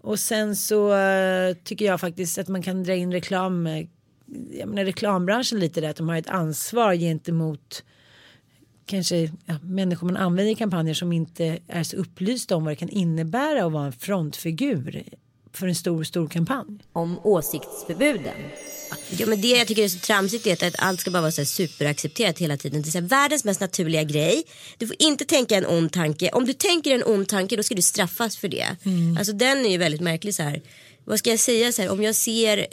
och 0.00 0.18
sen 0.18 0.56
så 0.56 0.94
eh, 0.94 1.54
tycker 1.64 1.84
jag 1.84 2.00
faktiskt 2.00 2.38
att 2.38 2.48
man 2.48 2.62
kan 2.62 2.84
dra 2.84 2.94
in 2.94 3.12
reklam, 3.12 3.66
eh, 3.66 3.86
jag 4.52 4.68
menar 4.68 4.84
reklambranschen 4.84 5.60
lite 5.60 5.80
där 5.80 5.88
att 5.90 5.96
de 5.96 6.08
har 6.08 6.16
ett 6.16 6.28
ansvar 6.28 6.94
gentemot 6.94 7.84
kanske 8.88 9.30
ja, 9.46 9.54
människor 9.62 10.06
man 10.06 10.16
använder 10.16 10.52
i 10.52 10.54
kampanjer 10.54 10.94
som 10.94 11.12
inte 11.12 11.58
är 11.68 11.82
så 11.82 11.96
upplysta 11.96 12.56
om 12.56 12.64
vad 12.64 12.72
det 12.72 12.76
kan 12.76 12.88
innebära 12.88 13.64
att 13.64 13.72
vara 13.72 13.86
en 13.86 13.92
frontfigur 13.92 15.04
för 15.52 15.66
en 15.66 15.74
stor, 15.74 16.04
stor 16.04 16.28
kampanj. 16.28 16.78
Om 16.92 17.18
åsiktsförbuden. 17.24 18.34
Ja, 19.10 19.26
men 19.26 19.40
det 19.40 19.48
jag 19.48 19.66
tycker 19.66 19.84
är 19.84 19.88
så 19.88 19.98
tramsigt 19.98 20.46
är 20.46 20.66
att 20.66 20.74
allt 20.78 21.00
ska 21.00 21.10
bara 21.10 21.20
vara 21.20 21.32
så 21.32 21.40
här 21.40 21.46
superaccepterat 21.46 22.38
hela 22.38 22.56
tiden. 22.56 22.82
Det 22.82 22.88
är 22.88 22.90
så 22.90 22.98
här, 22.98 23.06
världens 23.06 23.44
mest 23.44 23.60
naturliga 23.60 24.02
grej. 24.02 24.44
Du 24.78 24.86
får 24.86 24.96
inte 24.98 25.24
tänka 25.24 25.56
en 25.56 25.66
ond 25.66 25.92
tanke. 25.92 26.30
Om 26.32 26.46
du 26.46 26.52
tänker 26.52 26.94
en 26.94 27.02
ond 27.06 27.28
tanke 27.28 27.56
då 27.56 27.62
ska 27.62 27.74
du 27.74 27.82
straffas 27.82 28.36
för 28.36 28.48
det. 28.48 28.66
Alltså 29.18 29.32
den 29.32 29.66
är 29.66 29.70
ju 29.70 29.78
väldigt 29.78 30.00
märklig 30.00 30.34
så 30.34 30.42
här. 30.42 30.62
Vad 31.04 31.18
ska 31.18 31.30
jag 31.30 31.38
säga 31.38 31.72
så 31.72 31.82
här 31.82 31.90
om 31.90 32.02
jag 32.02 32.14
ser 32.14 32.66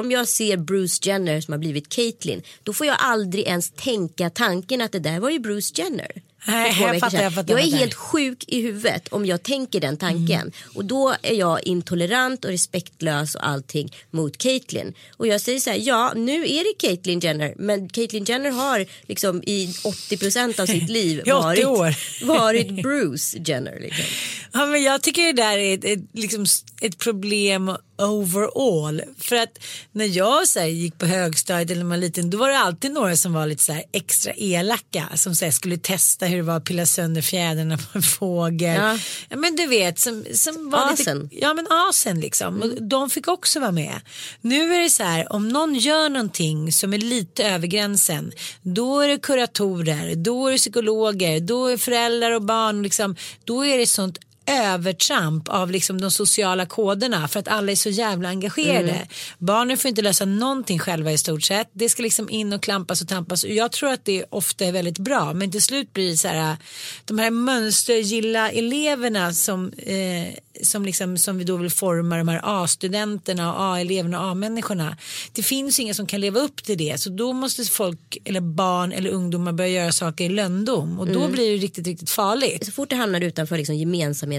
om 0.00 0.10
jag 0.10 0.28
ser 0.28 0.56
Bruce 0.56 1.08
Jenner 1.08 1.40
som 1.40 1.52
har 1.52 1.58
blivit 1.58 1.88
Caitlyn 1.88 2.42
då 2.62 2.72
får 2.72 2.86
jag 2.86 2.96
aldrig 2.98 3.44
ens 3.44 3.70
tänka 3.70 4.30
tanken 4.30 4.80
att 4.80 4.92
det 4.92 4.98
där 4.98 5.20
var 5.20 5.30
ju 5.30 5.38
Bruce 5.38 5.72
Jenner. 5.82 6.22
Nej, 6.46 6.76
jag 6.80 7.00
fattar, 7.00 7.22
jag 7.22 7.34
fattar, 7.34 7.54
jag 7.54 7.62
är 7.62 7.76
helt 7.78 7.94
sjuk 7.94 8.44
i 8.46 8.60
huvudet 8.60 9.08
om 9.08 9.26
jag 9.26 9.42
tänker 9.42 9.80
den 9.80 9.96
tanken. 9.96 10.52
Och 10.74 10.84
då 10.84 11.14
är 11.22 11.34
jag 11.34 11.66
intolerant 11.66 12.44
och 12.44 12.50
respektlös 12.50 13.34
och 13.34 13.48
allting 13.48 13.92
mot 14.10 14.38
Caitlyn. 14.38 14.94
Och 15.16 15.26
jag 15.26 15.40
säger 15.40 15.60
så 15.60 15.70
här, 15.70 15.78
ja 15.80 16.12
nu 16.16 16.42
är 16.42 16.64
det 16.64 16.88
Caitlyn 16.88 17.20
Jenner. 17.20 17.54
Men 17.56 17.88
Caitlyn 17.88 18.24
Jenner 18.24 18.50
har 18.50 18.86
liksom 19.02 19.42
i 19.42 19.66
80% 19.66 20.60
av 20.60 20.66
sitt 20.66 20.88
liv 20.90 21.22
I 21.26 21.32
80 21.32 21.64
varit, 21.64 21.96
varit 22.22 22.82
Bruce 22.82 23.38
Jenner. 23.38 23.80
Liksom. 23.80 24.04
Ja, 24.52 24.66
men 24.66 24.82
jag 24.82 25.02
tycker 25.02 25.22
det 25.22 25.42
där 25.42 25.58
är 25.58 25.74
ett, 25.74 25.84
ett, 25.84 26.04
liksom, 26.12 26.44
ett 26.80 26.98
problem 26.98 27.76
overall. 28.00 29.02
För 29.18 29.36
att 29.36 29.58
när 29.92 30.04
jag 30.04 30.48
så 30.48 30.60
här, 30.60 30.66
gick 30.66 30.98
på 30.98 31.06
högstadiet 31.06 31.70
eller 31.70 31.80
när 31.80 31.88
man 31.88 31.90
var 31.90 32.06
liten 32.06 32.30
då 32.30 32.38
var 32.38 32.48
det 32.48 32.58
alltid 32.58 32.92
några 32.92 33.16
som 33.16 33.32
var 33.32 33.46
lite 33.46 33.62
så 33.62 33.72
här, 33.72 33.84
extra 33.92 34.32
elaka 34.36 35.08
som 35.14 35.34
så 35.34 35.44
här, 35.44 35.52
skulle 35.52 35.78
testa 35.78 36.26
hur 36.26 36.36
det 36.36 36.42
var 36.42 36.56
att 36.56 36.64
pilla 36.64 36.86
sönder 36.86 37.22
fjädrarna 37.22 37.78
på 37.78 37.84
en 37.92 38.02
fågel. 38.02 38.74
Ja. 38.74 38.98
Ja, 39.28 39.36
men 39.36 39.56
du 39.56 39.66
vet 39.66 39.98
som, 39.98 40.24
som 40.34 40.70
var 40.70 40.92
Asen. 40.92 41.22
lite 41.22 41.36
Ja 41.36 41.54
men 41.54 41.66
asen 41.70 42.20
liksom. 42.20 42.62
Och 42.62 42.82
de 42.82 43.10
fick 43.10 43.28
också 43.28 43.60
vara 43.60 43.72
med. 43.72 44.00
Nu 44.40 44.74
är 44.74 44.80
det 44.80 44.90
så 44.90 45.02
här 45.02 45.32
om 45.32 45.48
någon 45.48 45.74
gör 45.74 46.08
någonting 46.08 46.72
som 46.72 46.94
är 46.94 46.98
lite 46.98 47.44
över 47.44 47.66
gränsen. 47.66 48.32
Då 48.62 49.00
är 49.00 49.08
det 49.08 49.18
kuratorer, 49.18 50.14
då 50.14 50.46
är 50.46 50.52
det 50.52 50.58
psykologer, 50.58 51.40
då 51.40 51.66
är 51.66 51.76
föräldrar 51.76 52.30
och 52.30 52.42
barn 52.42 52.82
liksom. 52.82 53.16
Då 53.44 53.66
är 53.66 53.78
det 53.78 53.86
sånt 53.86 54.18
övertramp 54.50 55.48
av 55.48 55.70
liksom 55.70 56.00
de 56.00 56.10
sociala 56.10 56.66
koderna 56.66 57.28
för 57.28 57.40
att 57.40 57.48
alla 57.48 57.72
är 57.72 57.76
så 57.76 57.90
jävla 57.90 58.28
engagerade. 58.28 59.06
Barnen 59.38 59.76
får 59.76 59.88
inte 59.88 60.02
lösa 60.02 60.24
någonting 60.24 60.78
själva 60.78 61.12
i 61.12 61.18
stort 61.18 61.42
sett. 61.42 61.70
Det 61.72 61.88
ska 61.88 62.02
liksom 62.02 62.30
in 62.30 62.52
och 62.52 62.62
klampas 62.62 63.02
och 63.02 63.08
tampas 63.08 63.44
och 63.44 63.50
jag 63.50 63.72
tror 63.72 63.92
att 63.92 64.04
det 64.04 64.24
ofta 64.30 64.64
är 64.64 64.72
väldigt 64.72 64.98
bra 64.98 65.32
men 65.32 65.50
till 65.50 65.62
slut 65.62 65.92
blir 65.92 66.10
det 66.10 66.16
så 66.16 66.28
här 66.28 66.56
de 67.04 67.18
här 67.18 67.30
mönstergilla 67.30 68.50
eleverna 68.50 69.32
som, 69.32 69.72
eh, 69.72 70.34
som, 70.62 70.84
liksom, 70.84 71.18
som 71.18 71.38
vi 71.38 71.44
då 71.44 71.56
vill 71.56 71.70
forma 71.70 72.16
de 72.16 72.28
här 72.28 72.40
A-studenterna 72.44 73.54
och 73.54 73.62
A-eleverna 73.62 74.20
och 74.20 74.30
A-människorna. 74.30 74.96
Det 75.32 75.42
finns 75.42 75.80
inga 75.80 75.94
som 75.94 76.06
kan 76.06 76.20
leva 76.20 76.40
upp 76.40 76.64
till 76.64 76.78
det 76.78 77.00
så 77.00 77.10
då 77.10 77.32
måste 77.32 77.64
folk 77.64 78.18
eller 78.24 78.40
barn 78.40 78.92
eller 78.92 79.10
ungdomar 79.10 79.52
börja 79.52 79.70
göra 79.70 79.92
saker 79.92 80.24
i 80.24 80.28
löndom 80.28 81.00
och 81.00 81.06
då 81.06 81.28
blir 81.28 81.50
det 81.50 81.56
riktigt, 81.56 81.86
riktigt 81.86 82.10
farligt. 82.10 82.66
Så 82.66 82.72
fort 82.72 82.90
det 82.90 82.96
hamnar 82.96 83.20
utanför 83.20 83.56
liksom 83.56 83.74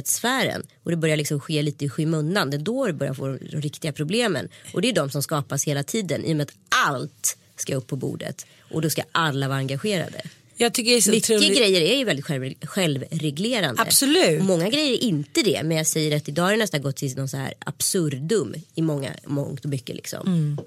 gemensamhetssfären 0.01 0.63
och 0.83 0.91
det 0.91 0.97
börjar 0.97 1.17
liksom 1.17 1.39
ske 1.39 1.61
lite 1.61 1.85
i 1.85 1.89
skymundan, 1.89 2.49
det 2.49 2.57
är 2.57 2.61
då 2.61 2.87
det 2.87 2.93
börjar 2.93 3.13
få 3.13 3.27
de 3.27 3.61
riktiga 3.61 3.93
problemen. 3.93 4.49
Och 4.73 4.81
det 4.81 4.89
är 4.89 4.93
de 4.93 5.09
som 5.09 5.23
skapas 5.23 5.63
hela 5.63 5.83
tiden 5.83 6.25
i 6.25 6.33
och 6.33 6.37
med 6.37 6.43
att 6.43 6.53
allt 6.69 7.37
ska 7.55 7.75
upp 7.75 7.87
på 7.87 7.95
bordet 7.95 8.45
och 8.71 8.81
då 8.81 8.89
ska 8.89 9.03
alla 9.11 9.47
vara 9.47 9.57
engagerade. 9.57 10.21
Jag 10.57 10.73
tycker 10.73 10.91
det 10.91 11.11
Mycket 11.11 11.29
otroligt... 11.29 11.57
grejer 11.57 11.81
är 11.81 11.97
ju 11.97 12.05
väldigt 12.05 12.25
själv, 12.25 12.53
självreglerande. 12.61 13.81
Absolut. 13.81 14.39
Och 14.39 14.45
många 14.45 14.69
grejer 14.69 14.93
är 14.93 15.03
inte 15.03 15.41
det. 15.41 15.63
Men 15.63 15.77
jag 15.77 15.87
säger 15.87 16.17
att 16.17 16.29
idag 16.29 16.43
har 16.43 16.51
det 16.51 16.57
nästan 16.57 16.81
gått 16.81 16.95
till 16.95 17.15
någon 17.15 17.29
så 17.29 17.37
här 17.37 17.53
absurdum 17.65 18.55
i 18.75 18.81
många, 18.81 19.11
mångt 19.25 19.65
och 19.65 19.69
mycket 19.69 19.95
liksom. 19.95 20.27
Mm. 20.27 20.57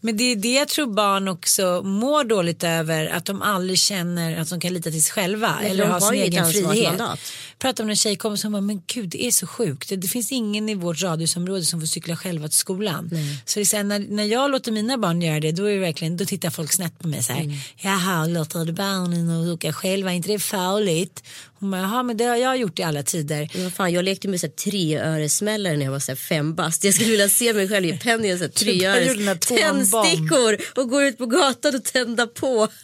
Men 0.00 0.16
det 0.16 0.24
är 0.24 0.36
det 0.36 0.52
jag 0.52 0.68
tror 0.68 0.86
barn 0.86 1.28
också 1.28 1.82
mår 1.84 2.24
dåligt 2.24 2.64
över. 2.64 3.06
Att 3.06 3.24
de 3.24 3.42
aldrig 3.42 3.78
känner 3.78 4.40
att 4.40 4.50
de 4.50 4.60
kan 4.60 4.74
lita 4.74 4.90
till 4.90 5.04
sig 5.04 5.12
själva. 5.12 5.56
Nej, 5.60 5.70
eller 5.70 5.84
de 5.84 5.90
ha 5.90 6.00
har 6.00 6.12
sin 6.12 6.22
egen 6.22 6.50
frihet. 6.50 6.66
ansvarsmandat. 6.66 7.20
Pratade 7.58 7.86
med 7.86 7.92
en 7.92 7.96
tjejkompis 7.96 8.40
som 8.40 8.52
bara, 8.52 8.60
men 8.60 8.82
gud 8.86 9.08
det 9.08 9.24
är 9.24 9.30
så 9.30 9.46
sjukt. 9.46 9.88
Det, 9.88 9.96
det 9.96 10.08
finns 10.08 10.32
ingen 10.32 10.68
i 10.68 10.74
vårt 10.74 11.02
radhusområde 11.02 11.64
som 11.64 11.80
får 11.80 11.86
cykla 11.86 12.16
själva 12.16 12.48
till 12.48 12.58
skolan. 12.58 13.10
Så 13.44 13.58
det 13.58 13.62
är 13.62 13.64
så 13.64 13.76
här, 13.76 13.84
när, 13.84 13.98
när 13.98 14.24
jag 14.24 14.50
låter 14.50 14.72
mina 14.72 14.98
barn 14.98 15.22
göra 15.22 15.40
det 15.40 15.52
då, 15.52 15.64
är 15.64 15.74
det 15.74 15.80
verkligen, 15.80 16.16
då 16.16 16.24
tittar 16.24 16.50
folk 16.50 16.72
snett 16.72 16.98
på 16.98 17.08
mig 17.08 17.22
så 17.22 17.32
här. 17.32 17.42
Mm. 17.42 17.56
Jaha, 17.76 18.26
låter 18.26 18.64
du 18.64 18.72
barnen 18.72 19.50
åka 19.50 19.72
själva? 19.72 20.10
Är 20.10 20.14
inte 20.14 20.28
det 20.28 20.38
farligt? 20.38 21.22
Hon 21.60 21.70
bara, 21.70 21.80
jaha 21.80 22.02
men 22.02 22.16
det 22.16 22.24
har 22.24 22.36
jag 22.36 22.56
gjort 22.56 22.78
i 22.78 22.82
alla 22.82 23.02
tider. 23.02 23.50
Men 23.54 23.70
fan, 23.70 23.92
jag 23.92 24.04
lekte 24.04 24.28
med 24.28 24.40
så 24.40 24.46
här 24.46 24.54
treöresmällare 24.54 25.76
när 25.76 25.84
jag 25.84 25.92
var 25.92 25.98
så 25.98 26.10
här 26.10 26.16
fem 26.16 26.54
bast. 26.54 26.84
Jag 26.84 26.94
skulle 26.94 27.10
vilja 27.10 27.28
se 27.28 27.52
mig 27.52 27.68
själv 27.68 27.86
i 27.86 27.98
penny 27.98 28.34
och 28.34 28.38
så 28.38 28.44
här 28.44 28.50
treöres 28.50 29.46
tändstickor 29.46 30.56
och 30.74 30.88
gå 30.88 31.02
ut 31.02 31.18
på 31.18 31.26
gatan 31.26 31.74
och 31.74 31.84
tända 31.84 32.26
på. 32.26 32.68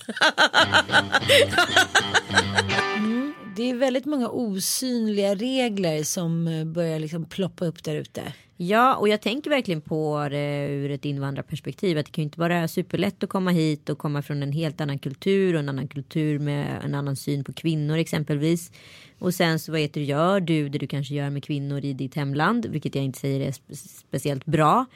Det 3.57 3.71
är 3.71 3.75
väldigt 3.75 4.05
många 4.05 4.29
osynliga 4.29 5.35
regler 5.35 6.03
som 6.03 6.49
eh, 6.49 6.65
börjar 6.65 6.99
liksom 6.99 7.25
ploppa 7.25 7.65
upp 7.65 7.85
där 7.85 7.95
ute. 7.95 8.23
Ja, 8.57 8.97
och 8.97 9.09
jag 9.09 9.21
tänker 9.21 9.51
verkligen 9.51 9.81
på 9.81 10.29
det 10.31 10.67
ur 10.69 10.91
ett 10.91 11.05
invandrarperspektiv. 11.05 11.99
Att 11.99 12.07
det 12.07 12.13
kan 12.13 12.23
ju 12.23 12.27
inte 12.27 12.41
vara 12.41 12.69
superlätt 12.69 13.23
att 13.23 13.31
komma 13.31 13.51
hit 13.51 13.89
och 13.89 13.99
komma 13.99 14.23
från 14.23 14.43
en 14.43 14.53
helt 14.53 14.81
annan 14.81 14.99
kultur 14.99 15.55
och 15.55 15.61
en 15.61 15.69
annan 15.69 15.89
kultur 15.89 16.39
med 16.39 16.81
en 16.85 16.95
annan 16.95 17.17
syn 17.17 17.45
på 17.45 17.53
kvinnor 17.53 17.97
exempelvis. 17.97 18.73
Och 19.19 19.35
sen 19.35 19.59
så 19.59 19.73
vad 19.73 19.81
heter 19.81 20.01
det, 20.01 20.07
gör 20.07 20.41
du 20.41 20.69
det 20.69 20.79
du 20.79 20.87
kanske 20.87 21.15
gör 21.15 21.31
med 21.31 21.45
kvinnor 21.45 21.85
i 21.85 21.93
ditt 21.93 22.15
hemland, 22.15 22.67
vilket 22.67 22.95
jag 22.95 23.05
inte 23.05 23.19
säger 23.19 23.41
är 23.41 23.51
spe- 23.51 23.99
speciellt 24.09 24.47
bra. 24.47 24.87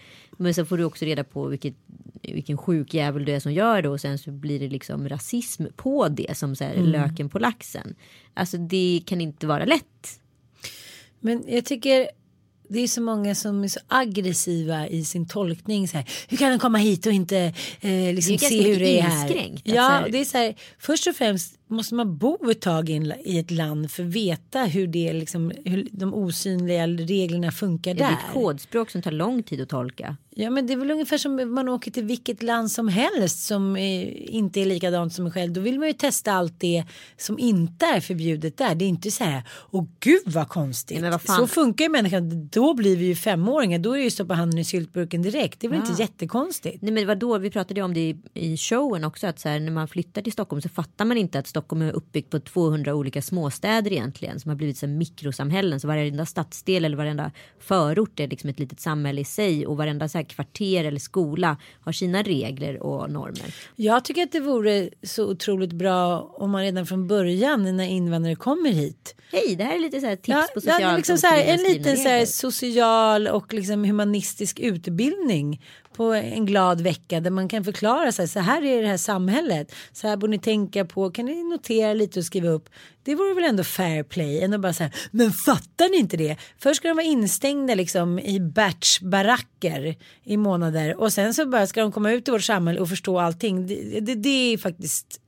Men 0.41 0.55
så 0.55 0.65
får 0.65 0.79
du 0.79 0.85
också 0.85 1.05
reda 1.05 1.25
på 1.25 1.47
vilket, 1.47 1.75
vilken 2.23 2.57
sjuk 2.59 2.95
jävel 2.95 3.25
du 3.25 3.33
är 3.33 3.41
som 3.41 3.53
gör 3.53 3.83
det 3.83 3.89
och 3.89 4.01
sen 4.01 4.19
så 4.19 4.31
blir 4.31 4.61
det 4.61 4.69
liksom 4.69 5.09
rasism 5.09 5.65
på 5.77 6.09
det 6.09 6.37
som 6.39 6.57
så 6.57 6.65
här, 6.65 6.75
löken 6.75 7.29
på 7.29 7.39
laxen. 7.39 7.95
Alltså 8.35 8.57
det 8.57 9.03
kan 9.07 9.21
inte 9.21 9.47
vara 9.47 9.65
lätt. 9.65 10.21
Men 11.21 11.45
jag 11.49 11.65
tycker 11.65 12.09
det 12.69 12.81
är 12.81 12.89
så 12.89 13.01
många 13.03 13.35
som 13.35 13.65
är 13.65 13.69
så 13.69 13.81
aggressiva 13.89 14.89
i 14.89 15.05
sin 15.05 15.27
tolkning. 15.29 15.89
Så 15.89 15.97
här, 15.97 16.11
hur 16.29 16.37
kan 16.37 16.51
han 16.51 16.59
komma 16.59 16.79
hit 16.79 17.07
och 17.07 17.13
inte 17.13 17.39
eh, 17.81 18.15
liksom 18.15 18.39
se 18.39 18.63
hur 18.73 18.79
det 18.79 18.99
är 18.99 19.03
här? 19.03 19.29
Ja, 19.65 19.75
så 19.75 19.81
här- 19.81 20.09
det 20.09 20.19
är 20.21 20.25
så 20.25 20.39
här, 20.39 20.55
först 20.79 21.07
och 21.07 21.15
främst 21.17 21.58
måste 21.69 21.95
man 21.95 22.17
bo 22.17 22.51
ett 22.51 22.61
tag 22.61 22.91
i, 22.91 23.39
ett 23.39 23.51
land 23.51 23.91
för 23.91 24.03
att 24.05 24.09
veta 24.09 24.65
hur, 24.65 24.87
det, 24.87 25.13
liksom, 25.13 25.53
hur 25.65 25.89
de 25.93 26.15
osynliga 26.15 26.87
reglerna 26.87 27.51
funkar 27.51 27.95
Det 27.95 28.03
är 28.03 28.09
där. 28.09 28.13
ett 28.17 28.33
kodspråk 28.33 28.91
som 28.91 29.03
tar 29.03 29.11
lång 29.11 29.43
tid 29.43 29.61
att 29.61 29.69
tolka. 29.69 30.17
Ja 30.41 30.51
men 30.51 30.67
det 30.67 30.73
är 30.73 30.77
väl 30.77 30.91
ungefär 30.91 31.19
som 31.19 31.55
man 31.55 31.69
åker 31.69 31.91
till 31.91 32.05
vilket 32.05 32.43
land 32.43 32.71
som 32.71 32.89
helst 32.89 33.47
som 33.47 33.77
eh, 33.77 34.35
inte 34.35 34.61
är 34.61 34.67
likadant 34.67 35.13
som 35.13 35.27
en 35.27 35.33
själv. 35.33 35.53
Då 35.53 35.61
vill 35.61 35.79
man 35.79 35.89
ju 35.89 35.95
testa 35.95 36.33
allt 36.33 36.61
det 36.61 36.85
som 37.17 37.39
inte 37.39 37.87
är 37.87 38.01
förbjudet 38.01 38.57
där. 38.57 38.75
Det 38.75 38.85
är 38.85 38.89
inte 38.89 39.11
så 39.11 39.25
här, 39.25 39.43
åh 39.71 39.85
gud 40.01 40.23
vad 40.27 40.49
konstigt. 40.49 41.01
Nej, 41.01 41.11
vad. 41.11 41.23
Så 41.23 41.47
funkar 41.47 41.85
ju 41.85 41.91
människan. 41.91 42.49
Då 42.53 42.75
blir 42.75 42.97
vi 42.97 43.07
ju 43.07 43.17
femåringar. 43.17 43.79
Då 43.79 43.93
är 43.93 43.97
det 43.99 44.05
ju 44.05 44.11
stoppa 44.11 44.35
handen 44.35 44.59
i 44.59 44.65
syltburken 44.65 45.23
direkt. 45.23 45.61
Det 45.61 45.67
är 45.67 45.69
väl 45.69 45.81
inte 45.81 46.03
jättekonstigt. 46.03 46.83
Nej 46.83 46.93
men 46.93 47.07
vadå, 47.07 47.39
vi 47.39 47.51
pratade 47.51 47.83
om 47.83 47.95
det 47.95 48.01
i, 48.01 48.17
i 48.35 48.57
showen 48.57 49.05
också 49.05 49.27
att 49.27 49.41
så 49.41 49.49
här, 49.49 49.61
när 49.61 49.73
man 49.73 49.89
flyttar 49.89 50.23
till 50.23 50.33
Stockholm 50.33 50.63
så 50.63 50.69
fattar 50.69 51.05
man 51.05 51.17
inte 51.19 51.39
att 51.39 51.47
Stockholm 51.47 51.58
är 51.83 51.93
uppbyggt 51.93 52.31
på 52.31 52.41
200 52.41 52.95
olika 52.95 53.23
småstäder 53.23 53.93
egentligen 53.93 54.41
som 54.41 54.49
har 54.49 54.57
blivit 54.57 54.83
här, 54.83 54.89
mikrosamhällen. 54.89 55.81
Så 55.81 55.89
varenda 55.89 56.27
stadsdel 56.27 56.85
eller 56.85 56.97
varenda 56.97 57.31
förort 57.61 58.21
är 58.21 58.29
liksom 58.29 58.51
ett 58.51 58.59
litet 58.59 58.81
samhälle 58.81 59.21
i 59.21 59.25
sig. 59.25 59.67
Och 59.67 59.77
varenda 59.77 60.09
så 60.09 60.19
här, 60.19 60.25
kvarter 60.25 60.85
eller 60.85 61.01
skola 61.01 61.57
har 61.81 61.93
sina 61.93 62.23
regler 62.23 62.83
och 62.83 63.11
normer. 63.11 63.55
Jag 63.77 64.05
tycker 64.05 64.23
att 64.23 64.33
det 64.33 64.41
vore 64.41 64.91
så 65.03 65.31
otroligt 65.31 65.73
bra 65.73 66.21
om 66.23 66.51
man 66.51 66.63
redan 66.63 66.87
från 66.87 67.09
början 67.09 67.77
när 67.77 67.87
invandrare 67.87 68.37
kommer 68.37 68.71
hit. 68.71 69.15
Hej, 69.33 69.57
det 69.57 69.65
här 69.65 69.75
är 69.75 69.81
lite 69.81 70.01
så 70.01 70.07
här 70.07 70.17
tips 70.17 70.29
Ja, 70.29 70.47
på 70.55 70.61
ja, 70.65 70.73
socialt 70.73 70.97
liksom 70.97 71.19
så 71.19 71.27
här, 71.27 71.45
en 71.45 71.63
liten 71.63 71.97
så 71.97 72.09
här, 72.09 72.27
social 72.27 73.29
och 73.29 73.55
liksom 73.55 73.85
humanistisk 73.85 74.61
utbildning 74.61 75.61
på 75.99 76.13
en 76.13 76.47
glad 76.47 76.81
vecka 76.81 77.21
där 77.21 77.31
man 77.31 77.49
kan 77.49 77.65
förklara 77.65 78.13
så 78.13 78.23
här, 78.23 78.27
så 78.27 78.41
här 78.41 78.65
är 78.65 78.83
det 78.83 78.89
här 78.89 78.97
samhället. 78.97 79.75
Så 79.93 80.09
här 80.09 80.17
borde 80.17 80.31
ni 80.31 80.39
tänka 80.39 80.85
på, 80.85 81.11
kan 81.11 81.27
ni 81.27 81.45
notera 81.45 81.95
lite 81.95 82.19
och 82.19 82.25
skriva 82.25 82.49
upp. 82.49 82.69
Det 83.03 83.15
vore 83.15 83.35
väl 83.35 83.45
ändå 83.45 83.65
fair 83.65 84.03
play 84.03 84.41
än 84.41 84.55
att 84.55 84.61
bara 84.61 84.73
så 84.73 84.83
här, 84.83 84.95
men 85.11 85.33
fattar 85.33 85.89
ni 85.91 85.97
inte 85.97 86.17
det? 86.17 86.37
Först 86.59 86.77
ska 86.77 86.89
de 86.89 86.95
vara 86.95 87.07
instängda 87.07 87.75
liksom 87.75 88.19
i 88.19 88.41
batchbaracker 88.41 89.97
i 90.25 90.37
månader 90.37 91.01
och 91.01 91.13
sen 91.13 91.35
så 91.35 91.47
bara 91.47 91.67
ska 91.67 91.81
de 91.81 91.93
komma 91.93 92.13
ut 92.13 92.29
i 92.29 92.31
vårt 92.31 92.45
samhälle 92.45 92.81
och 92.81 92.89
förstå 92.89 93.19
allting. 93.19 93.67
Det, 93.67 94.01
det, 94.01 94.15
det 94.15 94.53
är 94.53 94.59
faktiskt 94.59 95.21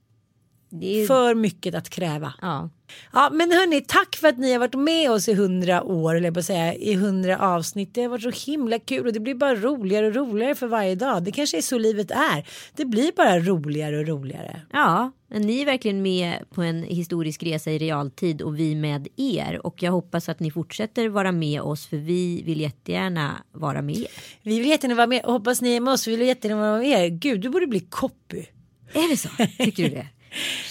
är, 0.73 1.07
för 1.07 1.35
mycket 1.35 1.75
att 1.75 1.91
kräva. 1.91 2.35
ja. 2.41 2.71
Ja 3.13 3.31
men 3.33 3.53
hörni, 3.53 3.81
tack 3.81 4.17
för 4.17 4.29
att 4.29 4.39
ni 4.39 4.53
har 4.53 4.59
varit 4.59 4.75
med 4.75 5.11
oss 5.11 5.29
i 5.29 5.35
hundra 5.35 5.83
år, 5.83 6.15
eller 6.15 6.33
jag 6.35 6.45
säga 6.45 6.75
i 6.75 6.95
hundra 6.95 7.39
avsnitt. 7.39 7.95
Det 7.95 8.03
har 8.03 8.09
varit 8.09 8.23
så 8.23 8.51
himla 8.51 8.79
kul 8.79 9.07
och 9.07 9.13
det 9.13 9.21
blir 9.21 9.35
bara 9.35 9.55
roligare 9.55 10.07
och 10.07 10.15
roligare 10.15 10.55
för 10.55 10.67
varje 10.67 10.95
dag. 10.95 11.23
Det 11.23 11.33
kanske 11.33 11.57
är 11.57 11.63
så 11.63 11.79
livet 11.79 12.11
är. 12.11 12.49
Det 12.77 12.85
blir 12.85 13.13
bara 13.17 13.39
roligare 13.39 13.99
och 13.99 14.07
roligare. 14.07 14.61
Ja, 14.73 15.13
men 15.29 15.43
ni 15.43 15.61
är 15.61 15.67
verkligen 15.67 16.03
med 16.03 16.45
på 16.55 16.63
en 16.63 16.83
historisk 16.83 17.43
resa 17.43 17.71
i 17.71 17.79
realtid 17.79 18.43
och 18.43 18.59
vi 18.59 18.75
med 18.75 19.09
er. 19.17 19.67
Och 19.67 19.83
jag 19.83 19.93
hoppas 19.93 20.29
att 20.29 20.41
ni 20.41 20.51
fortsätter 20.51 21.09
vara 21.09 21.33
med 21.33 21.61
oss 21.61 21.87
för 21.87 21.97
vi 21.97 22.43
vill 22.43 22.61
jättegärna 22.61 23.43
vara 23.53 23.83
med 23.83 23.97
er. 23.97 24.09
Vi 24.43 24.59
vill 24.59 24.69
jättegärna 24.69 24.97
vara 24.97 25.07
med 25.07 25.25
och 25.25 25.33
hoppas 25.33 25.63
ni 25.63 25.77
är 25.77 25.81
med 25.81 25.93
oss. 25.95 26.07
Vi 26.07 26.17
vill 26.17 26.29
jättegärna 26.29 26.61
vara 26.61 26.79
med 26.79 26.89
er. 26.89 27.09
Gud, 27.09 27.41
du 27.41 27.49
borde 27.49 27.67
bli 27.67 27.81
copy. 27.81 28.45
Är 28.93 29.11
det 29.11 29.17
så? 29.17 29.29
Tycker 29.65 29.83
du 29.83 29.89
det? 29.89 30.07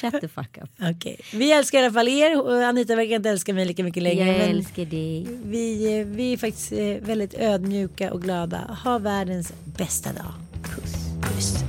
Shut 0.02 0.22
the 0.22 0.28
fuck 0.28 0.58
up. 0.62 0.70
Okej, 0.96 1.20
vi 1.34 1.52
älskar 1.52 1.80
i 1.80 1.84
alla 1.84 1.94
fall 1.94 2.08
er. 2.08 2.42
och 2.42 2.64
Anita 2.64 2.96
verkar 2.96 3.16
inte 3.16 3.30
älska 3.30 3.54
mig 3.54 3.66
lika 3.66 3.84
mycket 3.84 4.04
längre. 4.04 4.28
Jag 4.28 4.50
älskar 4.50 4.86
dig. 4.86 5.28
vi, 5.44 6.04
vi 6.04 6.34
är 6.34 6.38
faktiskt 6.38 6.72
eh, 6.72 6.80
väldigt 6.80 7.34
ödmjuka 7.34 8.14
och 8.14 8.22
glada. 8.22 8.78
Ha 8.84 8.98
världens 8.98 9.54
bästa 9.78 10.14
dag. 10.14 10.34
Puss. 10.64 10.94
Puss. 11.22 11.69